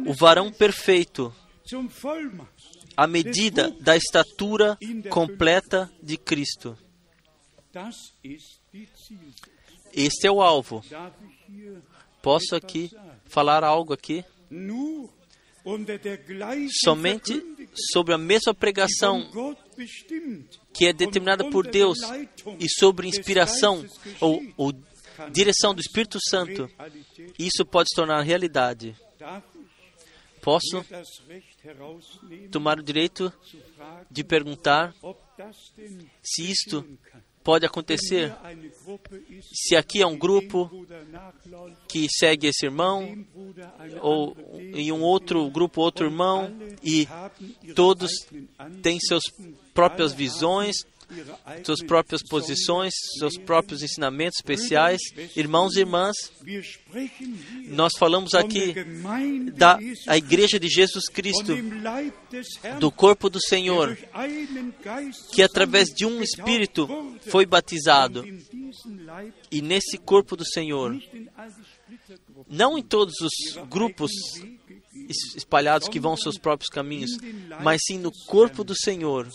o 0.06 0.14
varão 0.14 0.52
perfeito, 0.52 1.34
à 2.98 3.08
medida 3.08 3.72
da 3.80 3.96
estatura 3.96 4.78
completa 5.10 5.92
de 6.02 6.18
Cristo. 6.18 6.78
Este 9.94 10.28
é 10.28 10.32
o 10.32 10.42
alvo. 10.42 10.84
Posso 12.22 12.56
aqui 12.56 12.92
falar 13.32 13.64
algo 13.64 13.94
aqui? 13.94 14.24
Somente 16.84 17.44
sobre 17.94 18.14
a 18.14 18.18
mesma 18.18 18.54
pregação 18.54 19.30
que 20.74 20.86
é 20.86 20.94
determinada 20.94 21.50
por 21.50 21.68
Deus 21.68 22.00
e 22.60 22.68
sobre 22.80 23.08
inspiração 23.08 23.86
ou, 24.20 24.42
ou 24.58 24.74
direção 25.32 25.74
do 25.74 25.82
Espírito 25.82 26.18
Santo, 26.30 26.70
isso 27.38 27.66
pode 27.66 27.90
se 27.90 27.96
tornar 27.96 28.22
realidade. 28.22 28.96
Posso 30.42 30.84
tomar 32.52 32.80
o 32.80 32.84
direito 32.84 33.32
de 34.10 34.24
perguntar 34.24 34.94
se 36.24 36.50
isto 36.50 36.86
pode 37.44 37.66
acontecer? 37.66 38.34
Se 39.54 39.76
aqui 39.76 40.02
é 40.02 40.08
um 40.08 40.18
grupo 40.18 40.70
que 41.88 42.08
segue 42.10 42.48
esse 42.48 42.66
irmão, 42.66 43.26
ou 44.02 44.36
em 44.74 44.92
um 44.92 45.02
outro 45.02 45.50
grupo, 45.50 45.82
outro 45.82 46.06
irmão, 46.06 46.52
e 46.84 47.08
todos 47.76 48.12
têm 48.82 49.00
suas 49.00 49.24
próprias 49.74 50.14
visões, 50.14 50.76
suas 51.64 51.84
próprias 51.84 52.22
posições, 52.24 52.94
seus 53.20 53.38
próprios 53.38 53.84
ensinamentos 53.84 54.38
especiais. 54.40 55.00
Irmãos 55.36 55.76
e 55.76 55.80
irmãs, 55.80 56.16
nós 57.68 57.94
falamos 57.98 58.34
aqui 58.34 58.74
da 59.54 59.80
a 60.08 60.18
igreja 60.18 60.60
de 60.60 60.68
Jesus 60.68 61.06
Cristo, 61.06 61.56
do 62.80 62.92
corpo 62.92 63.30
do 63.30 63.42
Senhor, 63.42 63.98
que 65.34 65.42
através 65.42 65.90
de 65.90 66.06
um 66.06 66.22
Espírito 66.22 66.88
foi 67.28 67.46
batizado. 67.46 68.24
E 69.52 69.62
nesse 69.62 69.98
corpo 69.98 70.36
do 70.36 70.46
Senhor, 70.46 70.98
não 72.48 72.78
em 72.78 72.84
todos 72.84 73.16
os 73.22 73.58
grupos 73.70 74.12
espalhados 75.36 75.88
que 75.88 76.00
vão 76.00 76.16
seus 76.18 76.38
próprios 76.38 76.70
caminhos, 76.70 77.12
mas 77.62 77.82
sim 77.86 77.98
no 77.98 78.12
corpo 78.28 78.64
do 78.64 78.76
Senhor. 78.76 79.28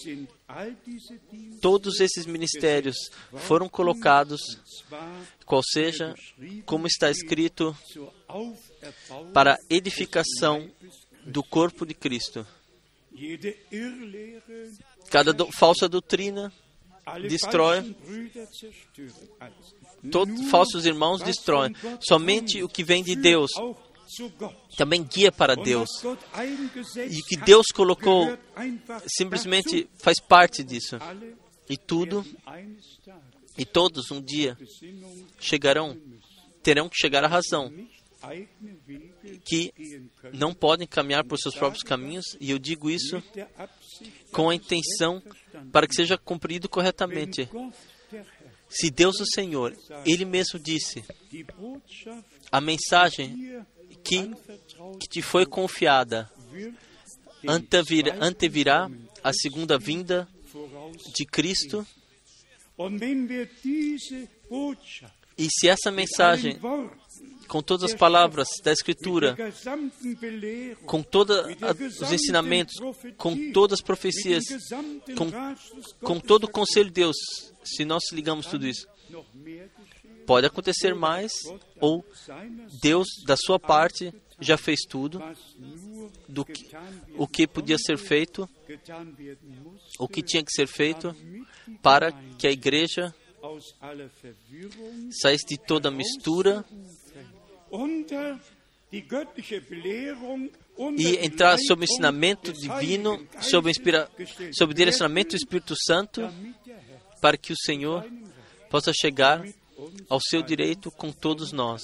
Todos 1.60 2.00
esses 2.00 2.26
ministérios 2.26 2.96
foram 3.34 3.68
colocados, 3.68 4.40
qual 5.44 5.62
seja, 5.62 6.14
como 6.64 6.86
está 6.86 7.10
escrito, 7.10 7.76
para 9.32 9.56
edificação 9.68 10.70
do 11.24 11.42
corpo 11.42 11.84
de 11.84 11.94
Cristo. 11.94 12.46
Cada 15.10 15.32
do, 15.32 15.50
falsa 15.50 15.88
doutrina 15.88 16.52
destrói, 17.28 17.96
todos 20.10 20.50
falsos 20.50 20.86
irmãos 20.86 21.22
destroem. 21.22 21.74
Somente 22.00 22.62
o 22.62 22.68
que 22.68 22.84
vem 22.84 23.02
de 23.02 23.16
Deus 23.16 23.50
também 24.76 25.02
guia 25.02 25.32
para 25.32 25.54
Deus. 25.54 25.88
E 27.10 27.22
que 27.22 27.36
Deus 27.36 27.66
colocou 27.74 28.36
simplesmente 29.06 29.88
faz 29.98 30.20
parte 30.20 30.62
disso. 30.62 30.96
E 31.68 31.76
tudo, 31.76 32.24
e 33.58 33.64
todos 33.64 34.10
um 34.10 34.20
dia 34.20 34.56
chegarão, 35.38 35.96
terão 36.62 36.88
que 36.88 36.96
chegar 36.96 37.24
à 37.24 37.28
razão 37.28 37.72
que 39.44 39.72
não 40.32 40.54
podem 40.54 40.86
caminhar 40.86 41.24
por 41.24 41.38
seus 41.38 41.54
próprios 41.54 41.82
caminhos, 41.82 42.24
e 42.40 42.50
eu 42.50 42.58
digo 42.58 42.90
isso 42.90 43.22
com 44.32 44.50
a 44.50 44.54
intenção 44.54 45.22
para 45.70 45.86
que 45.86 45.94
seja 45.94 46.18
cumprido 46.18 46.68
corretamente. 46.68 47.48
Se 48.68 48.90
Deus 48.90 49.20
o 49.20 49.26
Senhor, 49.26 49.76
Ele 50.04 50.24
mesmo 50.24 50.58
disse, 50.58 51.04
a 52.50 52.60
mensagem 52.60 53.64
que, 54.06 54.30
te 55.08 55.20
foi 55.20 55.44
confiada 55.44 56.30
antevirá, 57.46 58.16
antevirá 58.20 58.90
a 59.22 59.32
segunda 59.32 59.78
vinda 59.78 60.28
de 61.14 61.24
Cristo. 61.26 61.86
E 65.38 65.48
se 65.50 65.68
essa 65.68 65.90
mensagem, 65.90 66.58
com 67.48 67.62
todas 67.62 67.92
as 67.92 67.98
palavras 67.98 68.48
da 68.62 68.72
Escritura, 68.72 69.36
com 70.84 71.02
todos 71.02 71.36
os 72.00 72.12
ensinamentos, 72.12 72.74
com 73.16 73.52
todas 73.52 73.80
as 73.80 73.84
profecias, 73.84 74.44
com, 75.16 75.30
com 76.00 76.20
todo 76.20 76.44
o 76.44 76.50
conselho 76.50 76.86
de 76.86 76.94
Deus, 76.94 77.16
se 77.64 77.84
nós 77.84 78.04
ligamos 78.12 78.46
tudo 78.46 78.66
isso, 78.66 78.86
pode 80.26 80.46
acontecer 80.46 80.94
mais, 80.94 81.32
ou 81.80 82.04
Deus, 82.82 83.06
da 83.24 83.36
sua 83.36 83.58
parte, 83.58 84.12
já 84.40 84.58
fez 84.58 84.80
tudo 84.88 85.22
do 86.28 86.44
que, 86.44 86.68
o 87.16 87.26
que 87.26 87.46
podia 87.46 87.78
ser 87.78 87.96
feito, 87.96 88.48
o 89.98 90.08
que 90.08 90.22
tinha 90.22 90.42
que 90.42 90.52
ser 90.52 90.66
feito, 90.66 91.14
para 91.82 92.12
que 92.38 92.46
a 92.46 92.50
igreja 92.50 93.14
saísse 95.22 95.46
de 95.46 95.58
toda 95.58 95.90
mistura 95.90 96.64
e 100.96 101.16
entrar 101.24 101.56
sob 101.58 101.82
o 101.82 101.84
ensinamento 101.84 102.52
divino, 102.52 103.26
sob, 103.40 103.70
inspira, 103.70 104.10
sob 104.52 104.72
o 104.72 104.74
direcionamento 104.74 105.30
do 105.30 105.36
Espírito 105.36 105.74
Santo, 105.76 106.22
para 107.20 107.36
que 107.36 107.52
o 107.52 107.56
Senhor 107.56 108.04
possa 108.70 108.92
chegar 108.92 109.42
ao 110.08 110.20
seu 110.20 110.42
direito 110.42 110.90
com 110.90 111.12
todos 111.12 111.52
nós. 111.52 111.82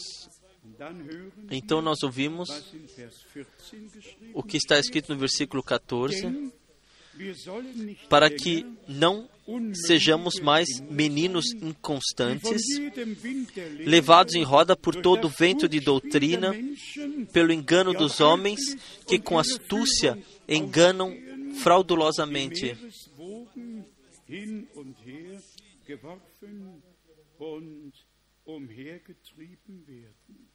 Então 1.51 1.82
nós 1.82 2.03
ouvimos 2.03 2.49
o 4.32 4.43
que 4.43 4.57
está 4.57 4.78
escrito 4.78 5.12
no 5.12 5.18
versículo 5.18 5.62
14, 5.62 6.53
para 8.09 8.30
que 8.30 8.64
não 8.88 9.28
sejamos 9.86 10.40
mais 10.40 10.68
meninos 10.80 11.53
inconstantes, 11.61 12.62
levados 13.80 14.34
em 14.34 14.43
roda 14.43 14.76
por 14.76 14.95
todo 14.97 15.26
o 15.26 15.30
vento 15.30 15.68
de 15.68 15.80
doutrina, 15.80 16.55
pelo 17.32 17.53
engano 17.53 17.93
dos 17.93 18.20
homens 18.20 18.61
que 19.07 19.18
com 19.18 19.38
astúcia 19.38 20.18
enganam 20.49 21.14
fraudulosamente 21.61 22.76
und 27.43 27.93
umhergetrieben 28.45 29.86
werden. 29.86 30.49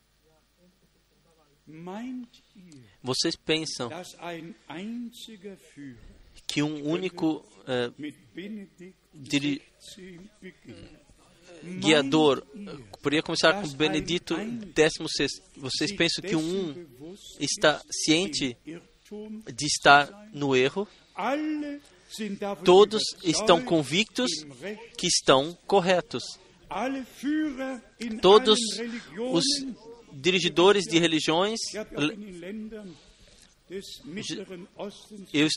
Vocês 3.03 3.35
pensam 3.35 3.89
que 6.47 6.63
um 6.63 6.81
único 6.87 7.43
diri, 9.13 9.61
guiador 11.81 12.41
poderia 13.01 13.21
começar 13.21 13.61
com 13.61 13.67
Benedito 13.73 14.35
XVI? 14.37 15.27
Vocês 15.57 15.93
pensam 15.93 16.23
que 16.23 16.37
um 16.37 16.87
está 17.37 17.81
ciente 17.91 18.55
de 19.53 19.65
estar 19.65 20.09
no 20.33 20.55
erro? 20.55 20.87
Todos 22.63 23.03
estão 23.25 23.61
convictos 23.61 24.31
que 24.97 25.07
estão 25.07 25.53
corretos. 25.67 26.23
Todos 28.21 28.59
os 29.17 29.43
dirigidores 30.13 30.83
de 30.85 30.99
religiões. 30.99 31.59
Eu 35.33 35.47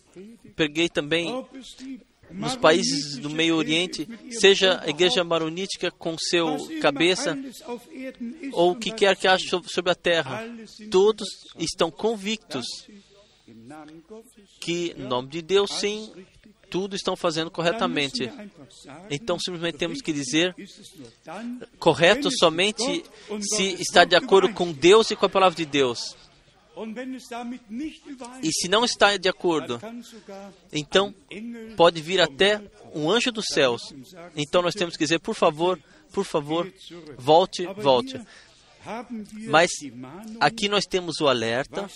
peguei 0.57 0.89
também 0.89 1.45
nos 2.31 2.57
países 2.57 3.19
do 3.19 3.31
Meio 3.31 3.57
Oriente, 3.57 4.09
seja 4.31 4.81
a 4.83 4.89
igreja 4.89 5.25
maronítica 5.25 5.91
com 5.91 6.17
seu 6.19 6.57
cabeça, 6.81 7.37
ou 8.53 8.73
o 8.73 8.77
que 8.77 8.93
quer 8.93 9.17
que 9.17 9.27
haja 9.27 9.45
sobre 9.67 9.91
a 9.91 9.95
terra, 9.95 10.45
todos 10.91 11.27
estão 11.59 11.91
convictos 11.91 12.67
que, 14.61 14.95
em 14.97 15.03
nome 15.03 15.29
de 15.29 15.43
Deus, 15.43 15.71
sim, 15.73 16.13
tudo 16.71 16.95
estão 16.95 17.17
fazendo 17.17 17.51
corretamente. 17.51 18.31
Então, 19.11 19.39
simplesmente 19.39 19.79
temos 19.79 20.01
que 20.01 20.13
dizer 20.13 20.55
correto 21.79 22.31
somente 22.31 23.05
se 23.41 23.75
está 23.81 24.05
de 24.05 24.15
acordo 24.15 24.53
com 24.55 24.73
Deus 24.73 25.11
e 25.11 25.17
com 25.17 25.27
a 25.27 25.29
palavra 25.29 25.57
de 25.57 25.67
Deus. 25.67 26.17
E 28.43 28.51
se 28.53 28.69
não 28.69 28.85
está 28.85 29.17
de 29.17 29.29
acordo, 29.29 29.81
então 30.73 31.15
pode 31.77 32.01
vir 32.01 32.21
até 32.21 32.63
um 32.95 33.11
anjo 33.11 33.31
dos 33.31 33.47
céus. 33.53 33.83
Então 34.37 34.63
nós 34.63 34.75
temos 34.75 34.97
que 34.97 35.05
dizer, 35.05 35.19
por 35.19 35.35
favor, 35.35 35.79
por 36.13 36.25
favor, 36.25 36.73
volte, 37.19 37.67
volte. 37.67 38.21
Mas 39.49 39.69
aqui 40.41 40.69
nós 40.69 40.85
temos 40.87 41.21
o 41.21 41.29
alerta, 41.29 41.89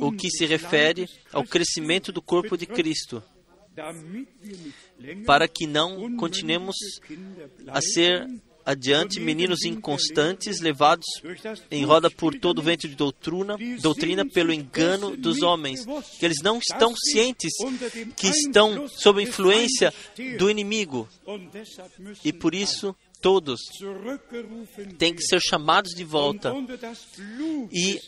o 0.00 0.12
que 0.12 0.28
se 0.28 0.44
refere 0.44 1.08
ao 1.32 1.44
crescimento 1.44 2.12
do 2.12 2.20
corpo 2.20 2.56
de 2.58 2.66
Cristo, 2.66 3.22
para 5.24 5.46
que 5.48 5.66
não 5.66 6.16
continuemos 6.16 6.76
a 7.68 7.80
ser 7.80 8.26
adiante 8.66 9.20
meninos 9.20 9.64
inconstantes, 9.64 10.60
levados 10.60 11.06
em 11.70 11.84
roda 11.84 12.10
por 12.10 12.34
todo 12.34 12.58
o 12.58 12.62
vento 12.62 12.88
de 12.88 12.96
doutrina, 12.96 13.56
doutrina 13.80 14.26
pelo 14.26 14.52
engano 14.52 15.16
dos 15.16 15.40
homens, 15.40 15.86
que 16.18 16.24
eles 16.24 16.42
não 16.42 16.58
estão 16.58 16.92
cientes 16.96 17.52
que 18.16 18.26
estão 18.26 18.88
sob 18.88 19.22
influência 19.22 19.94
do 20.36 20.50
inimigo. 20.50 21.08
E 22.24 22.32
por 22.32 22.54
isso 22.56 22.94
todos 23.26 23.60
têm 24.98 25.12
que 25.12 25.20
ser 25.20 25.40
chamados 25.40 25.90
de 25.90 26.04
volta 26.04 26.52
e 27.72 28.00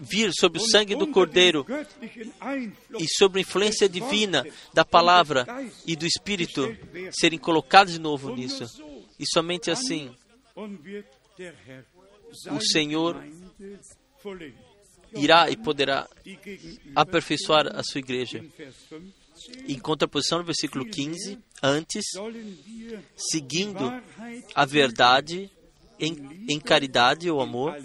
vir 0.00 0.30
sob 0.32 0.58
o 0.58 0.62
sangue 0.62 0.96
do 0.96 1.08
Cordeiro 1.08 1.66
e 2.98 3.06
sob 3.18 3.38
a 3.38 3.42
influência 3.42 3.86
divina 3.86 4.42
da 4.72 4.82
palavra 4.82 5.44
e 5.86 5.94
do 5.94 6.06
Espírito 6.06 6.74
serem 7.20 7.38
colocados 7.38 7.92
de 7.92 8.00
novo 8.00 8.34
nisso. 8.34 8.64
E 9.20 9.26
somente 9.26 9.70
assim 9.70 10.10
o 12.50 12.60
Senhor 12.62 13.22
irá 15.12 15.50
e 15.50 15.56
poderá 15.58 16.08
aperfeiçoar 16.96 17.66
a 17.76 17.82
sua 17.82 17.98
igreja. 17.98 18.42
Em 19.66 19.78
contraposição 19.78 20.38
no 20.38 20.44
versículo 20.44 20.84
15, 20.84 21.38
antes, 21.62 22.04
seguindo 23.16 23.92
a 24.54 24.64
verdade 24.64 25.50
em, 25.98 26.46
em 26.48 26.60
caridade 26.60 27.30
ou 27.30 27.40
amor, 27.40 27.76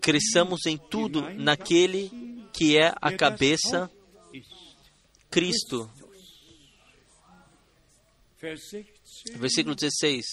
cresçamos 0.00 0.66
em 0.66 0.76
tudo 0.76 1.22
naquele 1.34 2.10
que 2.52 2.76
é 2.76 2.94
a 3.00 3.12
cabeça, 3.12 3.90
Cristo. 5.30 5.90
Versículo 9.36 9.74
16: 9.74 10.24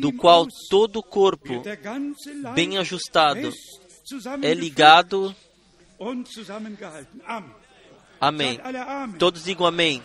Do 0.00 0.12
qual 0.12 0.46
todo 0.68 0.98
o 0.98 1.02
corpo, 1.02 1.62
bem 2.54 2.78
ajustado, 2.78 3.50
é 4.42 4.52
ligado. 4.52 5.34
Amém. 8.20 8.58
Todos 9.18 9.44
digam 9.44 9.66
amém. 9.66 10.02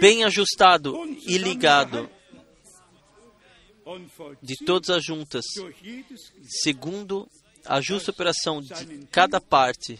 Bem 0.00 0.24
ajustado 0.24 0.96
e 1.26 1.38
ligado 1.38 2.08
de 4.42 4.56
todas 4.64 4.90
as 4.90 5.04
juntas, 5.04 5.44
segundo 6.62 7.28
a 7.64 7.80
justa 7.80 8.10
operação 8.10 8.60
de 8.60 9.06
cada 9.10 9.40
parte, 9.40 9.98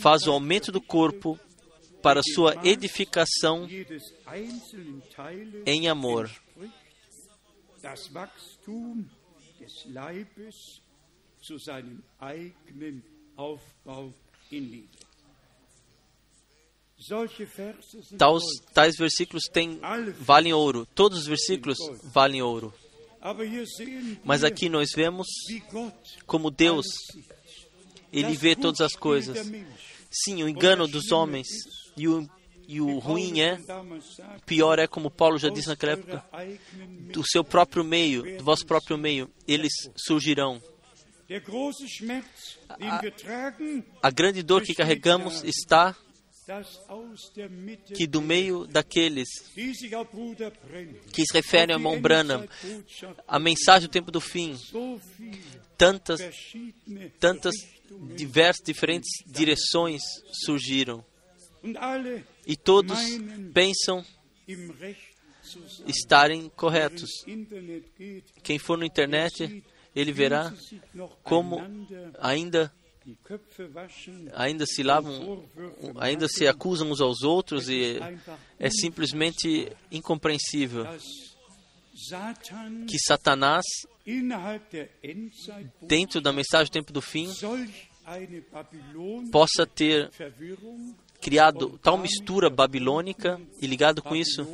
faz 0.00 0.26
o 0.26 0.32
aumento 0.32 0.70
do 0.70 0.80
corpo 0.80 1.38
para 2.02 2.20
sua 2.22 2.54
edificação 2.64 3.66
em 5.66 5.88
amor. 5.88 6.30
Tais, 18.18 18.42
tais 18.74 18.96
versículos 18.96 19.44
têm, 19.44 19.78
valem 20.18 20.52
ouro. 20.52 20.86
Todos 20.94 21.20
os 21.20 21.26
versículos 21.26 21.78
valem 22.12 22.42
ouro. 22.42 22.74
Mas 24.24 24.42
aqui 24.42 24.68
nós 24.68 24.90
vemos 24.94 25.26
como 26.26 26.50
Deus, 26.50 26.86
Ele 28.12 28.34
vê 28.36 28.56
todas 28.56 28.80
as 28.80 28.94
coisas. 28.94 29.50
Sim, 30.10 30.42
o 30.42 30.48
engano 30.48 30.88
dos 30.88 31.12
homens 31.12 31.46
e 31.96 32.08
o, 32.08 32.28
e 32.66 32.80
o 32.80 32.98
ruim 32.98 33.40
é, 33.40 33.58
pior 34.46 34.78
é, 34.78 34.86
como 34.86 35.10
Paulo 35.10 35.38
já 35.38 35.50
disse 35.50 35.68
naquela 35.68 35.92
época, 35.92 36.24
do 37.12 37.24
seu 37.26 37.44
próprio 37.44 37.84
meio, 37.84 38.38
do 38.38 38.44
vosso 38.44 38.66
próprio 38.66 38.98
meio, 38.98 39.30
eles 39.46 39.72
surgirão. 39.96 40.60
A, 42.70 43.02
a 44.02 44.10
grande 44.10 44.42
dor 44.42 44.62
que 44.62 44.74
carregamos 44.74 45.44
está 45.44 45.94
que 47.94 48.06
do 48.06 48.22
meio 48.22 48.66
daqueles 48.66 49.28
que 51.12 51.24
se 51.26 51.32
referem 51.32 51.74
a 51.74 51.78
mão 51.78 52.00
Branham, 52.00 52.48
a 53.26 53.38
mensagem 53.38 53.88
do 53.88 53.92
tempo 53.92 54.10
do 54.10 54.20
fim, 54.20 54.56
tantas, 55.76 56.20
tantas 57.20 57.54
diversas, 58.16 58.64
diferentes 58.64 59.10
direções 59.26 60.00
surgiram. 60.44 61.04
E 62.46 62.56
todos 62.56 62.98
pensam 63.52 64.04
estarem 65.86 66.48
corretos. 66.50 67.10
Quem 68.42 68.58
for 68.58 68.78
no 68.78 68.84
internet, 68.84 69.62
ele 69.94 70.12
verá 70.12 70.52
como 71.22 71.60
ainda 72.18 72.72
ainda 74.34 74.66
se 74.66 74.82
lavam, 74.82 75.44
ainda 75.98 76.28
se 76.28 76.46
acusam 76.46 76.90
uns 76.90 77.00
aos 77.00 77.22
outros 77.22 77.68
e 77.68 77.98
é 78.58 78.70
simplesmente 78.70 79.70
incompreensível 79.90 80.86
que 82.88 82.98
Satanás, 82.98 83.64
dentro 85.82 86.20
da 86.20 86.32
mensagem 86.32 86.66
do 86.66 86.72
tempo 86.72 86.92
do 86.92 87.02
fim, 87.02 87.28
possa 89.32 89.66
ter 89.66 90.10
criado 91.20 91.78
tal 91.82 91.98
mistura 91.98 92.48
babilônica 92.48 93.40
e 93.60 93.66
ligado 93.66 94.00
com 94.00 94.14
isso, 94.14 94.46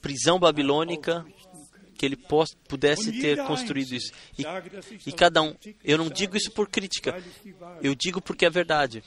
prisão 0.00 0.38
babilônica, 0.38 1.26
que 2.04 2.06
ele 2.06 2.18
pudesse 2.68 3.12
ter 3.20 3.42
construído 3.46 3.92
isso. 3.94 4.12
E, 4.38 4.44
e 5.06 5.12
cada 5.12 5.42
um, 5.42 5.54
eu 5.82 5.96
não 5.96 6.08
digo 6.08 6.36
isso 6.36 6.50
por 6.50 6.68
crítica, 6.68 7.22
eu 7.82 7.94
digo 7.94 8.20
porque 8.20 8.44
é 8.44 8.50
verdade. 8.50 9.02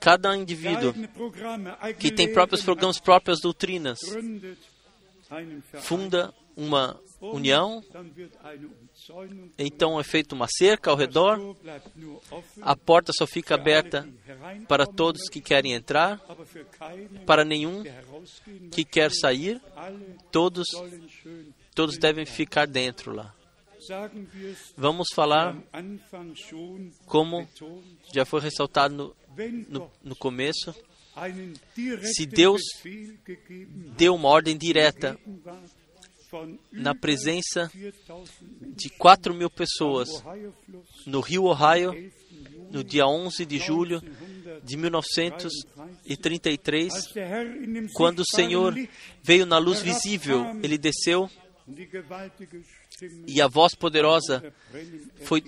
Cada 0.00 0.36
indivíduo 0.36 0.92
que 1.98 2.10
tem 2.10 2.32
próprios 2.32 2.62
programas, 2.62 2.98
próprias 2.98 3.40
doutrinas, 3.40 4.00
funda 5.80 6.34
uma 6.56 7.00
união, 7.20 7.84
então 9.58 10.00
é 10.00 10.04
feita 10.04 10.34
uma 10.34 10.46
cerca 10.48 10.90
ao 10.90 10.96
redor, 10.96 11.56
a 12.62 12.76
porta 12.76 13.12
só 13.16 13.26
fica 13.26 13.54
aberta 13.54 14.08
para 14.66 14.86
todos 14.86 15.28
que 15.28 15.40
querem 15.40 15.72
entrar, 15.72 16.18
para 17.26 17.44
nenhum 17.44 17.82
que 18.70 18.84
quer 18.84 19.10
sair, 19.12 19.60
todos, 20.30 20.66
todos 21.74 21.98
devem 21.98 22.24
ficar 22.24 22.66
dentro 22.66 23.12
lá. 23.12 23.34
Vamos 24.76 25.08
falar 25.14 25.56
como 27.06 27.48
já 28.14 28.24
foi 28.24 28.40
ressaltado 28.40 28.94
no, 28.94 29.16
no, 29.68 29.90
no 30.02 30.16
começo, 30.16 30.74
se 32.14 32.24
Deus 32.26 32.60
deu 33.96 34.14
uma 34.14 34.28
ordem 34.28 34.56
direta 34.56 35.18
na 36.72 36.94
presença 36.94 37.70
de 38.76 38.88
4 38.90 39.34
mil 39.34 39.50
pessoas 39.50 40.08
no 41.06 41.20
Rio 41.20 41.44
Ohio, 41.44 42.12
no 42.70 42.84
dia 42.84 43.06
11 43.06 43.44
de 43.44 43.58
julho 43.58 44.00
de 44.62 44.76
1933, 44.76 46.92
quando 47.94 48.20
o 48.20 48.26
Senhor 48.34 48.74
veio 49.22 49.46
na 49.46 49.58
luz 49.58 49.82
visível, 49.82 50.44
ele 50.62 50.78
desceu 50.78 51.28
e 53.26 53.40
a 53.40 53.46
voz 53.46 53.74
poderosa 53.74 54.52
foi 55.22 55.42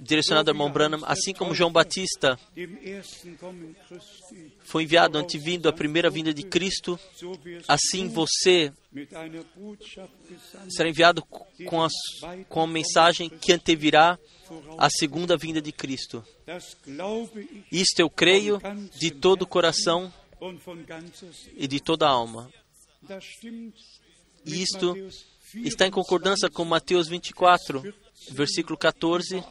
direcionado 0.00 0.50
ao 0.50 0.54
irmão 0.54 0.70
Branham, 0.70 1.00
assim 1.04 1.32
como 1.32 1.54
João 1.54 1.72
Batista 1.72 2.38
foi 4.64 4.84
enviado 4.84 5.18
antevindo 5.18 5.68
a 5.68 5.72
primeira 5.72 6.08
vinda 6.08 6.32
de 6.32 6.42
Cristo, 6.42 6.98
assim 7.66 8.08
você 8.08 8.72
será 10.68 10.88
enviado 10.88 11.22
com 11.66 11.82
a, 11.82 11.88
com 12.48 12.62
a 12.62 12.66
mensagem 12.66 13.28
que 13.28 13.52
antevirá 13.52 14.18
a 14.78 14.88
segunda 14.90 15.36
vinda 15.36 15.60
de 15.60 15.72
Cristo. 15.72 16.24
Isto 17.70 18.00
eu 18.00 18.08
creio 18.08 18.60
de 18.98 19.10
todo 19.10 19.42
o 19.42 19.46
coração 19.46 20.12
e 21.56 21.66
de 21.66 21.80
toda 21.80 22.06
a 22.06 22.10
alma. 22.10 22.50
Isto 24.44 24.94
está 25.64 25.86
em 25.86 25.90
concordância 25.90 26.48
com 26.50 26.64
Mateus 26.64 27.08
24, 27.08 27.82
versículo 28.30 28.76
14. 28.76 29.42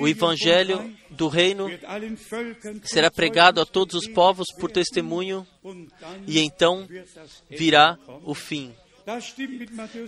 O 0.00 0.08
evangelho 0.08 0.94
do 1.10 1.28
reino 1.28 1.68
será 2.84 3.10
pregado 3.10 3.60
a 3.60 3.66
todos 3.66 3.94
os 3.94 4.08
povos 4.08 4.46
por 4.58 4.70
testemunho, 4.70 5.46
e 6.26 6.40
então 6.40 6.86
virá 7.48 7.98
o 8.24 8.34
fim. 8.34 8.74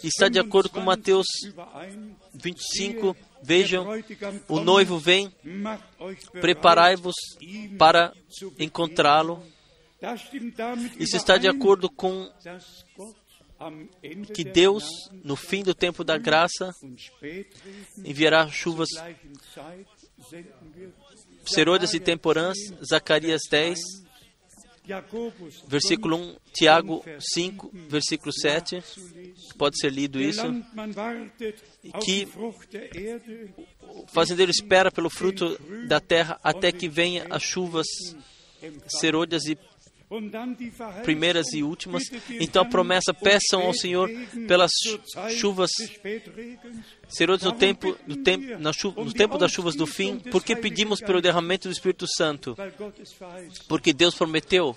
Está 0.03 0.29
de 0.29 0.39
acordo 0.39 0.69
com 0.69 0.81
Mateus 0.81 1.27
25. 2.35 3.17
Vejam, 3.43 3.87
o 4.49 4.61
noivo 4.61 4.99
vem, 4.99 5.33
preparai-vos 6.41 7.15
para 7.79 8.13
encontrá-lo. 8.59 9.43
Isso 10.99 11.17
está 11.17 11.37
de 11.37 11.49
acordo 11.49 11.91
com 11.91 12.31
que 14.35 14.45
Deus, 14.45 14.85
no 15.23 15.37
fim 15.37 15.63
do 15.63 15.75
tempo 15.75 16.05
da 16.05 16.19
graça, 16.19 16.71
enviará 18.05 18.49
chuvas. 18.49 18.89
Serôdias 21.47 21.93
e 21.95 22.01
temporãs, 22.01 22.57
Zacarias 22.89 23.43
10, 23.51 23.79
versículo 25.67 26.17
1, 26.17 26.37
Tiago 26.53 27.05
5, 27.19 27.71
versículo 27.89 28.33
7, 28.33 28.83
pode 29.57 29.79
ser 29.79 29.91
lido 29.91 30.21
isso, 30.21 30.43
que 32.03 32.29
o 33.83 34.07
fazendeiro 34.09 34.51
espera 34.51 34.91
pelo 34.91 35.09
fruto 35.09 35.59
da 35.87 36.01
terra 36.01 36.39
até 36.43 36.71
que 36.71 36.89
venha 36.89 37.27
as 37.31 37.43
chuvas 37.43 37.87
serôdias 38.89 39.45
e 39.47 39.59
primeiras 41.03 41.53
e 41.53 41.63
últimas. 41.63 42.03
Então 42.41 42.63
a 42.63 42.65
promessa, 42.65 43.13
peçam 43.15 43.63
ao 43.63 43.75
Senhor 43.75 44.09
pelas 44.47 44.71
chuvas 45.31 45.71
serôdias 47.09 47.51
no 47.51 47.59
tempo, 47.59 47.97
no, 48.07 48.17
tempo, 48.17 48.45
no 49.05 49.13
tempo 49.13 49.39
das 49.39 49.53
chuvas 49.53 49.75
do 49.75 49.87
fim, 49.87 50.19
porque 50.31 50.57
pedimos 50.57 51.01
pelo 51.01 51.21
derramamento 51.21 51.69
do 51.69 51.73
Espírito 51.73 52.07
Santo, 52.07 52.57
porque 53.69 53.93
Deus 53.93 54.15
prometeu 54.15 54.77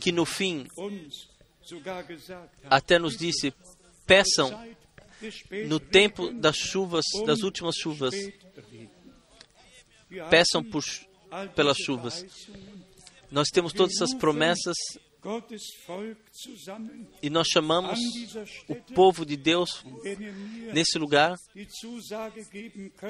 que 0.00 0.12
no 0.12 0.24
fim, 0.24 0.66
até 2.68 2.98
nos 2.98 3.16
disse, 3.16 3.52
peçam 4.06 4.64
no 5.66 5.80
tempo 5.80 6.30
das 6.32 6.56
chuvas, 6.56 7.04
das 7.26 7.42
últimas 7.42 7.76
chuvas, 7.76 8.14
peçam 10.30 10.62
por, 10.62 10.84
pelas 11.54 11.76
chuvas. 11.78 12.24
Nós 13.30 13.48
temos 13.48 13.72
todas 13.72 13.94
essas 13.94 14.14
promessas 14.14 14.76
e 17.22 17.30
nós 17.30 17.48
chamamos 17.48 17.98
o 18.68 18.74
povo 18.94 19.24
de 19.24 19.36
Deus 19.36 19.82
nesse 20.72 20.98
lugar. 20.98 21.34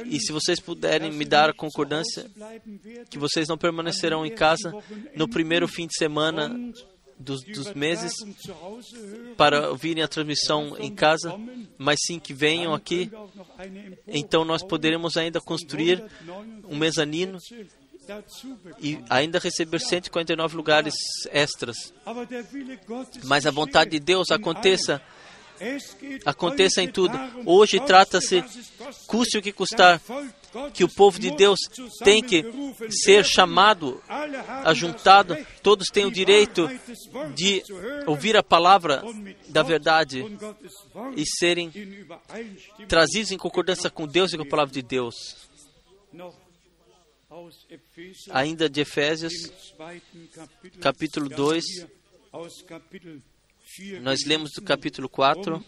E 0.07 0.20
se 0.20 0.32
vocês 0.32 0.61
puderem 0.61 1.11
me 1.12 1.24
dar 1.24 1.51
a 1.51 1.55
concordância 1.55 2.31
que 3.11 3.19
vocês 3.19 3.49
não 3.49 3.59
permanecerão 3.59 4.24
em 4.24 4.32
casa 4.32 4.73
no 5.16 5.28
primeiro 5.28 5.66
fim 5.66 5.89
de 5.89 5.95
semana 5.95 6.57
dos, 7.19 7.43
dos, 7.43 7.73
meses 7.74 8.12
para 9.36 9.70
ouvirem 9.70 10.03
a 10.03 10.09
transmissão 10.09 10.77
em 10.78 10.95
casa, 10.95 11.36
mas 11.78 11.99
sim 12.07 12.20
que 12.20 12.32
venham 12.32 12.74
aqui. 12.74 13.11
Então 14.07 14.45
nós 14.45 14.62
poderemos 14.62 15.16
ainda 15.16 15.41
construir 15.41 16.05
um 16.65 16.77
mezanino 16.77 17.39
e 18.81 18.98
ainda 19.09 19.39
receber 19.39 19.81
149 19.81 20.56
lugares 20.56 20.94
extras. 21.31 21.93
Mas 23.24 23.47
a 23.47 23.51
vontade 23.51 23.93
de 23.93 24.01
Deus 24.01 24.31
aconteça 24.31 25.01
aconteça 26.24 26.82
em 26.82 26.89
tudo. 26.89 27.18
Hoje 27.47 27.78
trata-se, 27.81 28.44
custe 29.06 29.39
o 29.39 29.43
que 29.43 29.52
custar, 29.52 30.01
que 30.72 30.85
o 30.85 30.89
povo 30.89 31.18
de 31.18 31.31
Deus 31.31 31.59
tem 32.02 32.22
que 32.22 32.44
ser 32.90 33.24
chamado, 33.24 34.02
ajuntado, 34.64 35.36
todos 35.62 35.86
têm 35.89 36.06
o 36.06 36.10
direito 36.10 36.68
de 37.35 37.62
ouvir 38.06 38.36
a 38.36 38.43
palavra 38.43 39.02
da 39.48 39.62
verdade 39.62 40.24
e 41.16 41.24
serem 41.39 41.72
trazidos 42.89 43.32
em 43.32 43.39
concordância 43.39 43.90
com 43.90 44.06
Deus 44.06 44.32
e 44.32 44.36
com 44.36 44.43
a 44.43 44.48
palavra 44.48 44.72
de 44.72 44.82
Deus 44.82 45.14
ainda 48.31 48.69
de 48.69 48.81
Efésios, 48.81 49.32
capítulo 50.81 51.28
2, 51.28 51.65
nós 54.01 54.24
lemos 54.27 54.51
do 54.52 54.62
capítulo 54.62 55.09
4 55.09 55.65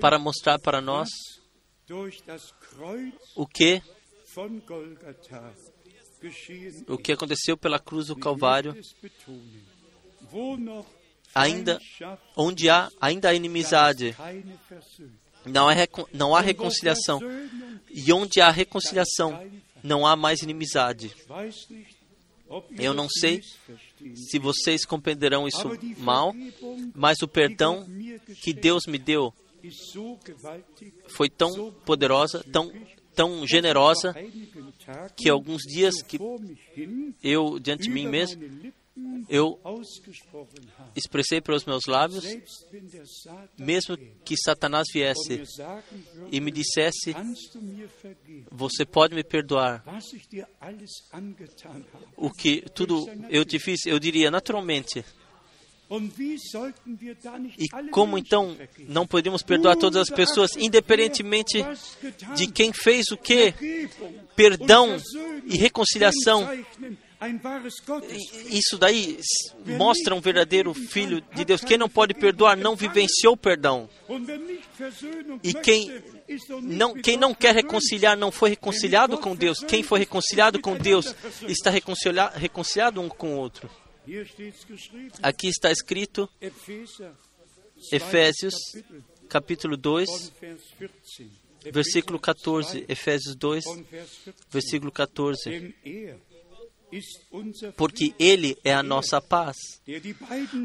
para 0.00 0.18
mostrar 0.18 0.58
para 0.58 0.80
nós 0.80 1.08
o 3.36 3.46
que 3.46 3.82
o 6.88 6.98
que 6.98 7.12
aconteceu 7.12 7.56
pela 7.56 7.78
cruz 7.78 8.06
do 8.06 8.16
Calvário, 8.16 8.74
ainda 11.34 11.78
onde 12.36 12.68
há 12.68 12.90
ainda 13.00 13.28
há 13.28 13.34
inimizade, 13.34 14.16
não 15.44 15.68
não 16.12 16.34
há 16.34 16.40
reconciliação, 16.40 17.20
e 17.90 18.12
onde 18.12 18.40
há 18.40 18.50
reconciliação, 18.50 19.48
não 19.84 20.06
há 20.06 20.16
mais 20.16 20.40
inimizade. 20.40 21.14
Eu 22.78 22.94
não 22.94 23.06
sei 23.08 23.42
se 24.14 24.38
vocês 24.38 24.84
compreenderão 24.86 25.46
isso 25.46 25.70
mal, 25.98 26.34
mas 26.94 27.18
o 27.22 27.28
perdão 27.28 27.86
que 28.42 28.54
Deus 28.54 28.86
me 28.86 28.98
deu 28.98 29.32
foi 31.08 31.28
tão 31.28 31.70
poderosa, 31.84 32.44
tão, 32.50 32.72
tão 33.14 33.46
generosa, 33.46 34.14
que 35.16 35.28
alguns 35.28 35.62
dias 35.62 36.02
que 36.02 36.18
eu, 37.22 37.58
diante 37.58 37.84
de 37.84 37.90
mim 37.90 38.08
mesmo, 38.08 38.42
eu 39.28 39.60
expressei 40.94 41.40
para 41.40 41.54
os 41.54 41.64
meus 41.64 41.82
lábios, 41.86 42.24
mesmo 43.58 43.96
que 44.24 44.36
Satanás 44.36 44.84
viesse 44.92 45.42
e 46.30 46.40
me 46.40 46.50
dissesse: 46.50 47.14
Você 48.50 48.84
pode 48.84 49.14
me 49.14 49.24
perdoar 49.24 49.84
o 52.16 52.30
que 52.30 52.62
tudo 52.72 53.06
eu 53.30 53.44
te 53.44 53.58
fiz? 53.58 53.84
Eu 53.86 53.98
diria 53.98 54.30
naturalmente. 54.30 55.04
E 57.58 57.68
como 57.90 58.16
então 58.16 58.56
não 58.88 59.06
podemos 59.06 59.42
perdoar 59.42 59.76
todas 59.76 60.02
as 60.02 60.10
pessoas, 60.10 60.56
independentemente 60.56 61.64
de 62.34 62.46
quem 62.46 62.72
fez 62.72 63.04
o 63.12 63.16
que? 63.16 63.52
Perdão 64.34 64.96
e 65.44 65.56
reconciliação 65.56 66.48
isso 68.46 68.78
daí 68.78 69.18
mostra 69.64 70.14
um 70.14 70.20
verdadeiro 70.20 70.72
filho 70.74 71.20
de 71.34 71.44
Deus. 71.44 71.60
Quem 71.60 71.78
não 71.78 71.88
pode 71.88 72.14
perdoar 72.14 72.56
não 72.56 72.76
vivenciou 72.76 73.36
perdão. 73.36 73.88
E 75.42 75.54
quem 75.54 76.02
não, 76.62 76.94
quem 76.94 77.16
não 77.16 77.34
quer 77.34 77.54
reconciliar 77.54 78.16
não 78.16 78.32
foi 78.32 78.50
reconciliado 78.50 79.18
com 79.18 79.36
Deus. 79.36 79.58
Quem 79.60 79.82
foi 79.82 79.98
reconciliado 79.98 80.60
com 80.60 80.76
Deus 80.76 81.14
está 81.48 81.70
reconciliado, 81.70 82.38
reconciliado 82.38 83.00
um 83.00 83.08
com 83.08 83.34
o 83.34 83.38
outro. 83.38 83.70
Aqui 85.22 85.48
está 85.48 85.70
escrito 85.70 86.28
Efésios 87.92 88.54
capítulo 89.28 89.76
2, 89.76 90.32
versículo 91.72 92.18
14. 92.18 92.84
Efésios 92.88 93.34
2, 93.36 93.64
versículo 94.50 94.92
14 94.92 95.74
porque 97.76 98.14
Ele 98.18 98.56
é 98.64 98.72
a 98.72 98.82
nossa 98.82 99.20
paz, 99.20 99.56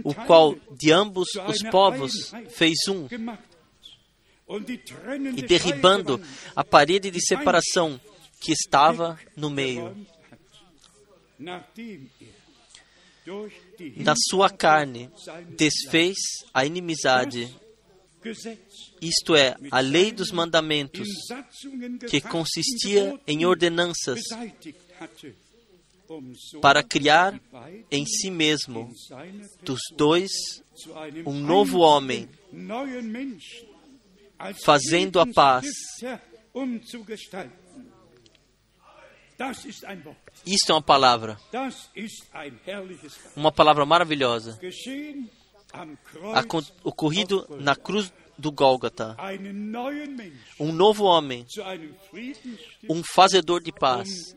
o 0.03 0.13
qual 0.13 0.55
de 0.71 0.91
ambos 0.91 1.29
os 1.47 1.61
povos 1.69 2.31
fez 2.49 2.77
um, 2.87 3.07
e 5.35 5.41
derribando 5.41 6.21
a 6.55 6.63
parede 6.63 7.11
de 7.11 7.21
separação 7.21 7.99
que 8.41 8.51
estava 8.51 9.19
no 9.35 9.49
meio. 9.49 9.95
Na 13.97 14.15
sua 14.29 14.49
carne 14.49 15.09
desfez 15.55 16.17
a 16.53 16.65
inimizade 16.65 17.53
isto 19.01 19.33
é, 19.33 19.55
a 19.71 19.79
lei 19.79 20.11
dos 20.11 20.31
mandamentos, 20.31 21.07
que 22.09 22.19
consistia 22.19 23.17
em 23.25 23.45
ordenanças 23.45 24.19
para 26.61 26.83
criar 26.83 27.39
em 27.91 28.05
si 28.05 28.29
mesmo 28.31 28.91
dos 29.63 29.79
dois 29.95 30.31
um 31.25 31.33
novo 31.33 31.79
homem, 31.79 32.29
fazendo 34.63 35.19
a 35.19 35.25
paz. 35.25 35.65
Isto 40.45 40.71
é 40.71 40.75
uma 40.75 40.81
palavra, 40.81 41.39
uma 43.35 43.51
palavra 43.51 43.85
maravilhosa, 43.85 44.59
ocorrido 46.83 47.45
na 47.59 47.75
cruz 47.75 48.11
do 48.37 48.51
Gólgota. 48.51 49.15
Um 50.59 50.71
novo 50.71 51.03
homem, 51.03 51.45
um 52.89 53.03
fazedor 53.03 53.61
de 53.61 53.71
paz, 53.71 54.35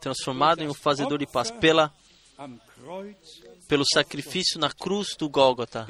transformado 0.00 0.62
em 0.62 0.68
um 0.68 0.74
fazedor 0.74 1.18
de 1.18 1.26
paz 1.26 1.50
pela 1.50 1.92
pelo 3.66 3.84
sacrifício 3.84 4.60
na 4.60 4.70
cruz 4.70 5.08
do 5.18 5.28
Gólgota. 5.28 5.86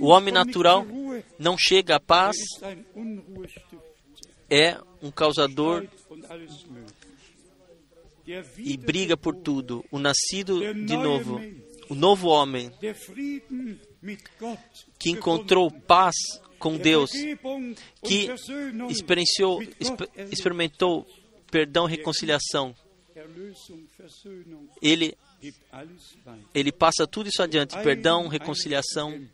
O 0.00 0.06
homem 0.06 0.32
natural 0.32 0.86
não 1.38 1.56
chega 1.58 1.96
à 1.96 2.00
paz, 2.00 2.36
é 4.50 4.78
um 5.02 5.10
causador 5.10 5.86
e 8.58 8.76
briga 8.76 9.16
por 9.16 9.36
tudo. 9.36 9.84
O 9.90 9.98
nascido 9.98 10.60
de 10.60 10.96
novo, 10.96 11.40
o 11.88 11.94
novo 11.94 12.28
homem 12.28 12.70
que 14.98 15.10
encontrou 15.10 15.70
paz 15.70 16.14
com 16.58 16.78
Deus, 16.78 17.10
que 18.02 18.30
experienciou, 18.88 19.62
experimentou 20.30 21.06
perdão 21.50 21.86
e 21.86 21.90
reconciliação. 21.90 22.74
Ele, 24.82 25.16
ele 26.54 26.72
passa 26.72 27.06
tudo 27.06 27.28
isso 27.28 27.42
adiante: 27.42 27.76
perdão, 27.82 28.28
reconciliação. 28.28 29.26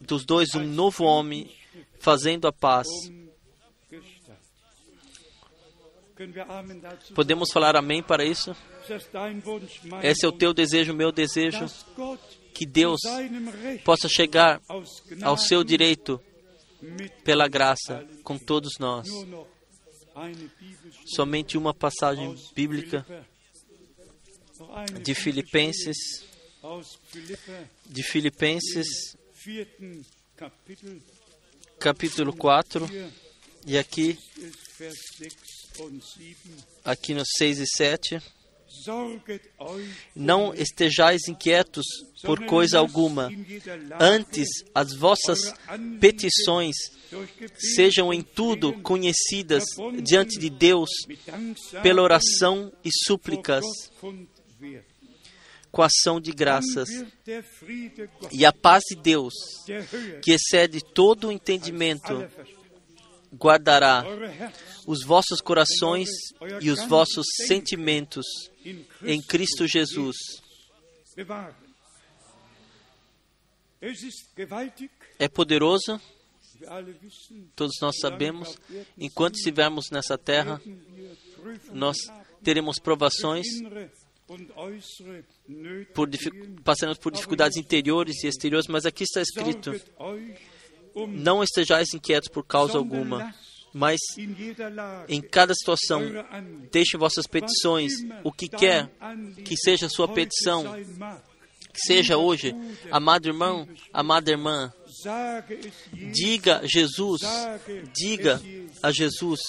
Dos 0.00 0.24
dois, 0.24 0.54
um 0.54 0.64
novo 0.64 1.04
homem 1.04 1.50
fazendo 1.98 2.46
a 2.46 2.52
paz. 2.52 2.86
Podemos 7.14 7.50
falar 7.52 7.76
amém 7.76 8.02
para 8.02 8.24
isso? 8.24 8.54
Esse 10.02 10.24
é 10.24 10.28
o 10.28 10.32
teu 10.32 10.54
desejo, 10.54 10.92
o 10.92 10.96
meu 10.96 11.10
desejo. 11.10 11.66
Que 12.54 12.66
Deus 12.66 13.00
possa 13.84 14.08
chegar 14.08 14.60
ao 15.22 15.36
seu 15.36 15.64
direito 15.64 16.20
pela 17.24 17.48
graça 17.48 18.06
com 18.22 18.38
todos 18.38 18.72
nós. 18.78 19.08
Somente 21.06 21.56
uma 21.56 21.72
passagem 21.72 22.34
bíblica 22.54 23.06
de 25.02 25.14
Filipenses, 25.14 25.96
de 27.86 28.02
Filipenses, 28.02 29.16
capítulo 31.78 32.32
4, 32.36 32.86
e 33.66 33.78
aqui, 33.78 34.18
aqui 36.84 37.14
no 37.14 37.22
6 37.24 37.58
e 37.60 37.66
7. 37.66 38.41
Não 40.14 40.54
estejais 40.54 41.28
inquietos 41.28 41.84
por 42.22 42.44
coisa 42.46 42.78
alguma, 42.78 43.30
antes 44.00 44.48
as 44.74 44.94
vossas 44.94 45.52
petições 46.00 46.76
sejam 47.74 48.12
em 48.12 48.22
tudo 48.22 48.72
conhecidas 48.80 49.64
diante 50.02 50.38
de 50.38 50.48
Deus 50.48 50.90
pela 51.82 52.02
oração 52.02 52.72
e 52.84 52.90
súplicas, 53.04 53.64
com 55.70 55.82
ação 55.82 56.20
de 56.20 56.32
graças. 56.32 56.88
E 58.30 58.44
a 58.44 58.52
paz 58.52 58.82
de 58.88 58.96
Deus, 58.96 59.32
que 60.22 60.32
excede 60.32 60.80
todo 60.94 61.28
o 61.28 61.32
entendimento, 61.32 62.26
guardará 63.34 64.04
os 64.86 65.02
vossos 65.04 65.40
corações 65.40 66.08
e 66.60 66.70
os 66.70 66.86
vossos 66.86 67.26
sentimentos 67.46 68.26
em 69.02 69.22
Cristo 69.22 69.66
Jesus. 69.66 70.16
É 75.18 75.28
poderoso, 75.28 76.00
todos 77.56 77.74
nós 77.80 77.96
sabemos, 78.00 78.56
enquanto 78.96 79.34
estivermos 79.34 79.90
nessa 79.90 80.16
terra, 80.16 80.60
nós 81.72 81.96
teremos 82.42 82.78
provações, 82.78 83.46
por, 85.92 86.08
passaremos 86.64 86.98
por 86.98 87.12
dificuldades 87.12 87.56
interiores 87.56 88.22
e 88.22 88.28
exteriores, 88.28 88.68
mas 88.68 88.86
aqui 88.86 89.02
está 89.02 89.20
escrito: 89.20 89.72
não 91.08 91.42
estejais 91.42 91.92
inquietos 91.92 92.28
por 92.28 92.44
causa 92.44 92.78
alguma, 92.78 93.34
mas 93.72 93.98
em 95.08 95.20
cada 95.22 95.54
situação, 95.54 96.02
deixe 96.70 96.96
vossas 96.96 97.26
petições, 97.26 97.92
o 98.22 98.30
que 98.30 98.48
quer 98.48 98.90
que 99.44 99.56
seja 99.56 99.86
a 99.86 99.90
sua 99.90 100.08
petição, 100.08 100.64
que 101.72 101.80
seja 101.80 102.18
hoje, 102.18 102.54
amado 102.90 103.26
irmão, 103.26 103.66
amada 103.92 104.30
irmã, 104.30 104.72
diga 106.12 106.60
Jesus, 106.64 107.22
diga 107.94 108.40
a 108.82 108.92
Jesus, 108.92 109.40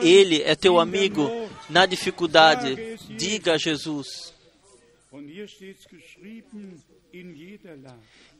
Ele 0.00 0.42
é 0.42 0.54
teu 0.54 0.80
amigo 0.80 1.28
na 1.68 1.84
dificuldade, 1.84 2.96
diga 3.16 3.54
a 3.54 3.58
Jesus. 3.58 4.34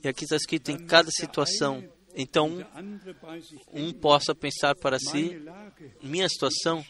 E 0.03 0.09
aqui 0.09 0.25
está 0.25 0.37
escrito 0.37 0.71
em 0.71 0.79
cada 0.87 1.11
situação. 1.11 1.85
Então, 2.17 2.67
um 3.73 3.93
possa 3.93 4.35
pensar 4.35 4.75
para 4.75 4.99
si: 4.99 5.39
minha 6.03 6.29
situação 6.29 6.85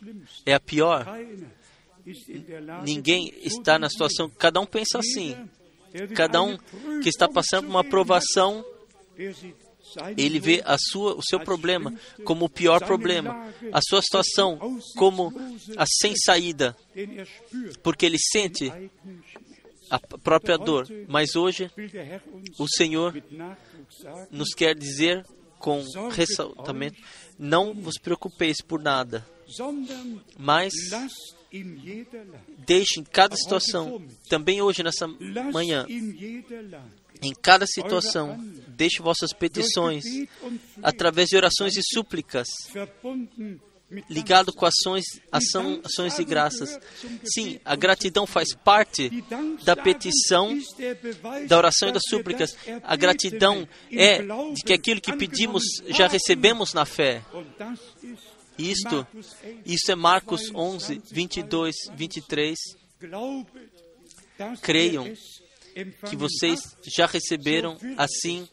é 0.46 0.54
a 0.54 0.60
pior. 0.60 1.04
Ninguém 2.84 3.32
está 3.42 3.78
na 3.78 3.90
situação, 3.90 4.30
cada 4.30 4.60
um 4.60 4.66
pensa 4.66 5.00
assim. 5.00 5.36
Cada 6.14 6.42
um 6.42 6.56
que 7.02 7.08
está 7.08 7.28
passando 7.28 7.64
por 7.64 7.70
uma 7.70 7.82
provação, 7.84 8.64
ele 10.16 10.38
vê 10.38 10.62
a 10.64 10.76
sua, 10.78 11.16
o 11.16 11.22
seu 11.22 11.40
problema 11.40 11.92
como 12.24 12.44
o 12.44 12.50
pior 12.50 12.80
problema, 12.84 13.52
a 13.72 13.80
sua 13.82 14.02
situação 14.02 14.78
como 14.96 15.32
a 15.76 15.84
sem 15.86 16.14
saída, 16.16 16.76
porque 17.82 18.06
ele 18.06 18.18
sente 18.18 18.72
a 19.90 19.98
própria 19.98 20.56
dor. 20.56 20.86
Mas 21.08 21.34
hoje, 21.36 21.70
o 22.58 22.66
Senhor 22.68 23.22
nos 24.30 24.54
quer 24.54 24.74
dizer 24.74 25.24
com 25.58 25.82
ressaltamento: 26.10 26.96
não 27.38 27.74
vos 27.74 27.98
preocupeis 27.98 28.58
por 28.62 28.80
nada, 28.80 29.26
mas 30.38 30.72
deixe 32.58 33.00
em 33.00 33.04
cada 33.04 33.36
situação, 33.36 34.02
também 34.28 34.60
hoje 34.60 34.82
nessa 34.82 35.06
manhã, 35.52 35.86
em 35.88 37.32
cada 37.40 37.66
situação, 37.66 38.38
deixe 38.68 39.00
vossas 39.00 39.32
petições 39.32 40.04
através 40.82 41.28
de 41.28 41.36
orações 41.36 41.76
e 41.76 41.82
súplicas 41.82 42.46
ligado 44.10 44.52
com 44.52 44.66
ações, 44.66 45.04
ação, 45.30 45.80
ações 45.84 46.16
de 46.16 46.24
graças. 46.24 46.78
Sim, 47.24 47.60
a 47.64 47.76
gratidão 47.76 48.26
faz 48.26 48.54
parte 48.54 49.10
da 49.64 49.76
petição, 49.76 50.58
da 51.46 51.56
oração 51.56 51.88
e 51.88 51.92
das 51.92 52.02
súplicas. 52.08 52.56
A 52.82 52.96
gratidão 52.96 53.68
é 53.90 54.18
de 54.18 54.62
que 54.64 54.72
aquilo 54.72 55.00
que 55.00 55.16
pedimos 55.16 55.62
já 55.88 56.08
recebemos 56.08 56.72
na 56.74 56.84
fé. 56.84 57.22
Isto, 58.58 59.06
isso 59.64 59.92
é 59.92 59.94
Marcos 59.94 60.50
11, 60.54 61.02
22, 61.10 61.74
23. 61.94 62.58
Creiam 64.62 65.12
que 66.08 66.16
vocês 66.16 66.60
já 66.96 67.06
receberam, 67.06 67.76
assim 67.96 68.48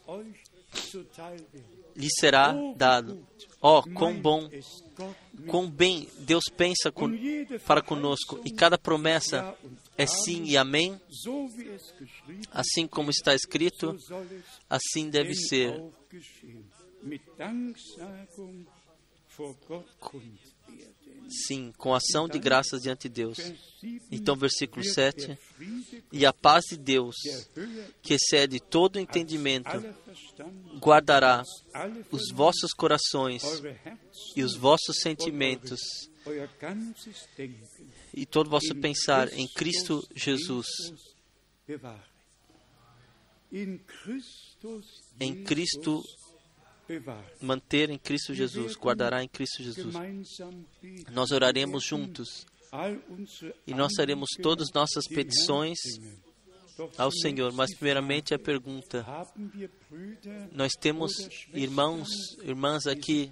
lhe 1.96 2.10
será 2.20 2.54
dado. 2.76 3.26
Oh, 3.66 3.82
quão 3.82 4.14
bom, 4.14 4.50
quão 5.48 5.72
bem 5.72 6.10
Deus 6.20 6.44
pensa 6.58 6.92
com, 6.92 7.10
para 7.66 7.82
conosco 7.82 8.42
e 8.44 8.52
cada 8.52 8.78
promessa 8.78 9.56
é 9.98 10.06
sim 10.06 10.44
e 10.44 10.58
amém. 10.58 11.00
Assim 12.52 12.86
como 12.86 13.10
está 13.10 13.34
escrito, 13.34 13.96
assim 14.70 15.10
deve 15.10 15.34
ser. 15.34 15.82
Sim, 21.30 21.74
com 21.78 21.94
ação 21.94 22.28
de 22.28 22.38
graças 22.38 22.82
diante 22.82 23.10
de 23.10 23.16
Deus. 23.16 23.38
Então, 24.12 24.36
versículo 24.36 24.84
7: 24.84 25.38
E 26.12 26.26
a 26.26 26.34
paz 26.34 26.66
de 26.70 26.78
Deus, 26.78 27.16
que 28.02 28.14
excede 28.14 28.60
todo 28.60 29.00
entendimento, 29.00 29.72
guardará 30.80 31.44
os 32.12 32.32
vossos 32.32 32.72
corações 32.74 33.44
e 34.36 34.44
os 34.44 34.56
vossos 34.56 34.98
sentimentos 35.02 35.80
e 38.14 38.26
todo 38.26 38.48
o 38.48 38.50
vosso 38.52 38.74
pensar 38.76 39.32
em 39.34 39.48
Cristo 39.48 40.02
Jesus. 40.16 40.68
Em 45.20 45.44
Cristo 45.44 46.04
manter 47.42 47.90
em 47.90 47.98
Cristo 47.98 48.34
Jesus, 48.34 48.76
guardará 48.76 49.24
em 49.24 49.28
Cristo 49.28 49.64
Jesus. 49.64 49.94
Nós 51.12 51.32
oraremos 51.32 51.84
juntos 51.84 52.46
e 53.68 53.74
nós 53.74 53.92
faremos 53.96 54.30
todas 54.42 54.72
nossas 54.74 55.08
petições 55.08 55.78
ao 56.98 57.12
Senhor. 57.12 57.52
Mas, 57.54 57.74
primeiramente, 57.76 58.34
a 58.34 58.40
pergunta: 58.40 59.06
nós 60.52 60.72
temos 60.74 61.12
irmãos, 61.54 62.10
irmãs 62.42 62.88
aqui 62.88 63.32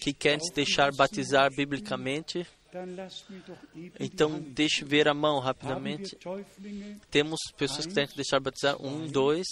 que 0.00 0.12
querem 0.12 0.40
se 0.40 0.54
deixar 0.54 0.92
batizar 0.94 1.50
biblicamente? 1.54 2.46
Então, 3.98 4.38
deixe 4.40 4.84
ver 4.84 5.08
a 5.08 5.14
mão 5.14 5.40
rapidamente. 5.40 6.16
Temos 7.10 7.38
pessoas 7.56 7.86
que 7.86 7.94
querem 7.94 8.08
se 8.08 8.16
deixar 8.16 8.40
batizar. 8.40 8.80
Um, 8.80 9.06
dois, 9.06 9.46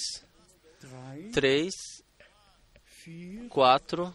três, 1.33 1.73
quatro. 3.49 4.15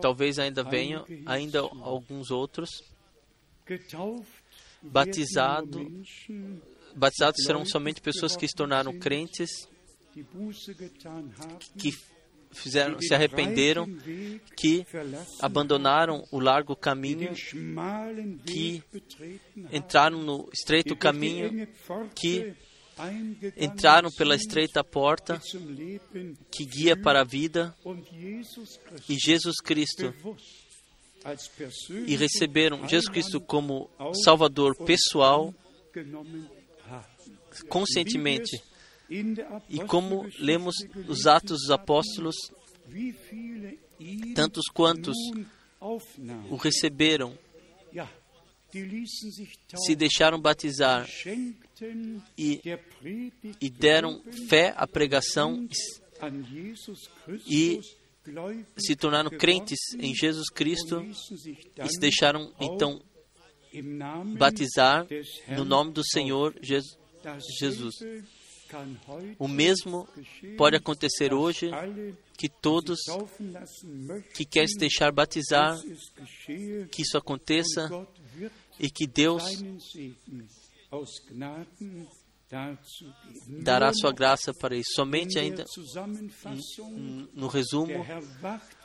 Talvez 0.00 0.38
ainda 0.38 0.62
venham 0.62 1.06
ainda 1.26 1.60
alguns 1.60 2.30
outros. 2.30 2.70
Batizado, 4.82 6.02
batizados 6.96 7.44
serão 7.44 7.64
somente 7.64 8.00
pessoas 8.00 8.36
que 8.36 8.48
se 8.48 8.54
tornaram 8.54 8.98
crentes, 8.98 9.50
que 11.78 11.92
fizeram, 12.50 13.00
se 13.00 13.14
arrependeram, 13.14 13.86
que 14.56 14.84
abandonaram 15.40 16.24
o 16.32 16.40
largo 16.40 16.74
caminho, 16.74 17.32
que 18.44 18.82
entraram 19.72 20.18
no 20.20 20.48
estreito 20.52 20.96
caminho, 20.96 21.68
que 22.14 22.54
entraram 23.56 24.10
pela 24.10 24.34
estreita 24.34 24.84
porta 24.84 25.40
que 26.50 26.64
guia 26.64 26.96
para 26.96 27.20
a 27.20 27.24
vida 27.24 27.74
e 29.08 29.16
Jesus 29.18 29.56
Cristo 29.62 30.14
e 32.06 32.16
receberam 32.16 32.88
Jesus 32.88 33.08
Cristo 33.08 33.40
como 33.40 33.88
Salvador 34.24 34.76
pessoal 34.84 35.54
conscientemente. 37.68 38.62
E 39.68 39.78
como 39.86 40.26
lemos 40.38 40.74
os 41.06 41.26
Atos 41.26 41.60
dos 41.62 41.70
Apóstolos, 41.70 42.36
tantos 44.34 44.64
quantos 44.72 45.16
o 46.50 46.56
receberam 46.56 47.38
se 49.84 49.94
deixaram 49.94 50.40
batizar 50.40 51.06
e, 52.36 52.60
e 53.60 53.70
deram 53.70 54.22
fé 54.48 54.74
à 54.76 54.86
pregação 54.86 55.68
e 57.46 57.80
se 58.76 58.94
tornaram 58.96 59.30
crentes 59.30 59.78
em 59.98 60.14
Jesus 60.14 60.48
Cristo 60.48 61.02
e 61.02 61.88
se 61.88 62.00
deixaram 62.00 62.52
então 62.60 63.00
batizar 64.36 65.06
no 65.48 65.64
nome 65.64 65.92
do 65.92 66.04
Senhor 66.04 66.54
Jesus. 66.60 67.94
O 69.38 69.46
mesmo 69.46 70.08
pode 70.56 70.76
acontecer 70.76 71.34
hoje 71.34 71.70
que 72.38 72.48
todos 72.48 72.98
que 74.34 74.44
querem 74.44 74.68
se 74.68 74.78
deixar 74.78 75.12
batizar, 75.12 75.78
que 76.90 77.02
isso 77.02 77.18
aconteça 77.18 77.88
e 78.78 78.90
que 78.90 79.06
Deus 79.06 79.42
dará 83.62 83.92
sua 83.94 84.12
graça 84.12 84.52
para 84.52 84.76
isso. 84.76 84.92
Somente 84.94 85.38
ainda 85.38 85.64
no 87.32 87.46
resumo, 87.46 88.04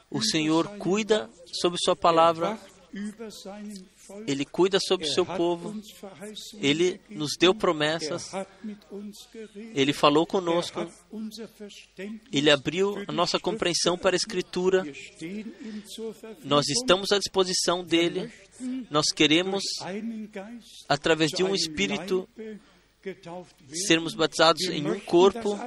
o 0.10 0.22
Senhor 0.22 0.78
cuida 0.78 1.30
sobre 1.52 1.78
sua 1.82 1.96
palavra, 1.96 2.58
ele 4.26 4.46
cuida 4.46 4.80
sobre 4.80 5.08
o 5.08 5.12
seu 5.12 5.26
povo, 5.26 5.80
ele 6.60 7.00
nos 7.10 7.32
deu 7.40 7.54
promessas, 7.54 8.32
ele 9.74 9.94
falou 9.94 10.26
conosco, 10.26 10.88
ele 12.32 12.50
abriu 12.50 13.04
a 13.08 13.12
nossa 13.12 13.40
compreensão 13.40 13.98
para 13.98 14.16
a 14.16 14.18
Escritura, 14.18 14.84
nós 16.44 16.68
estamos 16.68 17.12
à 17.12 17.18
disposição 17.18 17.84
dele, 17.84 18.32
nós 18.90 19.08
queremos, 19.14 19.64
através 20.88 21.32
de 21.32 21.44
um 21.44 21.54
Espírito, 21.54 22.28
sermos 23.88 24.14
batizados 24.14 24.64
em 24.64 24.86
um 24.86 25.00
corpo, 25.00 25.58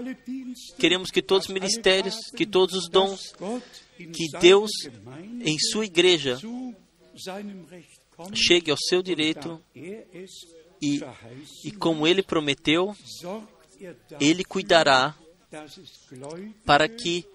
queremos 0.78 1.11
que 1.11 1.23
todos 1.23 1.48
os 1.48 1.55
ministérios, 1.55 2.16
que 2.36 2.47
todos 2.47 2.74
os 2.74 2.89
dons, 2.89 3.32
que 3.97 4.39
Deus, 4.40 4.70
em 5.40 5.59
sua 5.59 5.86
igreja, 5.86 6.39
chegue 8.35 8.70
ao 8.70 8.77
seu 8.77 9.03
direito 9.03 9.61
e, 10.81 11.01
e 11.65 11.73
como 11.73 12.07
ele 12.07 12.23
prometeu, 12.23 12.95
ele 14.20 14.45
cuidará 14.45 15.15
para 16.65 16.89
que, 16.89 17.27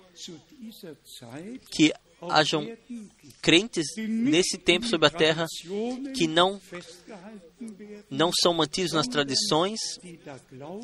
que 1.72 1.94
hajam 2.22 2.66
crentes 3.42 3.86
nesse 3.98 4.58
tempo 4.58 4.88
sobre 4.88 5.08
a 5.08 5.12
terra 5.12 5.46
que 6.16 6.28
não 6.28 6.60
não 8.10 8.32
são 8.32 8.54
mantidos 8.54 8.94
nas 8.94 9.08
tradições, 9.08 9.80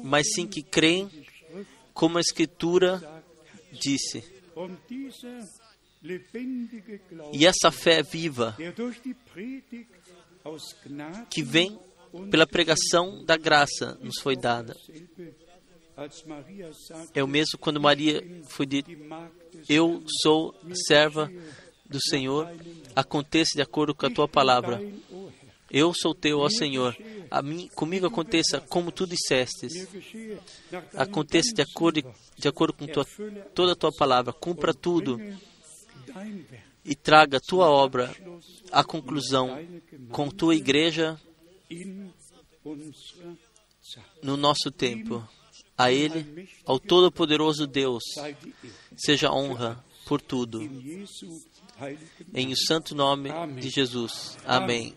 mas 0.03 0.27
sim 0.33 0.45
que 0.45 0.61
creem 0.61 1.09
como 1.93 2.17
a 2.17 2.21
Escritura 2.21 3.23
disse. 3.71 4.23
E 7.33 7.45
essa 7.45 7.71
fé 7.71 8.01
viva 8.01 8.57
que 11.29 11.43
vem 11.43 11.79
pela 12.29 12.47
pregação 12.47 13.23
da 13.23 13.37
graça 13.37 13.97
nos 14.01 14.19
foi 14.19 14.35
dada. 14.35 14.75
É 17.13 17.23
o 17.23 17.27
mesmo 17.27 17.59
quando 17.59 17.79
Maria 17.79 18.23
foi 18.47 18.65
dita: 18.65 18.89
Eu 19.69 20.03
sou 20.23 20.55
serva 20.87 21.31
do 21.85 22.01
Senhor, 22.01 22.49
aconteça 22.95 23.51
de 23.55 23.61
acordo 23.61 23.93
com 23.93 24.07
a 24.07 24.09
tua 24.09 24.27
palavra. 24.27 24.81
Eu 25.69 25.93
sou 25.93 26.13
teu, 26.13 26.39
ó 26.39 26.49
Senhor. 26.49 26.97
A 27.29 27.41
mim, 27.41 27.69
comigo 27.75 28.05
aconteça 28.05 28.59
como 28.59 28.91
tu 28.91 29.07
dissestes. 29.07 29.87
Aconteça 30.95 31.53
de 31.53 31.61
acordo, 31.61 32.03
de 32.37 32.47
acordo 32.47 32.73
com 32.73 32.87
tua, 32.87 33.05
toda 33.53 33.73
a 33.73 33.75
tua 33.75 33.91
palavra. 33.91 34.33
Cumpra 34.33 34.73
tudo 34.73 35.17
e 36.83 36.95
traga 36.95 37.39
tua 37.39 37.69
obra 37.69 38.13
à 38.71 38.83
conclusão 38.83 39.49
com 40.09 40.29
tua 40.29 40.55
igreja 40.55 41.19
no 44.21 44.37
nosso 44.37 44.71
tempo. 44.71 45.27
A 45.77 45.91
Ele, 45.91 46.47
ao 46.65 46.79
Todo-Poderoso 46.79 47.65
Deus, 47.65 48.03
seja 48.95 49.31
honra 49.31 49.83
por 50.05 50.21
tudo. 50.21 50.61
Em 52.33 52.51
o 52.51 52.57
santo 52.57 52.93
nome 52.93 53.29
de 53.59 53.69
Jesus. 53.69 54.37
Amém. 54.45 54.95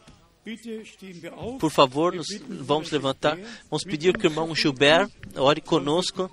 Por 1.59 1.71
favor, 1.71 2.15
nos 2.15 2.27
vamos 2.49 2.91
levantar. 2.91 3.39
Vamos 3.71 3.85
pedir 3.85 4.17
que 4.17 4.27
o 4.27 4.31
irmão 4.31 4.55
Gilbert 4.55 5.11
ore 5.37 5.61
conosco 5.61 6.31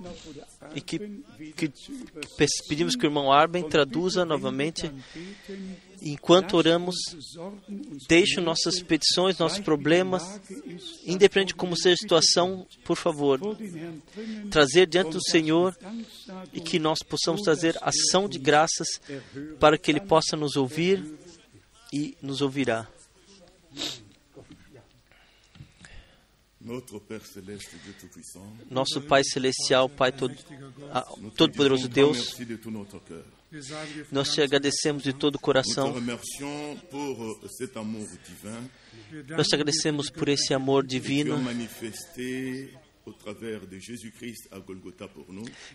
e 0.76 0.82
que, 0.82 1.00
que 1.56 1.72
pedimos 2.68 2.96
que 2.96 3.06
o 3.06 3.08
irmão 3.08 3.32
Arben 3.32 3.64
traduza 3.64 4.26
novamente. 4.26 4.92
Enquanto 6.02 6.58
oramos, 6.58 6.96
deixe 8.10 8.42
nossas 8.42 8.82
petições, 8.82 9.38
nossos 9.38 9.60
problemas, 9.60 10.42
independente 11.06 11.50
de 11.50 11.56
como 11.56 11.78
seja 11.78 11.94
a 11.94 11.98
situação, 11.98 12.68
por 12.84 12.98
favor, 12.98 13.40
trazer 14.50 14.88
diante 14.88 15.12
do 15.12 15.24
Senhor 15.24 15.78
e 16.52 16.60
que 16.60 16.80
nós 16.80 17.00
possamos 17.04 17.42
trazer 17.42 17.78
ação 17.82 18.28
de 18.28 18.40
graças 18.40 18.88
para 19.60 19.78
que 19.78 19.92
Ele 19.92 20.02
possa 20.02 20.36
nos 20.36 20.56
ouvir 20.56 21.04
e 21.94 22.18
nos 22.22 22.42
ouvirá. 22.42 22.88
Nosso 28.70 29.02
Pai 29.02 29.24
Celestial, 29.24 29.90
Pai 29.90 30.12
todo, 30.12 30.36
Todo-Poderoso 31.36 31.90
Deus, 31.90 32.36
nós 34.12 34.32
te 34.34 34.42
agradecemos 34.42 35.04
de 35.04 35.14
todo 35.14 35.36
o 35.36 35.40
coração. 35.40 35.94
Nós 39.28 39.48
te 39.48 39.56
agradecemos 39.56 40.10
por 40.10 40.30
esse 40.30 40.54
amor 40.54 40.86
divino 40.86 41.40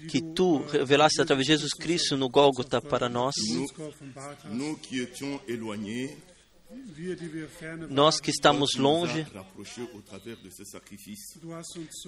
que 0.08 0.22
tu 0.34 0.58
revelaste 0.58 1.20
através 1.20 1.46
de 1.46 1.52
Jesus 1.52 1.72
Cristo 1.72 2.16
no 2.16 2.28
Gólgota 2.28 2.80
para 2.80 3.08
nós. 3.08 3.34
Nós 4.48 4.76
que 4.80 5.06
estamos 8.30 8.76
longe, 8.76 9.26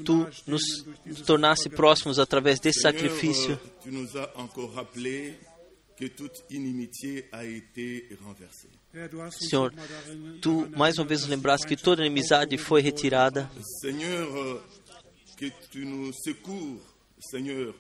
tu 0.05 0.27
nos 0.47 1.21
tornaste 1.27 1.69
próximos 1.69 2.19
através 2.19 2.61
desse 2.61 2.81
sacrifício. 2.81 3.59
Senhor, 9.31 9.73
tu 10.41 10.69
mais 10.77 10.99
uma 10.99 11.07
vez 11.07 11.27
lembraste 11.27 11.67
que 11.67 11.77
toda 11.77 12.05
inimizade 12.05 12.57
foi 12.57 12.81
retirada. 12.81 13.51
Senhor, 13.81 14.63
que 15.37 15.51
tu 15.71 15.85
nous 15.85 16.13
secours, 16.13 16.81
Seigneur, 17.19 17.75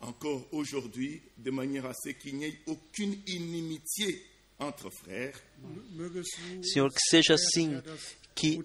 encore 0.00 0.46
aujourd'hui, 0.52 1.22
de 1.36 1.50
manière 1.50 1.86
à 1.86 1.94
ce 1.94 2.10
qu'il 2.10 2.36
n'y 2.36 2.46
ait 2.46 2.60
aucune 2.66 3.16
inimitié. 3.26 4.33
Senhor, 6.62 6.90
que 6.90 7.00
seja 7.10 7.34
assim, 7.34 7.82
que 8.34 8.58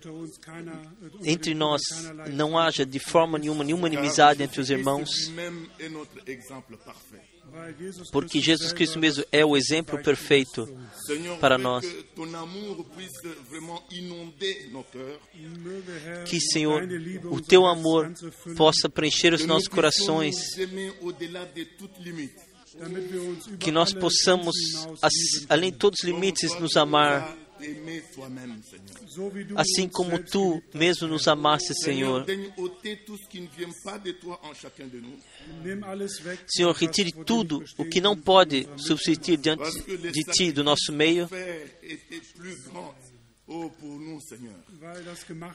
entre 1.23 1.53
nós 1.53 1.81
não 2.31 2.57
haja 2.57 2.85
de 2.85 2.99
forma 2.99 3.37
nenhuma 3.37 3.63
nenhuma 3.63 3.87
inimizade 3.87 4.41
entre 4.43 4.61
os 4.61 4.69
irmãos, 4.69 5.09
porque 8.11 8.39
Jesus 8.39 8.71
Cristo 8.73 8.99
mesmo 8.99 9.23
é 9.31 9.43
o 9.43 9.57
exemplo 9.57 10.01
perfeito 10.03 10.67
para 11.39 11.57
nós. 11.57 11.83
Que, 16.25 16.39
Senhor, 16.39 16.83
o 17.31 17.41
teu 17.41 17.65
amor 17.65 18.11
possa 18.55 18.87
preencher 18.89 19.33
os 19.33 19.45
nossos 19.45 19.67
corações 19.67 20.35
que 23.59 23.71
nós 23.71 23.93
possamos, 23.93 24.55
além 25.49 25.71
de 25.71 25.77
todos 25.77 25.99
os 25.99 26.05
limites, 26.05 26.59
nos 26.59 26.75
amar, 26.75 27.37
assim 29.55 29.87
como 29.89 30.17
tu 30.23 30.61
mesmo 30.73 31.07
nos 31.07 31.27
amaste, 31.27 31.73
Senhor. 31.83 32.25
Senhor, 36.47 36.73
retire 36.73 37.11
tudo 37.25 37.63
o 37.77 37.85
que 37.85 37.99
não 37.99 38.15
pode 38.15 38.67
subsistir 38.77 39.37
diante 39.37 39.71
de 39.97 40.23
ti, 40.31 40.51
do 40.51 40.63
nosso 40.63 40.93
meio, 40.93 41.29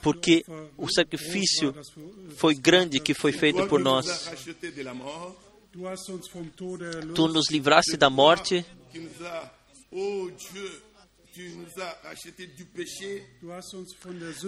porque 0.03 0.43
o 0.77 0.89
sacrifício 0.89 1.75
foi 2.37 2.55
grande 2.55 3.01
que 3.01 3.15
foi 3.15 3.33
feito 3.33 3.67
por 3.67 3.81
nós. 3.81 4.07
Tu 7.15 7.29
nos 7.29 7.51
livraste 7.51 7.97
da 7.97 8.09
morte. 8.09 8.65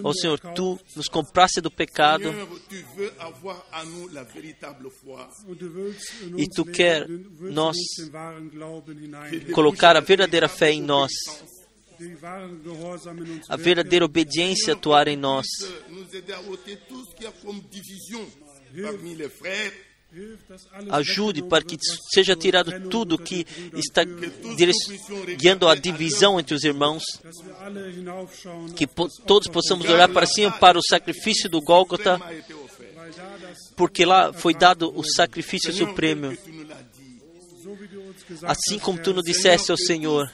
Ó 0.02 0.08
oh, 0.08 0.14
Senhor, 0.14 0.38
tu 0.54 0.78
nos 0.94 1.08
compraste 1.08 1.60
do 1.60 1.70
pecado. 1.70 2.32
E 6.38 6.48
tu 6.48 6.64
quer 6.64 7.08
nós 7.40 7.76
colocar 9.52 9.96
a 9.96 10.00
verdadeira 10.00 10.48
fé 10.48 10.70
em 10.70 10.80
nós, 10.80 11.10
a 13.48 13.56
verdadeira 13.56 14.04
obediência 14.04 14.74
atuar 14.74 15.08
em 15.08 15.16
nós. 15.16 15.46
Ajude 20.90 21.42
para 21.42 21.64
que 21.64 21.76
seja 22.14 22.34
tirado 22.34 22.88
tudo 22.88 23.18
que 23.18 23.46
está 23.74 24.02
guiando 25.36 25.68
a 25.68 25.74
divisão 25.74 26.40
entre 26.40 26.54
os 26.54 26.64
irmãos, 26.64 27.02
que 28.74 28.86
todos 29.26 29.48
possamos 29.48 29.86
olhar 29.88 30.08
para 30.08 30.26
cima 30.26 30.50
para 30.52 30.78
o 30.78 30.82
sacrifício 30.82 31.50
do 31.50 31.60
Gólgota, 31.60 32.20
porque 33.76 34.06
lá 34.06 34.32
foi 34.32 34.54
dado 34.54 34.92
o 34.96 35.04
sacrifício 35.04 35.72
supremo. 35.72 36.36
Assim 38.42 38.78
como 38.78 39.00
tu 39.00 39.12
nos 39.12 39.24
disseste 39.24 39.70
ao 39.70 39.76
Senhor, 39.76 40.32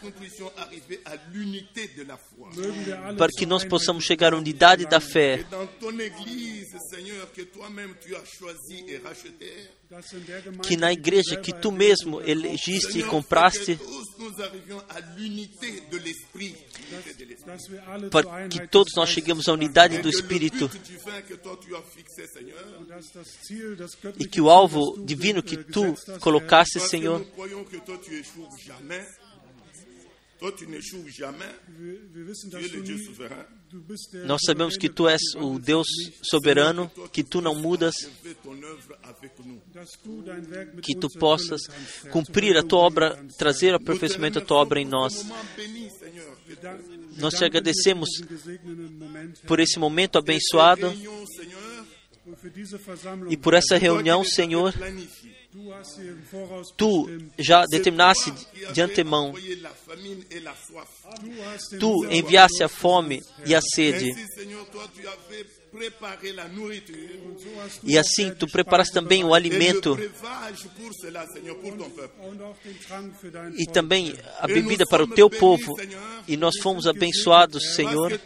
para 3.19 3.29
que 3.37 3.47
nós 3.47 3.65
possamos 3.65 4.05
chegar 4.05 4.33
à 4.33 4.37
unidade 4.37 4.87
da 4.87 5.01
fé. 5.01 5.45
Que 10.63 10.77
na 10.77 10.93
igreja 10.93 11.37
que 11.37 11.53
tu 11.53 11.71
mesmo 11.71 12.21
elegiste 12.23 12.99
e 12.99 13.03
compraste, 13.03 13.79
para 18.11 18.49
que 18.49 18.67
todos 18.69 18.93
nós 18.97 19.09
cheguemos 19.09 19.49
à 19.49 19.53
unidade 19.53 19.99
do 19.99 20.09
Espírito. 20.09 20.71
e 24.19 24.27
que 24.27 24.41
o 24.41 24.51
alvo 24.51 24.97
divino 25.05 25.43
que 25.43 25.57
tu 25.57 25.95
colocaste, 26.21 26.81
Senhor, 26.81 27.25
nós 34.25 34.41
sabemos 34.45 34.77
que 34.77 34.89
tu 34.89 35.09
és 35.09 35.21
o 35.37 35.59
Deus 35.59 35.87
soberano, 36.23 36.91
que 37.11 37.23
tu 37.23 37.41
não 37.41 37.55
mudas, 37.55 37.95
que 40.83 40.95
tu 40.95 41.09
possas 41.19 41.63
cumprir 42.11 42.57
a 42.57 42.63
tua 42.63 42.81
obra, 42.81 43.25
trazer 43.39 43.71
ao 43.71 43.77
aperfeiçoamento 43.77 44.39
a 44.39 44.43
tua 44.43 44.59
obra 44.59 44.81
em 44.81 44.85
nós. 44.85 45.27
Nós 47.19 47.35
te 47.35 47.45
agradecemos 47.45 48.09
por 49.47 49.61
esse 49.61 49.79
momento 49.79 50.19
abençoado 50.19 50.93
e 53.29 53.37
por 53.37 53.55
essa 53.55 53.77
reunião, 53.77 54.25
Senhor. 54.25 54.75
Tu 56.77 57.07
já 57.39 57.65
determinaste 57.67 58.33
de 58.73 58.81
antemão, 58.81 59.35
tu 61.79 62.07
enviaste 62.07 62.63
a 62.63 62.69
fome 62.69 63.21
e 63.45 63.55
a 63.55 63.61
sede. 63.61 64.11
E 67.85 67.99
assim 67.99 68.31
tu 68.35 68.47
preparas 68.47 68.91
também 68.91 69.25
o 69.25 69.33
alimento 69.33 69.99
e 73.57 73.67
também 73.67 74.15
a 74.39 74.47
bebida 74.47 74.85
para 74.87 75.03
o 75.03 75.07
teu 75.07 75.31
povo. 75.31 75.75
E 76.29 76.37
nós 76.37 76.59
fomos 76.61 76.87
abençoados, 76.87 77.75
Senhor, 77.75 78.21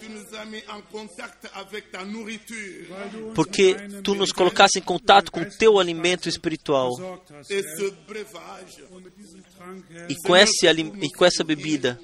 porque 3.34 3.76
tu 4.02 4.14
nos 4.14 4.32
colocaste 4.32 4.80
em 4.80 4.82
contato 4.82 5.30
com 5.30 5.40
o 5.40 5.50
teu 5.58 5.78
alimento 5.78 6.28
espiritual. 6.28 6.90
E 10.08 10.14
com, 10.22 10.36
esse, 10.36 10.66
e 10.66 11.12
com 11.12 11.24
essa 11.24 11.44
bebida, 11.44 11.98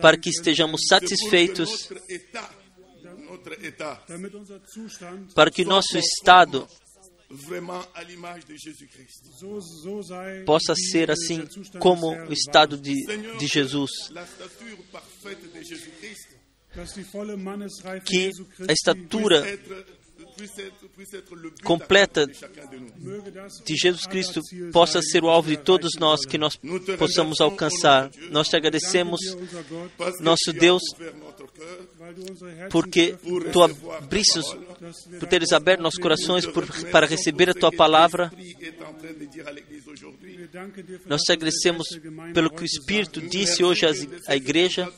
para 0.00 0.16
que 0.16 0.30
estejamos 0.30 0.80
satisfeitos 0.88 1.90
para 5.34 5.50
que 5.50 5.64
nosso 5.64 5.98
estado 5.98 6.68
possa 10.44 10.74
ser 10.74 11.10
assim 11.10 11.44
como 11.78 12.08
o 12.10 12.32
estado 12.32 12.76
de, 12.76 12.94
de 13.38 13.46
Jesus. 13.46 13.90
Que 18.04 18.30
a 18.68 18.72
estatura 18.72 19.42
completa 21.62 22.26
de 22.26 23.76
Jesus 23.76 24.06
Cristo 24.06 24.40
possa 24.72 25.00
ser 25.02 25.24
o 25.24 25.28
alvo 25.28 25.48
de 25.48 25.56
todos 25.56 25.92
nós 25.98 26.24
que 26.26 26.38
nós 26.38 26.58
possamos 26.98 27.40
alcançar. 27.40 28.10
Nós 28.30 28.48
te 28.48 28.56
agradecemos, 28.56 29.20
nosso 30.20 30.52
Deus, 30.52 30.82
porque 32.70 33.16
tu 33.52 33.62
abriste, 33.62 34.40
por 35.18 35.28
teres 35.28 35.52
aberto 35.52 35.82
nossos 35.82 36.00
corações 36.00 36.46
por, 36.46 36.66
para 36.90 37.06
receber 37.06 37.50
a 37.50 37.54
tua 37.54 37.72
palavra. 37.72 38.30
Nós 41.06 41.22
te 41.22 41.32
agradecemos 41.32 41.86
pelo 42.32 42.50
que 42.50 42.62
o 42.62 42.64
Espírito 42.64 43.20
disse 43.20 43.64
hoje 43.64 43.86
à 44.26 44.36
igreja 44.36 44.90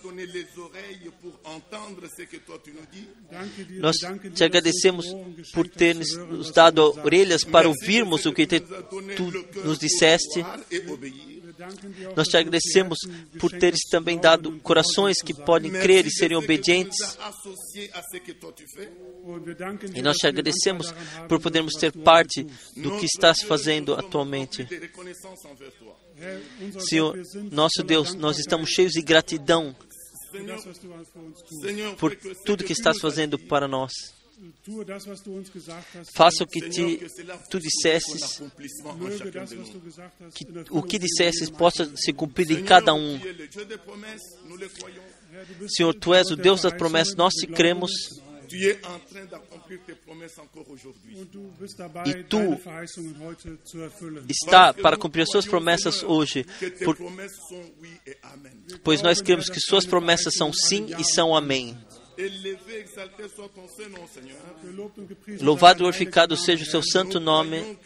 Nós 3.81 3.97
te 4.35 4.45
agradecemos 4.45 5.07
por 5.53 5.69
ter 5.69 5.95
nos 5.95 6.51
dado 6.51 6.83
orelhas 7.05 7.45
para 7.45 7.69
ouvirmos 7.69 8.27
o 8.27 8.33
que 8.33 8.47
te, 8.47 8.61
tu 8.61 9.31
nos 9.65 9.79
disseste. 9.79 10.45
Nós 12.17 12.29
te 12.29 12.37
agradecemos 12.37 12.99
por 13.39 13.51
teres 13.51 13.81
também 13.91 14.19
dado 14.19 14.59
corações 14.61 15.21
que 15.21 15.35
podem 15.35 15.71
crer 15.71 16.07
e 16.07 16.11
serem 16.11 16.37
obedientes. 16.37 16.97
E 19.95 20.03
nós 20.03 20.17
te 20.17 20.27
agradecemos 20.27 20.95
por 21.29 21.41
podermos 21.41 21.75
ter 21.75 21.93
parte 21.93 22.45
do 22.77 22.97
que 22.99 23.07
estás 23.07 23.43
fazendo 23.43 23.95
atualmente. 23.95 24.67
Senhor, 26.89 27.19
nosso 27.51 27.83
Deus, 27.83 28.15
nós 28.15 28.39
estamos 28.39 28.71
cheios 28.71 28.93
de 28.93 29.03
gratidão 29.03 29.75
por 31.99 32.17
tudo 32.45 32.65
que 32.65 32.73
estás 32.73 32.99
fazendo 32.99 33.39
para 33.39 33.67
nós. 33.67 33.93
Faça 36.15 36.45
o 36.45 36.47
que 36.47 36.61
te, 36.69 37.01
tu 37.51 37.59
dissesses, 37.59 38.41
que 40.33 40.47
o 40.71 40.83
que 40.83 40.99
dissesses 40.99 41.51
possa 41.51 41.91
se 41.97 42.13
cumprir 42.13 42.53
em 42.53 42.65
cada 42.65 42.95
um. 42.95 43.19
Senhor, 45.69 45.93
tu 45.95 46.15
és 46.15 46.31
o 46.31 46.37
Deus 46.37 46.63
das 46.63 46.73
promessas, 46.73 47.17
nós 47.17 47.35
te 47.35 47.49
cremos. 47.49 47.91
E 52.07 52.25
tu 52.25 52.59
está 54.29 54.73
para 54.75 54.97
cumprir 54.97 55.23
as 55.23 55.31
suas 55.31 55.47
promessas 55.47 56.03
hoje, 56.03 56.45
por, 56.85 56.97
pois 58.83 59.03
nós 59.03 59.21
cremos 59.21 59.49
que 59.49 59.61
suas 59.61 59.85
promessas 59.87 60.35
são 60.35 60.53
sim 60.53 60.87
e 60.99 61.05
são 61.05 61.37
amém. 61.37 61.77
Louvado 65.41 65.79
e 65.79 65.83
glorificado 65.83 66.37
seja 66.37 66.65
o 66.65 66.67
seu 66.67 66.83
santo 66.83 67.21
nome. 67.21 67.79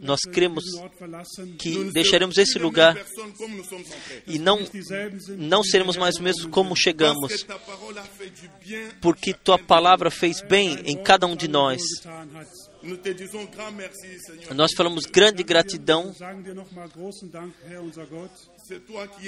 Nós 0.00 0.20
cremos 0.32 0.64
que 1.58 1.84
deixaremos 1.92 2.38
esse 2.38 2.58
lugar 2.58 2.96
e 4.26 4.38
não, 4.38 4.58
não 5.36 5.62
seremos 5.62 5.96
mais 5.96 6.16
o 6.16 6.22
mesmo 6.22 6.48
como 6.48 6.76
chegamos, 6.76 7.46
porque 9.00 9.34
tua 9.34 9.58
palavra 9.58 10.10
fez 10.10 10.40
bem 10.40 10.78
em 10.84 10.96
cada 11.02 11.26
um 11.26 11.34
de 11.34 11.48
nós. 11.48 11.82
Nós 14.54 14.72
falamos 14.76 15.04
grande 15.06 15.42
gratidão 15.42 16.14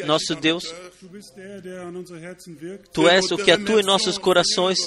nosso 0.06 0.34
Deus, 0.36 0.64
Tu 2.92 3.08
és 3.08 3.30
o 3.30 3.36
que 3.36 3.50
atua 3.50 3.80
em 3.80 3.84
nossos 3.84 4.18
corações. 4.18 4.78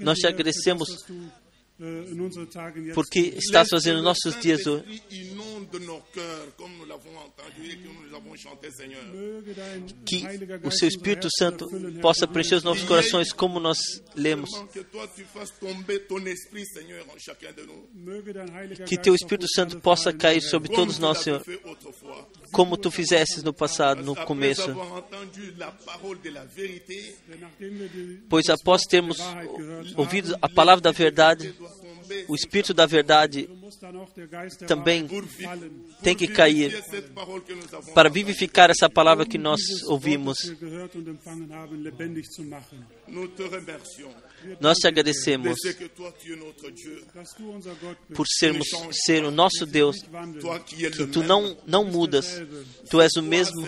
Nós 0.00 0.18
te 0.18 0.26
agradecemos 0.26 0.88
porque 2.94 3.20
estás 3.38 3.68
fazendo 3.70 4.02
nossos 4.02 4.38
dias 4.38 4.66
hoje. 4.66 5.02
Que 10.04 10.24
o 10.62 10.70
seu 10.70 10.88
Espírito 10.88 11.28
Santo 11.38 11.66
possa 12.02 12.26
preencher 12.26 12.56
os 12.56 12.62
nossos 12.62 12.84
corações, 12.84 13.32
como 13.32 13.58
nós 13.58 13.78
lemos. 14.14 14.50
Que 18.86 18.98
teu 18.98 19.14
Espírito 19.14 19.46
Santo 19.54 19.80
possa 19.80 20.12
cair 20.12 20.42
sobre 20.42 20.68
todos 20.68 20.98
nós, 20.98 21.18
Senhor, 21.18 21.42
como 22.52 22.76
tu 22.76 22.90
fizesses 22.90 23.42
no 23.42 23.54
passado, 23.54 24.02
no 24.02 24.14
começo. 24.14 24.76
Pois 28.28 28.48
após 28.50 28.82
termos 28.82 29.18
ouvido 29.96 30.36
a 30.42 30.48
palavra 30.48 30.82
da 30.82 30.92
verdade, 30.92 31.54
o 32.28 32.34
Espírito 32.34 32.74
da 32.74 32.86
verdade 32.86 33.48
também 34.66 35.08
tem 36.02 36.14
que 36.14 36.26
cair 36.28 36.82
para 37.94 38.08
vivificar 38.08 38.70
essa 38.70 38.88
palavra 38.88 39.26
que 39.26 39.38
nós 39.38 39.60
ouvimos. 39.86 40.36
Nós 44.60 44.78
te 44.78 44.86
agradecemos 44.88 45.58
por 48.14 48.26
sermos 48.26 48.66
ser 49.04 49.24
o 49.24 49.30
nosso 49.30 49.66
Deus, 49.66 49.96
que 50.66 51.06
tu 51.06 51.22
não, 51.22 51.56
não 51.66 51.84
mudas, 51.84 52.40
tu 52.88 53.00
és 53.00 53.12
o 53.16 53.22
mesmo. 53.22 53.66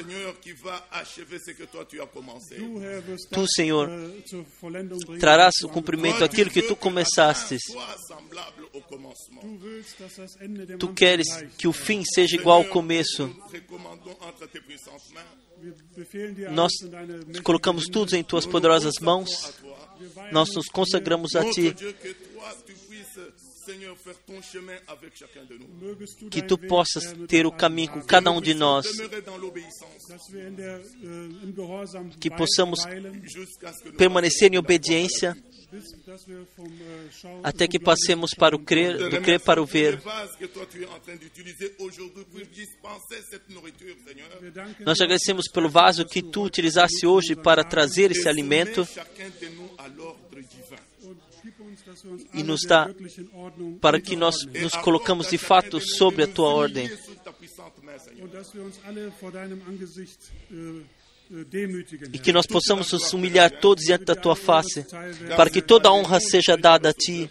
Tu, 3.30 3.46
Senhor, 3.54 3.90
trarás 5.20 5.54
o 5.62 5.68
cumprimento 5.68 6.20
daquilo 6.20 6.50
que 6.50 6.62
tu 6.62 6.74
começastes. 6.74 7.60
Tu 10.78 10.94
queres 10.94 11.28
que 11.58 11.68
o 11.68 11.72
fim 11.72 12.02
seja 12.04 12.36
igual 12.36 12.58
ao 12.58 12.64
começo. 12.64 13.34
Nós 16.52 16.72
colocamos 17.42 17.86
tudo 17.86 18.14
em 18.14 18.22
tuas 18.22 18.46
poderosas 18.46 18.94
mãos. 19.00 19.52
Nós 20.32 20.54
nos 20.54 20.66
consagramos 20.68 21.34
a 21.36 21.48
ti. 21.50 21.74
Que 26.30 26.42
tu 26.42 26.58
possas 26.58 27.14
ter 27.28 27.46
o 27.46 27.52
caminho 27.52 27.92
com 27.92 28.02
cada 28.02 28.30
um 28.30 28.40
de 28.40 28.54
nós. 28.54 28.86
Que 32.18 32.30
possamos 32.30 32.80
permanecer 33.96 34.52
em 34.52 34.58
obediência 34.58 35.36
até 37.42 37.66
que 37.66 37.78
passemos 37.78 38.32
para 38.36 38.54
o 38.54 38.58
crer, 38.58 39.10
do 39.10 39.20
crer 39.22 39.40
para 39.40 39.62
o 39.62 39.66
ver. 39.66 40.00
Nós 44.80 45.00
agradecemos 45.00 45.48
pelo 45.48 45.68
vaso 45.68 46.04
que 46.04 46.22
tu 46.22 46.42
utilizaste 46.42 47.06
hoje 47.06 47.34
para 47.34 47.64
trazer 47.64 48.10
esse 48.10 48.28
alimento 48.28 48.86
e 52.34 52.42
nos 52.42 52.62
dá 52.62 52.88
para 53.80 54.00
que 54.00 54.14
nós 54.14 54.36
nos 54.44 54.74
colocamos 54.76 55.28
de 55.28 55.38
fato 55.38 55.80
sobre 55.80 56.24
a 56.24 56.28
tua 56.28 56.48
ordem 56.48 56.90
e 62.12 62.18
que 62.18 62.32
nós 62.32 62.46
possamos 62.46 62.92
nos 62.92 63.12
humilhar 63.12 63.50
todos 63.50 63.84
diante 63.84 64.04
da 64.04 64.14
tua 64.14 64.36
face, 64.36 64.84
para 65.36 65.48
que 65.48 65.62
toda 65.62 65.88
a 65.88 65.92
honra 65.92 66.20
seja 66.20 66.56
dada 66.56 66.90
a 66.90 66.92
ti. 66.92 67.30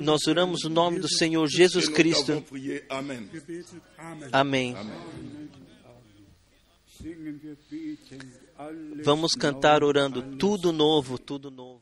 Nós 0.00 0.26
oramos 0.26 0.64
o 0.64 0.68
no 0.68 0.74
nome 0.74 0.98
do 0.98 1.08
Senhor 1.08 1.46
Jesus 1.48 1.88
Cristo. 1.88 2.44
Amém. 4.32 4.74
Vamos 9.04 9.34
cantar 9.34 9.82
orando 9.82 10.36
tudo 10.36 10.72
novo, 10.72 11.18
tudo 11.18 11.50
novo. 11.50 11.81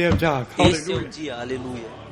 Dies 0.00 0.14
ist 0.14 0.22
der 0.22 0.46
Tag. 0.46 0.46
Esse 0.58 0.92
é 0.92 0.96
o 0.96 1.08
dia, 1.08 1.36
aleluia. 1.36 2.09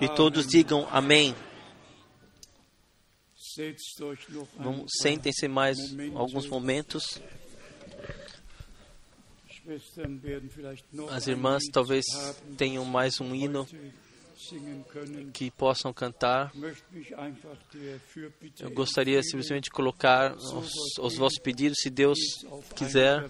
E 0.00 0.08
todos 0.14 0.46
digam 0.46 0.88
amém. 0.90 1.34
Vamos, 4.58 4.92
Sentem-se 5.00 5.48
mais 5.48 5.78
alguns 6.14 6.46
momentos. 6.46 7.20
As 11.10 11.26
irmãs 11.26 11.62
talvez 11.72 12.04
tenham 12.56 12.84
mais 12.84 13.20
um 13.20 13.34
hino 13.34 13.66
que 15.32 15.50
possam 15.50 15.92
cantar. 15.92 16.52
Eu 18.60 18.70
gostaria 18.70 19.22
simplesmente 19.22 19.64
de 19.64 19.70
colocar 19.70 20.36
os, 20.36 20.98
os 21.00 21.16
vossos 21.16 21.38
pedidos, 21.38 21.78
se 21.80 21.90
Deus 21.90 22.18
quiser. 22.74 23.26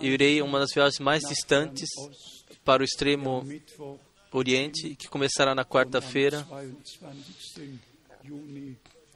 Eu 0.00 0.12
irei 0.12 0.40
uma 0.42 0.58
das 0.58 0.72
viagens 0.74 0.98
mais 0.98 1.22
distantes 1.22 1.88
para 2.64 2.82
o 2.82 2.84
extremo 2.84 3.44
oriente, 4.32 4.94
que 4.96 5.08
começará 5.08 5.54
na 5.54 5.64
quarta-feira 5.64 6.46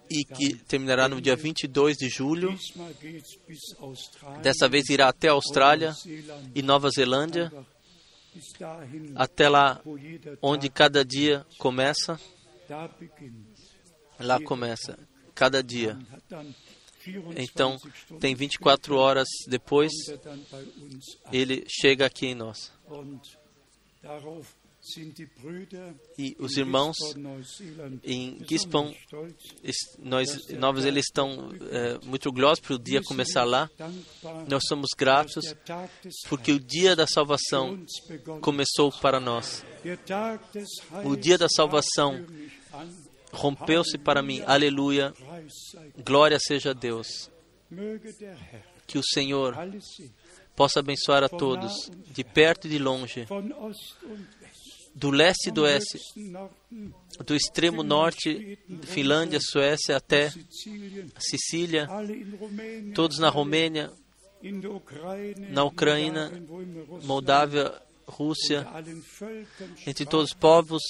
e 0.08 0.24
que 0.24 0.54
terminará 0.54 1.08
no 1.08 1.20
dia 1.20 1.34
22 1.34 1.96
de 1.96 2.08
julho. 2.08 2.56
Dessa 4.42 4.68
vez 4.68 4.88
irá 4.88 5.08
até 5.08 5.28
a 5.28 5.32
Austrália 5.32 5.94
e 6.54 6.62
Nova 6.62 6.88
Zelândia, 6.90 7.52
até 9.14 9.48
lá 9.48 9.80
onde 10.40 10.68
cada 10.68 11.04
dia 11.04 11.44
começa. 11.58 12.20
Lá 14.18 14.40
começa, 14.40 14.98
cada 15.34 15.62
dia. 15.62 15.98
Então, 17.36 17.76
tem 18.18 18.34
24 18.34 18.96
horas 18.96 19.28
depois, 19.46 19.92
ele 21.32 21.64
chega 21.68 22.06
aqui 22.06 22.26
em 22.26 22.34
nós. 22.34 22.72
E 26.18 26.36
os 26.38 26.56
irmãos 26.56 26.96
em 28.04 28.38
Gisborne, 28.48 28.96
nós, 29.98 30.26
nós 30.48 30.84
eles 30.84 31.06
estão 31.06 31.52
é, 31.70 31.98
muito 32.04 32.30
gloriosos 32.30 32.60
para 32.60 32.74
o 32.74 32.78
dia 32.78 33.02
começar 33.02 33.44
lá. 33.44 33.68
Nós 34.48 34.62
somos 34.68 34.90
gratos 34.96 35.44
porque 36.28 36.52
o 36.52 36.60
dia 36.60 36.94
da 36.94 37.06
salvação 37.06 37.84
começou 38.40 38.92
para 39.00 39.18
nós. 39.18 39.64
O 41.04 41.16
dia 41.16 41.36
da 41.36 41.48
salvação 41.48 42.24
rompeu-se 43.32 43.98
para 43.98 44.22
mim. 44.22 44.42
Aleluia. 44.46 45.12
Glória 46.04 46.38
seja 46.40 46.70
a 46.70 46.74
Deus. 46.74 47.30
Que 48.86 48.98
o 48.98 49.02
Senhor 49.02 49.56
possa 50.56 50.80
abençoar 50.80 51.22
a 51.22 51.28
todos, 51.28 51.90
de 52.12 52.24
perto 52.24 52.66
e 52.66 52.70
de 52.70 52.78
longe, 52.78 53.26
do 54.96 55.10
leste 55.10 55.50
e 55.50 55.52
do 55.52 55.62
oeste, 55.64 56.00
do 57.26 57.36
extremo 57.36 57.82
norte, 57.82 58.58
Finlândia, 58.82 59.38
Suécia, 59.42 59.94
até 59.94 60.32
Sicília, 61.18 61.86
todos 62.94 63.18
na 63.18 63.28
Romênia, 63.28 63.92
na 65.50 65.64
Ucrânia, 65.64 66.32
Moldávia, 67.04 67.74
Rússia, 68.06 68.66
entre 69.86 70.06
todos 70.06 70.30
os 70.30 70.34
povos, 70.34 70.82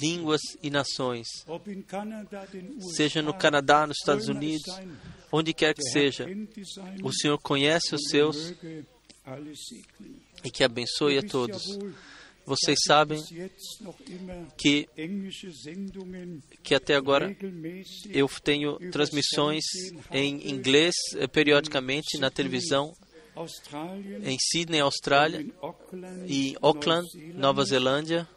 línguas 0.00 0.40
e 0.62 0.70
nações, 0.70 1.26
seja 2.94 3.20
no 3.20 3.34
Canadá, 3.34 3.84
nos 3.84 3.96
Estados 3.98 4.28
Unidos, 4.28 4.72
onde 5.32 5.52
quer 5.52 5.74
que 5.74 5.82
seja, 5.82 6.24
o 7.02 7.12
Senhor 7.12 7.38
conhece 7.38 7.96
os 7.96 8.02
seus 8.08 8.54
e 10.44 10.50
que 10.52 10.62
abençoe 10.62 11.18
a 11.18 11.22
todos. 11.22 11.64
Vocês 12.46 12.78
sabem 12.86 13.22
que, 14.56 14.86
que 16.62 16.74
até 16.74 16.94
agora 16.94 17.34
eu 18.10 18.28
tenho 18.42 18.78
transmissões 18.90 19.64
em 20.10 20.50
inglês 20.50 20.94
eh, 21.16 21.26
periodicamente 21.26 22.18
na 22.18 22.30
televisão 22.30 22.92
em 24.22 24.36
Sydney, 24.38 24.80
Austrália, 24.80 25.44
e 26.28 26.54
Auckland, 26.60 27.08
Nova 27.34 27.64
Zelândia, 27.64 28.28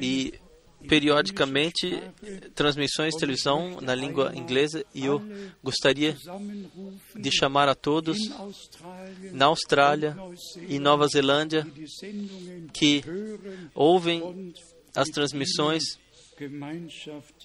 e 0.00 0.34
periodicamente 0.88 2.02
transmissões 2.54 3.14
de 3.14 3.20
televisão 3.20 3.80
na 3.80 3.94
língua 3.94 4.32
inglesa 4.34 4.84
e 4.94 5.04
eu 5.04 5.22
gostaria 5.62 6.16
de 7.14 7.30
chamar 7.30 7.68
a 7.68 7.74
todos 7.74 8.18
na 9.32 9.46
Austrália 9.46 10.16
e 10.68 10.78
Nova 10.78 11.06
Zelândia 11.06 11.66
que 12.72 13.02
ouvem 13.74 14.52
as 14.94 15.08
transmissões 15.08 15.82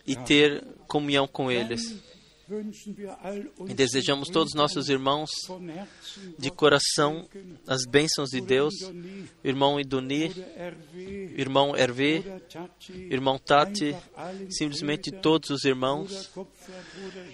e 0.08 0.16
ter 0.16 0.64
comunhão 0.88 1.28
com 1.28 1.52
eles. 1.52 2.15
E 3.68 3.74
desejamos 3.74 4.30
todos 4.30 4.54
nossos 4.54 4.88
irmãos 4.88 5.30
de 6.38 6.52
coração 6.52 7.28
as 7.68 7.86
bênçãos 7.90 8.30
de 8.30 8.40
Deus, 8.40 8.74
irmão 9.44 9.80
Idoni, 9.80 10.32
irmão 11.36 11.76
Hervé, 11.76 12.24
irmão 13.10 13.40
Tati, 13.40 13.96
simplesmente 14.50 15.12
todos 15.12 15.50
os 15.50 15.64
irmãos, 15.64 16.32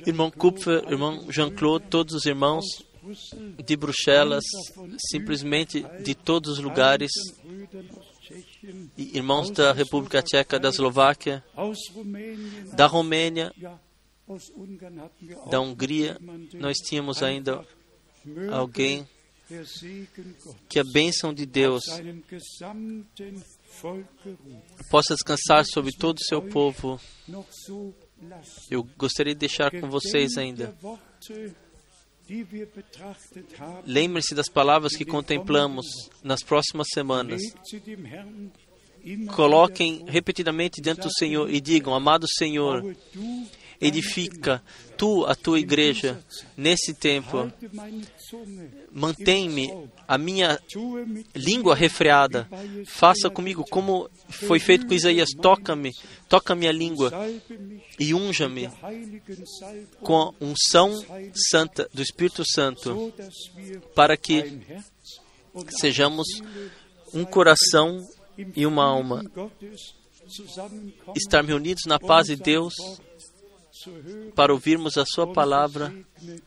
irmão 0.05 0.31
Kupfer, 0.31 0.81
irmão 0.89 1.29
Jean-Claude, 1.29 1.87
todos 1.89 2.15
os 2.15 2.25
irmãos 2.25 2.63
de 3.65 3.75
Bruxelas, 3.75 4.45
simplesmente 5.11 5.85
de 6.03 6.15
todos 6.15 6.53
os 6.53 6.59
lugares, 6.59 7.11
irmãos 8.97 9.49
da 9.49 9.73
República 9.73 10.21
Tcheca, 10.21 10.57
da 10.57 10.69
Eslováquia, 10.69 11.43
da 12.73 12.87
Romênia, 12.87 13.51
da 15.49 15.59
Hungria, 15.59 16.17
nós 16.53 16.77
tínhamos 16.77 17.21
ainda 17.23 17.65
alguém 18.51 19.07
que 20.69 20.79
a 20.79 20.83
bênção 20.83 21.33
de 21.33 21.45
Deus 21.45 21.83
possa 24.89 25.13
descansar 25.13 25.65
sobre 25.65 25.91
todo 25.91 26.17
o 26.17 26.23
seu 26.23 26.41
povo. 26.41 26.99
Eu 28.69 28.83
gostaria 28.97 29.33
de 29.33 29.39
deixar 29.39 29.71
com 29.71 29.89
vocês 29.89 30.37
ainda. 30.37 30.75
Lembre-se 33.85 34.33
das 34.33 34.47
palavras 34.47 34.95
que 34.95 35.03
contemplamos 35.03 35.85
nas 36.23 36.41
próximas 36.41 36.87
semanas. 36.93 37.41
Coloquem 39.35 40.05
repetidamente 40.07 40.79
diante 40.79 41.01
do 41.01 41.11
Senhor 41.11 41.49
e 41.49 41.59
digam: 41.59 41.93
Amado 41.93 42.25
Senhor, 42.37 42.95
edifica 43.81 44.61
tu 44.95 45.25
a 45.25 45.33
tua 45.33 45.59
igreja 45.59 46.23
nesse 46.55 46.93
tempo. 46.93 47.51
Mantém-me 48.91 49.89
a 50.07 50.17
minha 50.17 50.59
língua 51.35 51.73
refreada. 51.73 52.47
Faça 52.85 53.29
comigo 53.29 53.65
como 53.67 54.07
foi 54.29 54.59
feito 54.59 54.85
com 54.85 54.93
Isaías. 54.93 55.29
Toca-me, 55.41 55.91
toca 56.29 56.53
minha 56.53 56.71
língua 56.71 57.11
e 57.99 58.13
unja-me 58.13 58.69
com 60.01 60.21
a 60.21 60.33
unção 60.39 61.03
santa 61.33 61.89
do 61.91 62.03
Espírito 62.03 62.43
Santo, 62.45 63.11
para 63.95 64.15
que 64.15 64.61
sejamos 65.79 66.27
um 67.11 67.25
coração 67.25 68.07
e 68.55 68.67
uma 68.67 68.85
alma. 68.85 69.23
Estar 71.15 71.43
reunidos 71.43 71.83
na 71.87 71.99
paz 71.99 72.27
de 72.27 72.35
Deus 72.35 72.73
para 74.35 74.53
ouvirmos 74.53 74.97
a 74.97 75.05
Sua 75.05 75.31
palavra 75.31 75.93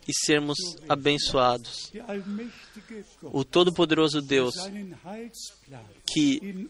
e 0.06 0.12
sermos 0.24 0.59
abençoados. 0.89 1.93
O 3.23 3.44
Todo-Poderoso 3.44 4.20
Deus, 4.20 4.55
que 6.06 6.69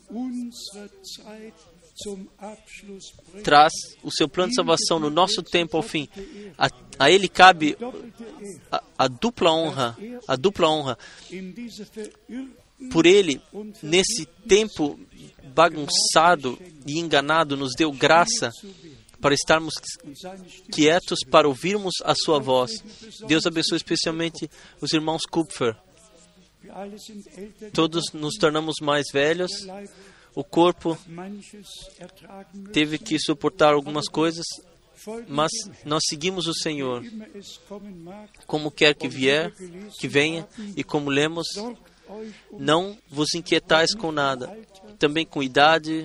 traz 3.43 3.73
o 4.03 4.11
seu 4.11 4.29
plano 4.29 4.51
de 4.51 4.57
salvação 4.57 4.99
no 4.99 5.11
nosso 5.11 5.43
tempo 5.43 5.77
ao 5.77 5.83
fim, 5.83 6.09
a, 6.59 6.69
a 6.99 7.11
Ele 7.11 7.29
cabe 7.29 7.77
a, 8.71 8.83
a 8.99 9.09
dupla 9.09 9.53
honra, 9.53 9.97
a 10.27 10.37
dupla 10.37 10.69
honra. 10.69 10.99
Por 12.91 13.07
Ele, 13.07 13.41
nesse 13.83 14.27
tempo 14.49 14.99
bagunçado 15.55 16.59
e 16.87 16.99
enganado, 16.99 17.57
nos 17.57 17.73
deu 17.77 17.93
graça 17.93 18.51
para 19.25 19.35
estarmos 19.35 19.73
quietos, 20.71 21.21
para 21.31 21.49
ouvirmos 21.49 21.95
a 22.05 22.15
Sua 22.15 22.39
voz. 22.39 22.85
Deus 23.27 23.47
abençoe 23.47 23.79
especialmente 23.79 24.51
os 24.83 24.93
irmãos 24.93 25.23
Kupfer. 25.25 25.75
Todos 27.73 28.13
nos 28.13 28.35
tornamos 28.35 28.75
mais 28.83 29.07
velhos. 29.11 29.51
O 30.35 30.45
corpo 30.45 30.99
teve 32.71 32.99
que 32.99 33.19
suportar 33.19 33.73
algumas 33.73 34.11
coisas, 34.11 34.45
mas 35.27 35.51
nós 35.87 36.03
seguimos 36.07 36.47
o 36.47 36.53
Senhor. 36.53 37.03
Como 38.47 38.71
quer 38.71 38.95
que 38.95 39.09
vier, 39.09 39.55
que 39.99 40.07
venha, 40.07 40.47
e 40.77 40.85
como 40.85 41.09
lemos, 41.09 41.47
Não 42.53 42.99
vos 43.09 43.35
inquietais 43.35 43.95
com 43.95 44.13
nada, 44.13 44.55
também 45.05 45.27
com 45.27 45.43
idade, 45.43 46.03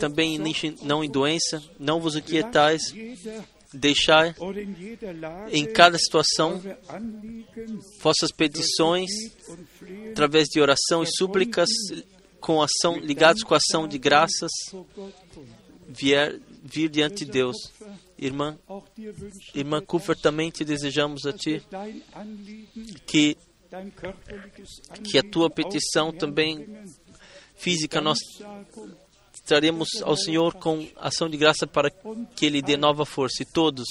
também 0.00 0.36
não 0.82 1.04
em 1.04 1.08
doença, 1.08 1.62
não 1.78 2.00
vos 2.00 2.16
inquietais, 2.16 2.82
deixai 3.72 4.34
em 5.52 5.64
cada 5.64 5.96
situação 5.96 6.60
vossas 8.00 8.32
petições 8.36 9.10
através 10.10 10.48
de 10.48 10.60
oração 10.60 11.04
e 11.04 11.06
súplicas 11.06 11.68
com 12.40 12.60
ação 12.60 12.96
ligados 12.96 13.44
com 13.44 13.54
a 13.54 13.58
ação 13.58 13.86
de 13.86 13.96
graças 13.96 14.50
vier 15.86 16.40
vir 16.64 16.90
diante 16.90 17.24
de 17.24 17.30
Deus. 17.30 17.56
Irmã, 18.18 18.58
irmã 19.54 19.80
Cooper, 19.80 20.16
também 20.20 20.50
te 20.50 20.64
desejamos 20.64 21.24
a 21.26 21.32
ti 21.32 21.62
que 23.06 23.36
que 25.04 25.18
a 25.18 25.22
tua 25.22 25.50
petição 25.50 26.10
também 26.10 26.66
física 27.58 28.00
nós 28.00 28.18
traremos 29.44 29.88
ao 30.02 30.16
Senhor 30.16 30.54
com 30.54 30.86
ação 30.96 31.28
de 31.28 31.36
graça 31.36 31.66
para 31.66 31.90
que 31.90 32.46
Ele 32.46 32.62
dê 32.62 32.76
nova 32.76 33.04
força. 33.04 33.42
E 33.42 33.46
todos, 33.46 33.86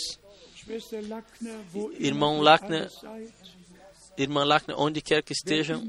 irmão 2.00 2.42
Lackner, 2.42 2.90
irmã 4.18 4.44
Lackner, 4.44 4.80
onde 4.80 5.02
quer 5.02 5.24
que 5.24 5.34
estejam, 5.34 5.84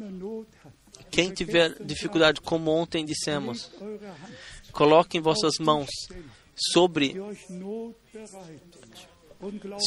quem 1.10 1.32
tiver 1.32 1.74
dificuldade, 1.82 2.40
como 2.40 2.70
ontem 2.70 3.04
dissemos, 3.04 3.70
coloquem 4.72 5.20
vossas 5.20 5.54
mãos 5.58 5.88
sobre 6.72 7.14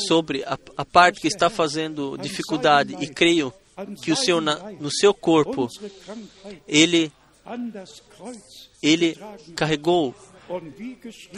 sobre 0.07 0.43
a, 0.45 0.57
a 0.77 0.85
parte 0.85 1.19
que 1.19 1.27
está 1.27 1.49
fazendo 1.49 2.17
dificuldade 2.17 2.95
e 3.01 3.07
creio 3.07 3.53
que 4.01 4.11
o 4.11 4.15
Senhor 4.15 4.41
na, 4.41 4.71
no 4.71 4.89
seu 4.89 5.13
corpo 5.13 5.67
ele 6.65 7.11
ele 8.81 9.17
carregou 9.55 10.15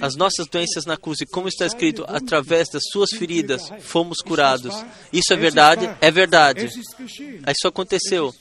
as 0.01 0.15
nossas 0.15 0.47
doenças 0.47 0.85
na 0.85 0.97
cruz 0.97 1.21
e 1.21 1.25
como 1.25 1.47
está 1.47 1.65
escrito, 1.65 2.03
através 2.07 2.69
das 2.69 2.81
suas 2.91 3.11
feridas 3.11 3.69
fomos 3.79 4.19
curados. 4.19 4.73
Isso 5.11 5.33
é 5.33 5.35
verdade? 5.35 5.89
É 6.01 6.09
verdade. 6.09 6.65
Isso 6.65 7.67
aconteceu. 7.67 8.33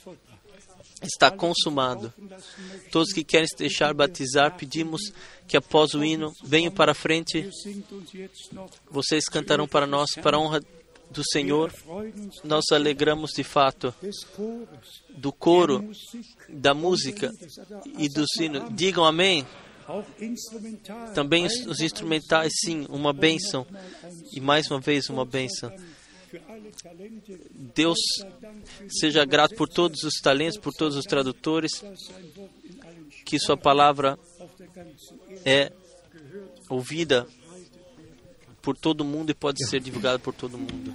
Está 1.01 1.29
consumado. 1.29 2.13
Todos 2.89 3.11
que 3.11 3.23
querem 3.23 3.47
se 3.47 3.57
deixar 3.57 3.93
batizar, 3.93 4.55
pedimos 4.55 5.01
que 5.47 5.57
após 5.57 5.93
o 5.93 6.03
hino 6.03 6.31
venham 6.43 6.71
para 6.71 6.93
a 6.93 6.95
frente. 6.95 7.49
Vocês 8.89 9.25
cantarão 9.25 9.67
para 9.67 9.85
nós, 9.85 10.11
para 10.15 10.37
a 10.37 10.39
honra 10.39 10.61
do 11.13 11.23
Senhor. 11.23 11.71
Nós 12.43 12.65
alegramos 12.71 13.31
de 13.31 13.43
fato 13.43 13.93
do 15.09 15.31
coro, 15.31 15.89
da 16.49 16.73
música 16.73 17.31
e 17.97 18.09
do 18.09 18.25
sino. 18.27 18.69
Digam 18.71 19.05
amém. 19.05 19.45
Também 21.13 21.45
os, 21.45 21.79
instrumentais, 21.79 22.51
sim, 22.61 22.85
uma 22.89 23.13
bênção. 23.13 23.65
E 24.31 24.41
mais 24.41 24.69
uma 24.69 24.79
vez, 24.79 25.09
uma 25.09 25.25
bênção. 25.25 25.71
Deus 27.75 27.99
seja 28.89 29.23
grato 29.23 29.55
por 29.55 29.69
todos 29.69 30.03
os 30.03 30.15
talentos, 30.21 30.57
por 30.57 30.73
todos 30.73 30.97
os 30.97 31.05
tradutores, 31.05 31.83
que 33.25 33.37
Sua 33.37 33.55
palavra 33.55 34.17
é 35.45 35.71
ouvida 36.69 37.27
por 38.63 38.75
todo 38.77 39.03
mundo 39.03 39.29
e 39.29 39.33
pode 39.33 39.63
ser 39.67 39.81
divulgada 39.81 40.17
por 40.17 40.33
todo 40.33 40.57
mundo. 40.57 40.91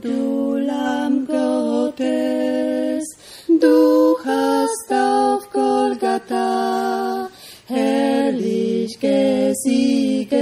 Du 0.00 0.56
Lamm 0.58 1.26
Gottes, 1.26 3.04
du 3.48 4.16
hast 4.24 4.92
auf 4.92 5.50
Golgatha 5.50 7.28
herrlich 7.66 9.00
gesieget. 9.00 10.36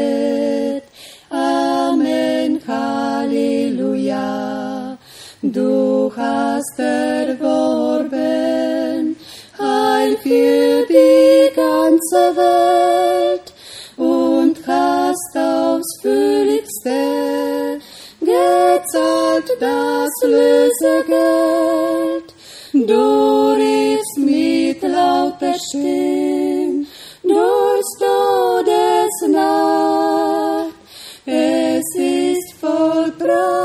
Amen, 1.31 2.61
Halleluja. 2.67 4.29
Du 5.41 6.13
hast 6.15 6.79
erworben 6.79 8.15
Heil 9.59 10.17
für 10.19 10.87
die 10.89 11.55
ganze 11.55 12.37
Welt 12.37 13.44
hast 14.67 15.37
aufs 15.37 16.01
Fühligste 16.01 17.81
gezahlt 18.21 19.51
das 19.61 20.11
Lösegeld. 20.23 20.75
Du 22.73 23.53
riefst 23.53 24.19
mit 24.19 24.83
lauter 24.83 25.55
Stimme 25.55 26.87
durchs 27.23 27.99
Todesnacht. 29.25 29.55
Es 31.27 31.85
ist 31.97 32.53
vollbracht, 32.61 33.64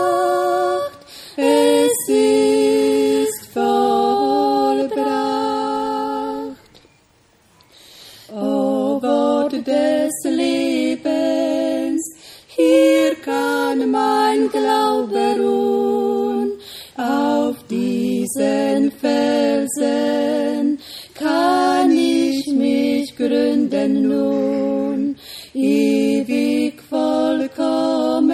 Felsen 19.02 20.80
kann 21.14 21.92
ich 21.92 22.48
mich 22.54 23.16
gründen 23.16 24.10
nun. 24.10 25.16
Ewig 25.54 26.82
vollkommen 26.90 28.30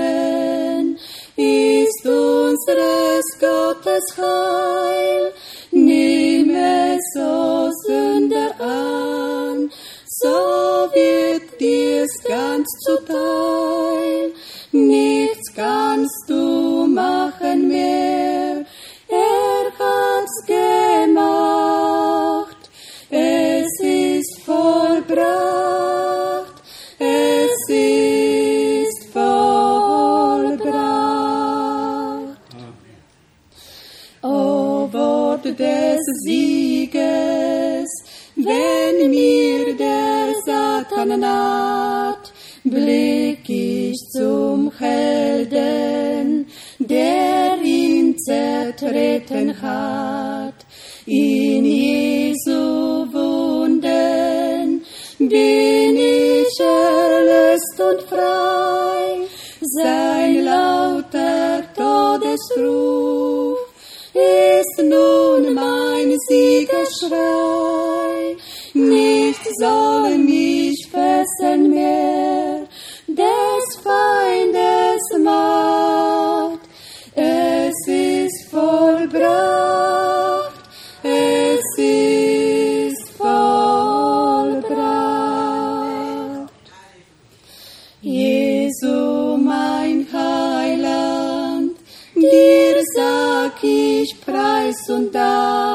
ist 1.36 2.06
unseres 2.06 3.26
Gottes 3.40 4.18
Heil. 4.18 5.34
Nimm 5.72 6.56
es, 6.56 7.16
o 7.20 7.70
Sünder, 7.86 8.54
an, 8.60 9.70
so 10.08 10.28
wird 10.94 11.60
dir's 11.60 12.24
ganz 12.24 12.68
zuteil. 12.86 14.32
Nichts 14.72 15.54
kannst 15.54 16.15
Naht, 41.04 42.32
blick 42.64 43.50
ich 43.50 43.98
zum 44.12 44.72
Helden, 44.78 46.48
der 46.80 47.58
ihn 47.62 48.18
zertreten 48.18 49.62
hat. 49.62 50.66
In 51.06 51.66
Jesu 51.66 53.06
Wunden 53.14 54.84
bin 55.20 55.98
ich 55.98 56.60
erlöst 56.60 57.80
und 57.80 58.02
frei. 58.10 59.28
Sein 59.62 60.46
lauter 60.46 61.64
Todesruf 61.76 63.60
ist 64.14 64.84
nun 64.84 65.54
mein 65.54 66.16
Siegerschrei. 66.28 68.38
Nicht 68.74 69.42
soll 69.60 70.18
mich 70.18 70.45
fesseln 71.16 71.70
mehr 71.70 72.68
des 73.08 73.66
Feindes 73.84 75.04
Macht. 75.24 76.60
Es 77.16 77.88
ist 77.88 78.50
vollbracht, 78.52 79.10
es 81.04 81.78
ist 81.78 83.10
vollbracht. 83.18 84.76
Jesu, 88.02 89.38
mein 89.38 90.08
Heiland, 90.12 91.78
dir 92.16 92.82
sag 92.96 93.64
ich 93.64 94.20
Preis 94.22 94.90
und 94.90 95.16
Dank. 95.16 95.74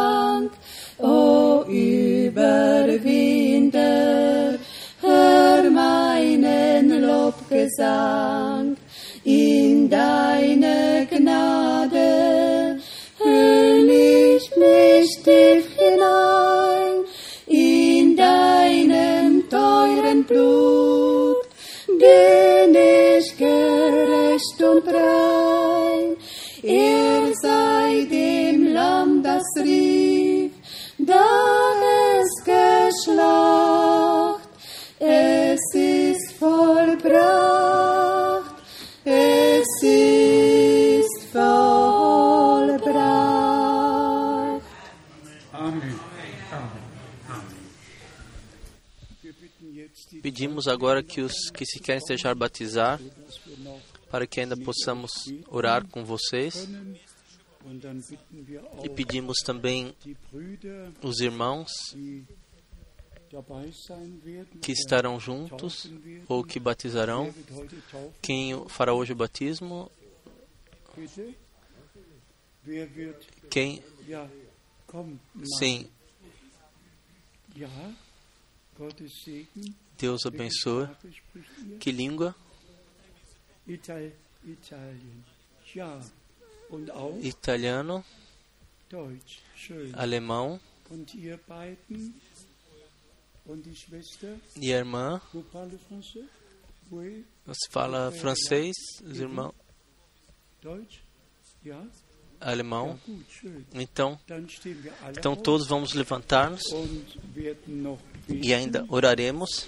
Gesang. 7.70 8.76
In 9.24 9.88
deine 9.88 11.06
Gnade 11.10 12.80
höre 13.18 14.36
ich 14.36 14.56
mich 14.56 15.10
tief 15.22 15.66
hinein, 15.78 17.04
in 17.46 18.16
deinem 18.16 19.48
teuren 19.48 20.24
Blut 20.24 21.36
bin 21.86 22.74
ich 22.74 23.36
gerecht 23.36 24.62
und 24.62 24.86
rein. 24.88 26.16
Er 26.62 27.32
sei 27.42 28.06
dem 28.10 28.72
Lamm, 28.72 29.22
das 29.22 29.44
rief, 29.62 30.52
das 30.98 31.59
Pedimos 50.22 50.66
agora 50.66 51.02
que 51.02 51.20
os 51.20 51.50
que 51.50 51.64
se 51.64 51.78
querem 51.80 52.02
deixar 52.06 52.34
batizar, 52.34 53.00
para 54.10 54.26
que 54.26 54.40
ainda 54.40 54.56
possamos 54.56 55.10
orar 55.48 55.86
com 55.86 56.04
vocês. 56.04 56.68
E 58.82 58.88
pedimos 58.88 59.38
também 59.44 59.94
os 61.02 61.20
irmãos 61.20 61.70
que 64.60 64.72
estarão 64.72 65.20
juntos 65.20 65.88
ou 66.28 66.42
que 66.42 66.58
batizarão. 66.58 67.32
Quem 68.20 68.68
fará 68.68 68.92
hoje 68.92 69.12
o 69.12 69.16
batismo? 69.16 69.90
Quem? 73.48 73.82
Sim. 75.58 75.88
Deus 80.00 80.24
abençoe. 80.24 80.88
Que 81.78 81.92
língua? 81.92 82.34
Italiano, 87.22 88.02
alemão. 89.94 90.58
E 94.56 94.72
a 94.72 94.78
irmã. 94.78 95.20
Você 97.46 97.68
fala 97.70 98.10
francês, 98.12 98.74
os 99.04 99.18
irmãos? 99.20 99.54
Alemão? 102.40 102.98
Então, 103.74 104.18
então 105.16 105.36
todos 105.36 105.66
vamos 105.66 105.92
levantar-nos 105.92 106.62
e 108.28 108.54
ainda 108.54 108.84
oraremos. 108.88 109.66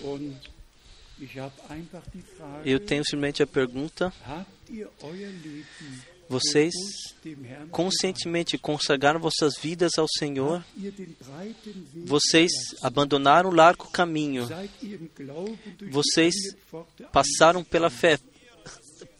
Eu 2.65 2.81
tenho 2.81 3.05
simplesmente 3.05 3.43
a 3.43 3.47
pergunta: 3.47 4.12
vocês 6.28 6.73
conscientemente 7.70 8.57
consagraram 8.57 9.20
vossas 9.20 9.55
vidas 9.61 9.93
ao 9.99 10.07
Senhor? 10.19 10.65
Vocês 12.07 12.51
abandonaram 12.82 13.51
o 13.51 13.55
largo 13.55 13.90
caminho? 13.90 14.49
Vocês 15.90 16.35
passaram 17.12 17.62
pela 17.62 17.90
fé 17.90 18.19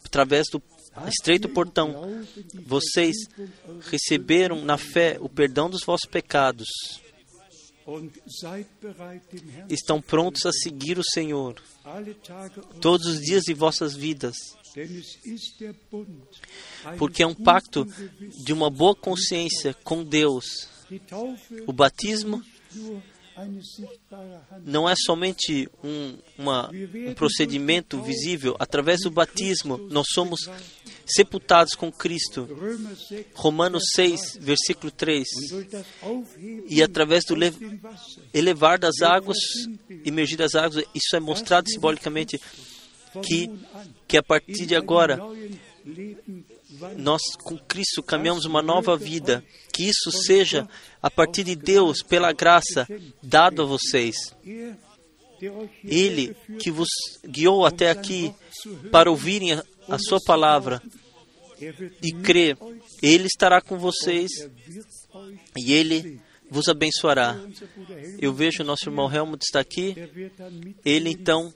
através 0.03 0.47
do 0.49 0.59
estreito 1.07 1.49
portão? 1.49 2.23
Vocês 2.65 3.15
receberam 3.81 4.63
na 4.63 4.77
fé 4.77 5.17
o 5.19 5.29
perdão 5.29 5.69
dos 5.69 5.83
vossos 5.83 6.09
pecados? 6.09 6.67
Estão 9.69 10.01
prontos 10.01 10.45
a 10.45 10.51
seguir 10.51 10.97
o 10.97 11.03
Senhor 11.03 11.61
todos 12.79 13.07
os 13.07 13.19
dias 13.19 13.43
de 13.43 13.53
vossas 13.53 13.93
vidas? 13.95 14.35
porque 16.97 17.21
é 17.21 17.27
um 17.27 17.35
pacto 17.35 17.85
de 18.43 18.51
uma 18.51 18.69
boa 18.69 18.95
consciência 18.95 19.73
com 19.83 20.03
Deus. 20.03 20.67
O 21.67 21.73
batismo 21.73 22.43
não 24.63 24.87
é 24.87 24.93
somente 24.95 25.67
um, 25.83 26.17
uma, 26.37 26.69
um 26.69 27.13
procedimento 27.13 28.01
visível. 28.01 28.55
Através 28.59 29.01
do 29.01 29.11
batismo, 29.11 29.77
nós 29.89 30.07
somos 30.13 30.49
sepultados 31.05 31.73
com 31.73 31.91
Cristo. 31.91 32.47
Romanos 33.33 33.83
6, 33.95 34.37
versículo 34.39 34.91
3. 34.91 35.27
E 36.69 36.81
através 36.81 37.23
do 37.25 37.35
elevar 38.33 38.77
das 38.77 39.01
águas, 39.01 39.37
emergir 40.05 40.37
das 40.37 40.55
águas, 40.55 40.85
isso 40.93 41.15
é 41.15 41.19
mostrado 41.19 41.69
simbolicamente 41.69 42.39
que, 43.21 43.49
que 44.07 44.17
a 44.17 44.23
partir 44.23 44.65
de 44.65 44.75
agora 44.75 45.19
nós 46.97 47.21
com 47.43 47.57
Cristo 47.57 48.03
caminhamos 48.03 48.45
uma 48.45 48.61
nova 48.61 48.97
vida. 48.97 49.43
Que 49.71 49.83
isso 49.83 50.11
seja 50.11 50.67
a 51.01 51.09
partir 51.09 51.43
de 51.43 51.55
Deus, 51.55 52.01
pela 52.01 52.31
graça, 52.31 52.87
dado 53.21 53.61
a 53.61 53.65
vocês. 53.65 54.15
Ele 55.83 56.35
que 56.59 56.71
vos 56.71 56.89
guiou 57.25 57.65
até 57.65 57.89
aqui 57.89 58.33
para 58.91 59.09
ouvirem 59.09 59.53
a, 59.53 59.97
sua 59.99 60.19
palavra 60.25 60.81
e 62.01 62.11
crer, 62.11 62.57
Ele 63.01 63.27
estará 63.27 63.61
com 63.61 63.77
vocês 63.77 64.29
e 65.57 65.73
Ele 65.73 66.21
vos 66.49 66.67
abençoará. 66.67 67.37
Eu 68.19 68.33
vejo 68.33 68.63
o 68.63 68.65
nosso 68.65 68.87
irmão 68.87 69.11
Helmut 69.11 69.43
está 69.43 69.59
aqui. 69.59 69.95
Ele 70.85 71.09
então 71.09 71.53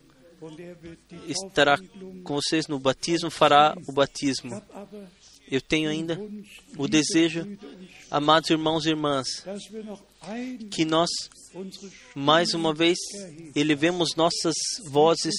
estará 1.28 1.78
com 2.24 2.36
vocês 2.36 2.68
no 2.68 2.80
batismo, 2.80 3.30
fará 3.30 3.76
o 3.88 3.91
batismo. 3.91 4.62
Eu 5.49 5.61
tenho 5.61 5.90
ainda 5.90 6.19
o 6.78 6.88
desejo, 6.88 7.57
amados 8.11 8.49
irmãos 8.49 8.86
e 8.86 8.90
irmãs, 8.90 9.28
que 10.72 10.84
nós, 10.84 11.10
mais 12.14 12.53
uma 12.53 12.74
vez, 12.74 12.98
elevemos 13.56 14.10
nossas 14.15 14.56
vozes. 14.90 15.36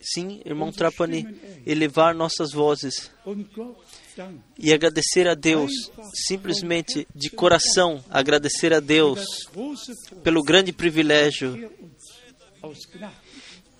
Sim, 0.00 0.42
irmão 0.44 0.70
Trapani, 0.70 1.26
elevar 1.66 2.14
nossas 2.14 2.52
vozes 2.52 3.10
e 4.58 4.72
agradecer 4.72 5.26
a 5.26 5.34
Deus, 5.34 5.72
simplesmente 6.28 7.08
de 7.14 7.30
coração, 7.30 8.04
agradecer 8.10 8.72
a 8.72 8.80
Deus 8.80 9.24
pelo 10.22 10.42
grande 10.42 10.72
privilégio 10.72 11.70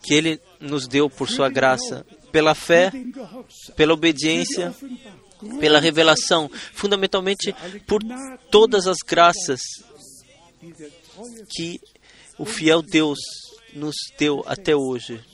que 0.02 0.14
Ele 0.14 0.40
nos 0.60 0.88
deu 0.88 1.08
por 1.08 1.28
Sua 1.28 1.48
graça, 1.48 2.06
pela 2.34 2.52
fé, 2.52 2.90
pela 3.76 3.94
obediência, 3.94 4.74
pela 5.60 5.78
revelação, 5.78 6.50
fundamentalmente 6.72 7.54
por 7.86 8.02
todas 8.50 8.88
as 8.88 8.96
graças 9.06 9.60
que 11.48 11.80
o 12.36 12.44
fiel 12.44 12.82
Deus 12.82 13.20
nos 13.72 13.94
deu 14.18 14.42
até 14.48 14.74
hoje. 14.74 15.24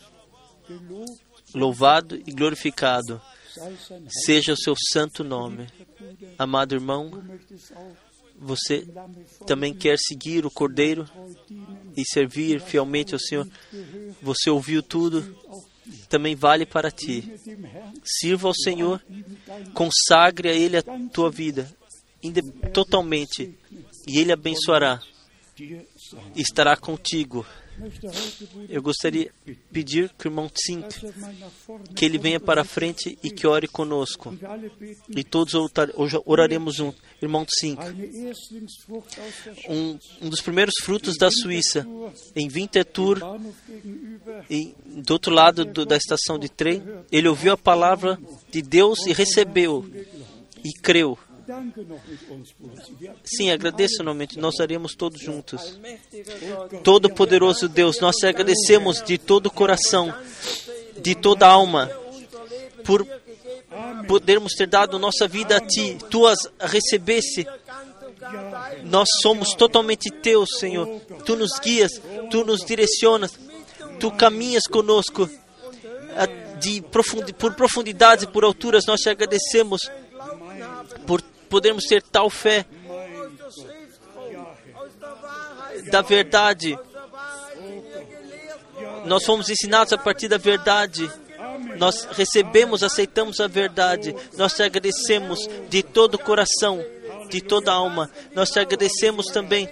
Louvado 1.54 2.16
e 2.26 2.32
glorificado 2.32 3.18
seja 4.26 4.52
o 4.52 4.58
seu 4.58 4.74
santo 4.92 5.24
nome. 5.24 5.68
Amado 6.38 6.74
irmão, 6.74 7.24
você 8.38 8.86
também 9.46 9.72
quer 9.72 9.96
seguir 9.98 10.44
o 10.44 10.50
Cordeiro 10.50 11.08
e 11.96 12.04
servir 12.04 12.60
fielmente 12.60 13.14
ao 13.14 13.18
Senhor? 13.18 13.48
Você 14.20 14.50
ouviu 14.50 14.82
tudo? 14.82 15.34
Também 16.08 16.34
vale 16.34 16.66
para 16.66 16.90
ti. 16.90 17.32
Sirva 18.04 18.48
ao 18.48 18.54
Senhor, 18.54 19.02
consagre 19.74 20.48
a 20.48 20.54
Ele 20.54 20.76
a 20.76 20.82
tua 21.12 21.30
vida 21.30 21.70
totalmente, 22.72 23.54
e 24.06 24.18
Ele 24.18 24.32
abençoará, 24.32 25.00
estará 26.36 26.76
contigo 26.76 27.46
eu 28.68 28.82
gostaria 28.82 29.30
de 29.44 29.54
pedir 29.72 30.10
que 30.18 30.26
o 30.26 30.28
irmão 30.28 30.48
Tsink, 30.48 31.12
que 31.94 32.04
ele 32.04 32.18
venha 32.18 32.40
para 32.40 32.62
a 32.62 32.64
frente 32.64 33.18
e 33.22 33.30
que 33.30 33.46
ore 33.46 33.66
conosco. 33.66 34.36
E 35.08 35.24
todos 35.24 35.54
oraremos 36.24 36.76
juntos. 36.76 37.00
Irmão 37.20 37.44
Tsink, 37.44 37.82
um, 39.68 39.98
um 40.22 40.28
dos 40.28 40.40
primeiros 40.40 40.74
frutos 40.82 41.16
da 41.16 41.30
Suíça, 41.30 41.86
em 42.34 42.48
Winterthur, 42.48 43.18
do 44.86 45.12
outro 45.12 45.34
lado 45.34 45.64
do, 45.64 45.84
da 45.84 45.96
estação 45.96 46.38
de 46.38 46.48
trem, 46.48 46.82
ele 47.10 47.28
ouviu 47.28 47.52
a 47.52 47.58
palavra 47.58 48.18
de 48.50 48.62
Deus 48.62 49.06
e 49.06 49.12
recebeu 49.12 49.84
e 50.64 50.72
creu. 50.72 51.18
Sim, 53.24 53.50
agradeço 53.50 54.02
novamente. 54.02 54.38
Nós 54.38 54.54
oraremos 54.56 54.94
todos 54.94 55.20
juntos. 55.20 55.78
Todo-Poderoso 56.82 57.68
Deus, 57.68 58.00
nós 58.00 58.16
te 58.16 58.26
agradecemos 58.26 59.02
de 59.02 59.18
todo 59.18 59.46
o 59.46 59.50
coração, 59.50 60.14
de 61.00 61.14
toda 61.14 61.46
a 61.46 61.50
alma, 61.50 61.90
por 62.84 63.06
podermos 64.06 64.52
ter 64.54 64.66
dado 64.66 64.98
nossa 64.98 65.26
vida 65.26 65.56
a 65.56 65.60
Ti. 65.60 65.96
Tu 66.10 66.26
as 66.26 66.38
recebesse. 66.60 67.46
Nós 68.84 69.08
somos 69.22 69.54
totalmente 69.54 70.10
Teus, 70.10 70.50
Senhor. 70.58 71.00
Tu 71.24 71.36
nos 71.36 71.58
guias, 71.58 72.00
Tu 72.30 72.44
nos 72.44 72.64
direcionas, 72.64 73.32
Tu 73.98 74.10
caminhas 74.12 74.64
conosco. 74.64 75.28
De 76.60 76.82
profundi 76.82 77.32
por 77.32 77.54
profundidades 77.54 78.24
e 78.24 78.26
por 78.26 78.44
alturas, 78.44 78.84
nós 78.84 79.00
te 79.00 79.08
agradecemos 79.08 79.80
por 81.06 81.22
podermos 81.50 81.84
ter 81.84 82.02
tal 82.02 82.30
fé 82.30 82.64
da 85.90 86.00
verdade. 86.00 86.78
Nós 89.04 89.24
fomos 89.24 89.50
ensinados 89.50 89.92
a 89.92 89.98
partir 89.98 90.28
da 90.28 90.38
verdade. 90.38 91.10
Nós 91.76 92.04
recebemos, 92.12 92.82
aceitamos 92.82 93.40
a 93.40 93.46
verdade. 93.46 94.14
Nós 94.36 94.54
te 94.54 94.62
agradecemos 94.62 95.46
de 95.68 95.82
todo 95.82 96.14
o 96.14 96.18
coração, 96.18 96.82
de 97.28 97.42
toda 97.42 97.70
a 97.70 97.74
alma. 97.74 98.10
Nós 98.34 98.50
te 98.50 98.58
agradecemos 98.58 99.26
também 99.26 99.68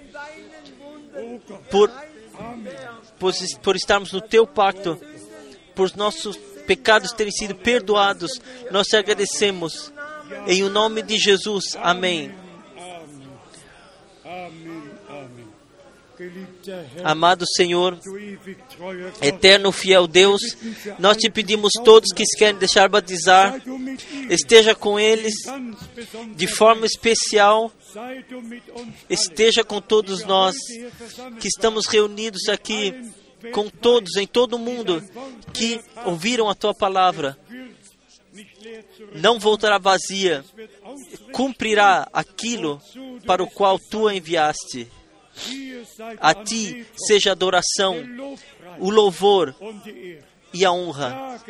por 1.70 1.90
por, 3.18 3.32
por 3.62 3.76
estarmos 3.76 4.12
no 4.12 4.20
teu 4.20 4.46
pacto, 4.46 4.98
por 5.74 5.94
nossos 5.96 6.36
pecados 6.66 7.12
terem 7.12 7.32
sido 7.32 7.54
perdoados. 7.54 8.40
Nós 8.70 8.86
te 8.86 8.96
agradecemos. 8.96 9.92
Em 10.46 10.62
o 10.62 10.70
nome 10.70 11.02
de 11.02 11.16
Jesus. 11.18 11.76
Amém. 11.76 12.32
Amado 17.04 17.44
Senhor, 17.56 17.96
eterno 19.22 19.70
fiel 19.70 20.08
Deus, 20.08 20.40
nós 20.98 21.16
te 21.16 21.30
pedimos 21.30 21.72
todos 21.84 22.12
que 22.12 22.24
querem 22.36 22.58
deixar 22.58 22.88
batizar, 22.88 23.62
esteja 24.28 24.74
com 24.74 24.98
eles 24.98 25.34
de 26.34 26.46
forma 26.48 26.86
especial, 26.86 27.72
esteja 29.08 29.62
com 29.62 29.80
todos 29.80 30.24
nós 30.24 30.56
que 31.40 31.46
estamos 31.46 31.86
reunidos 31.86 32.48
aqui, 32.48 33.12
com 33.52 33.68
todos 33.68 34.16
em 34.16 34.26
todo 34.26 34.54
o 34.54 34.58
mundo 34.58 35.00
que 35.52 35.80
ouviram 36.04 36.50
a 36.50 36.54
tua 36.54 36.74
palavra. 36.74 37.38
Não 39.14 39.38
voltará 39.38 39.78
vazia, 39.78 40.44
cumprirá 41.32 42.08
aquilo 42.12 42.80
para 43.26 43.42
o 43.42 43.50
qual 43.50 43.78
tu 43.78 44.06
a 44.06 44.14
enviaste. 44.14 44.88
A 46.20 46.34
ti 46.34 46.86
seja 47.06 47.30
a 47.30 47.32
adoração, 47.32 47.96
o 48.78 48.90
louvor 48.90 49.54
e 50.52 50.64
a 50.64 50.72
honra 50.72 51.40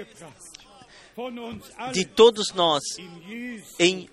de 1.93 2.05
todos 2.05 2.53
nós 2.53 2.83
em 3.79 4.09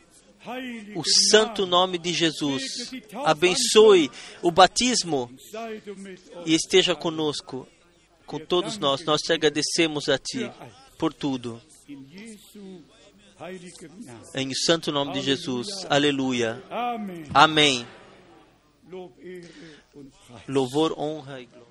o 0.95 1.03
santo 1.29 1.65
nome 1.65 1.97
de 1.97 2.13
Jesus. 2.13 2.63
Abençoe 3.23 4.11
o 4.41 4.51
batismo 4.51 5.31
e 6.45 6.53
esteja 6.53 6.95
conosco, 6.95 7.67
com 8.25 8.39
todos 8.39 8.77
nós. 8.77 9.03
Nós 9.03 9.21
te 9.21 9.33
agradecemos 9.33 10.07
a 10.09 10.17
ti 10.17 10.49
por 10.97 11.13
tudo. 11.13 11.61
Em 14.33 14.53
santo 14.53 14.91
nome 14.91 15.13
de 15.13 15.21
Jesus. 15.21 15.67
Aleluia. 15.89 16.63
Amém. 17.33 17.85
Louvor, 20.47 20.97
honra 20.97 21.41
e 21.41 21.45
glória. 21.45 21.64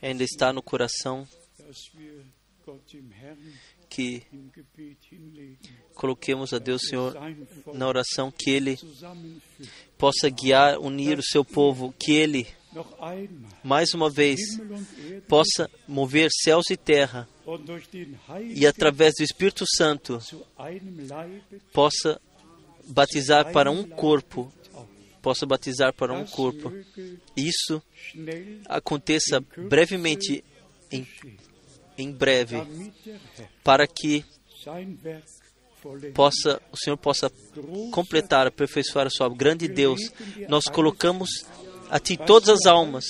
Ainda 0.00 0.24
está 0.24 0.52
no 0.52 0.62
coração 0.62 1.26
que 3.88 4.22
coloquemos 5.94 6.52
a 6.52 6.58
Deus, 6.58 6.82
Senhor, 6.88 7.14
na 7.74 7.86
oração, 7.86 8.30
que 8.30 8.50
Ele 8.50 8.78
possa 9.98 10.30
guiar, 10.30 10.78
unir 10.78 11.18
o 11.18 11.22
seu 11.22 11.44
povo, 11.44 11.94
que 11.98 12.12
Ele, 12.12 12.46
mais 13.62 13.92
uma 13.92 14.08
vez, 14.08 14.40
possa 15.28 15.70
mover 15.86 16.30
céus 16.42 16.70
e 16.70 16.76
terra 16.76 17.28
e, 18.54 18.66
através 18.66 19.12
do 19.18 19.22
Espírito 19.22 19.64
Santo, 19.76 20.18
possa 21.72 22.20
batizar 22.86 23.52
para 23.52 23.70
um 23.70 23.84
corpo 23.84 24.50
possa 25.22 25.46
batizar 25.46 25.94
para 25.94 26.12
um 26.12 26.26
corpo. 26.26 26.72
Isso 27.36 27.80
aconteça 28.66 29.40
brevemente, 29.56 30.44
em, 30.90 31.06
em 31.96 32.10
breve, 32.10 32.56
para 33.62 33.86
que 33.86 34.24
possa 36.14 36.60
o 36.70 36.76
Senhor 36.76 36.96
possa 36.96 37.30
completar, 37.92 38.46
aperfeiçoar 38.46 39.06
a 39.06 39.10
sua 39.10 39.26
obra. 39.26 39.38
Grande 39.38 39.68
Deus, 39.68 40.00
nós 40.48 40.64
colocamos 40.64 41.30
a 41.88 41.98
Ti 41.98 42.16
todas 42.16 42.48
as 42.48 42.66
almas. 42.66 43.04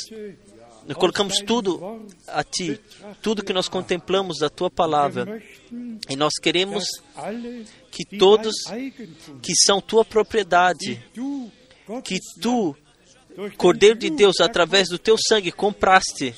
Nós 0.87 0.97
colocamos 0.97 1.39
tudo 1.39 2.05
a 2.27 2.43
Ti, 2.43 2.81
tudo 3.21 3.45
que 3.45 3.53
nós 3.53 3.69
contemplamos 3.69 4.39
da 4.39 4.51
Tua 4.51 4.71
palavra. 4.71 5.43
E 6.09 6.17
nós 6.17 6.33
queremos 6.43 6.85
que 7.91 8.19
todos 8.19 8.53
que 9.41 9.55
são 9.65 9.81
Tua 9.81 10.05
propriedade, 10.05 11.03
que 12.05 12.19
tu, 12.41 12.77
Cordeiro 13.57 13.99
de 13.99 14.11
Deus, 14.11 14.41
através 14.41 14.89
do 14.89 14.99
teu 14.99 15.17
sangue 15.17 15.51
compraste. 15.51 16.35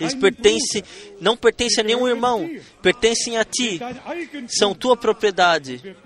Eles 0.00 0.14
pertencem, 0.14 0.82
não 1.20 1.36
pertencem 1.36 1.84
a 1.84 1.86
nenhum 1.86 2.08
irmão, 2.08 2.50
pertencem 2.82 3.36
a 3.36 3.44
ti, 3.44 3.78
são 4.48 4.74
tua 4.74 4.96
propriedade. 4.96 5.96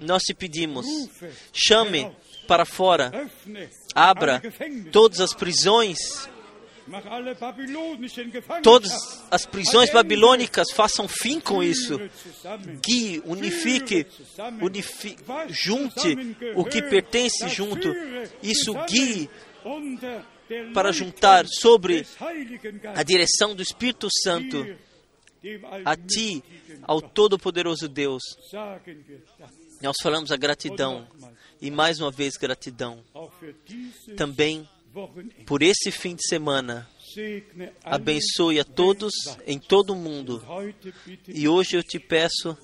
Nós 0.00 0.22
te 0.22 0.34
pedimos, 0.34 0.86
chame 1.52 2.10
para 2.46 2.64
fora, 2.64 3.30
abra 3.94 4.42
todas 4.92 5.20
as 5.20 5.32
prisões 5.32 6.28
Todas 8.62 8.92
as 9.30 9.44
prisões 9.44 9.90
babilônicas 9.90 10.70
façam 10.72 11.08
fim 11.08 11.40
com 11.40 11.62
isso. 11.62 11.98
Guie, 12.84 13.22
unifique, 13.24 14.06
unifique, 14.62 15.22
junte 15.48 16.16
o 16.54 16.64
que 16.64 16.82
pertence 16.82 17.48
junto. 17.48 17.92
Isso 18.42 18.72
guie 18.86 19.28
para 20.72 20.92
juntar 20.92 21.46
sobre 21.46 22.06
a 22.94 23.02
direção 23.02 23.54
do 23.54 23.62
Espírito 23.62 24.08
Santo 24.22 24.64
a 25.84 25.96
ti, 25.96 26.42
ao 26.82 27.00
Todo-Poderoso 27.00 27.88
Deus. 27.88 28.22
Nós 29.82 29.96
falamos 30.02 30.30
a 30.30 30.36
gratidão 30.36 31.06
e 31.60 31.70
mais 31.70 32.00
uma 32.00 32.10
vez 32.10 32.36
gratidão. 32.36 33.02
Também 34.16 34.68
por 35.46 35.62
esse 35.62 35.90
fim 35.90 36.14
de 36.14 36.26
semana. 36.26 36.88
Abençoe 37.84 38.60
a 38.60 38.64
todos 38.64 39.12
em 39.46 39.58
todo 39.58 39.92
o 39.92 39.96
mundo. 39.96 40.42
E 41.28 41.48
hoje 41.48 41.76
eu 41.76 41.82
te 41.82 41.98
peço, 41.98 42.56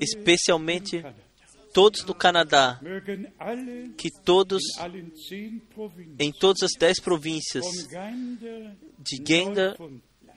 especialmente 0.00 1.04
todos 1.72 2.04
do 2.04 2.14
Canadá, 2.14 2.80
que 3.96 4.08
todos, 4.24 4.62
em 6.18 6.32
todas 6.32 6.62
as 6.62 6.72
dez 6.78 7.00
províncias, 7.00 7.64
de 8.98 9.18
Gander 9.22 9.76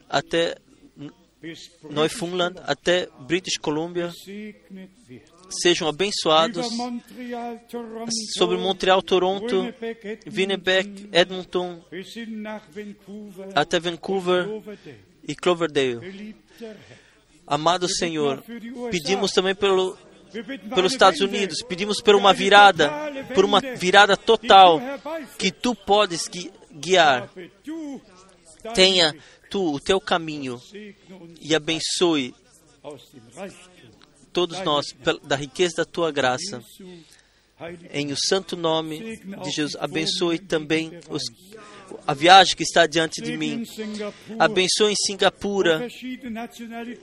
até 0.09 0.57
Neufundland, 1.89 2.59
até 2.63 3.07
British 3.27 3.57
Columbia, 3.57 4.11
sejam 5.49 5.87
abençoados 5.87 6.67
sobre 8.37 8.57
Montreal, 8.57 9.01
Toronto, 9.01 9.73
Winnipeg, 10.31 11.09
Edmonton, 11.11 11.83
até 13.55 13.79
Vancouver 13.79 14.47
e 15.27 15.35
Cloverdale. 15.35 16.35
Amado 17.45 17.87
Senhor, 17.87 18.43
pedimos 18.91 19.31
também 19.31 19.55
pelo 19.55 19.97
pelos 20.73 20.91
Estados 20.91 21.21
Unidos, 21.21 21.63
pedimos 21.67 22.01
por 22.01 22.15
uma 22.15 22.33
virada, 22.33 22.91
por 23.33 23.45
uma 23.45 23.61
virada 23.61 24.17
total 24.17 24.81
que 25.37 25.51
tu 25.51 25.73
podes 25.73 26.29
guiar. 26.71 27.29
Tenha 28.73 29.15
tu 29.49 29.75
o 29.75 29.79
teu 29.79 29.99
caminho 29.99 30.59
e 31.41 31.55
abençoe 31.55 32.33
todos 34.37 34.61
nós 34.61 34.85
da 35.23 35.35
riqueza 35.35 35.77
da 35.77 35.85
tua 35.85 36.11
graça. 36.11 36.63
Em 37.91 38.11
o 38.11 38.15
santo 38.15 38.55
nome 38.55 39.17
de 39.17 39.49
Jesus, 39.49 39.75
abençoe 39.79 40.37
também 40.37 40.91
os, 41.09 41.23
a 42.05 42.13
viagem 42.13 42.55
que 42.55 42.61
está 42.61 42.85
diante 42.85 43.19
de 43.19 43.35
mim. 43.35 43.63
Abençoe 44.37 44.91
em 44.91 44.95
Singapura, 45.07 45.87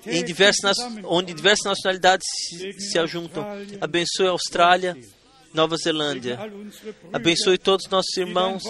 em 0.06 0.24
diversas, 0.24 0.77
onde 1.02 1.35
diversas 1.35 1.65
nacionalidades 1.65 2.24
se, 2.48 2.73
se 2.74 2.98
ajuntam. 3.01 3.44
Abençoe 3.81 4.28
a 4.28 4.31
Austrália, 4.31 4.97
Nova 5.55 5.76
Zelândia. 5.76 6.36
Abençoe 7.12 7.56
todos 7.56 7.86
os 7.86 7.90
nossos 7.90 8.16
irmãos 8.16 8.64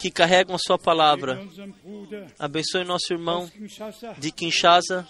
que 0.00 0.10
carregam 0.10 0.56
a 0.56 0.58
sua 0.58 0.76
palavra. 0.76 1.40
Abençoe 2.36 2.82
nosso 2.84 3.12
irmão 3.12 3.48
de 4.18 4.32
Kinshasa. 4.32 5.06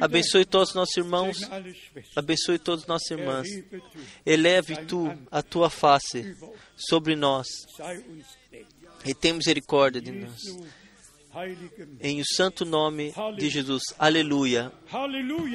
Abençoe 0.00 0.46
todos 0.46 0.70
os 0.70 0.74
nossos 0.74 0.96
irmãos. 0.96 1.38
Abençoe 2.16 2.58
todas 2.58 2.84
as 2.84 2.88
nossas 2.88 3.10
irmãs. 3.10 3.46
Eleve 4.24 4.76
tu 4.86 5.12
a 5.30 5.42
tua 5.42 5.68
face 5.68 6.34
sobre 6.74 7.14
nós 7.14 7.46
e 9.04 9.12
tem 9.12 9.34
misericórdia 9.34 10.00
de 10.00 10.10
nós. 10.10 10.40
Em 12.00 12.20
o 12.22 12.24
santo 12.34 12.64
nome 12.64 13.12
de 13.36 13.50
Jesus. 13.50 13.82
Aleluia. 13.98 14.72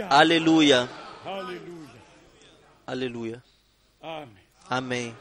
Aleluia. 0.09 0.87
Aleluia. 2.85 3.43
Amém. 4.73 5.15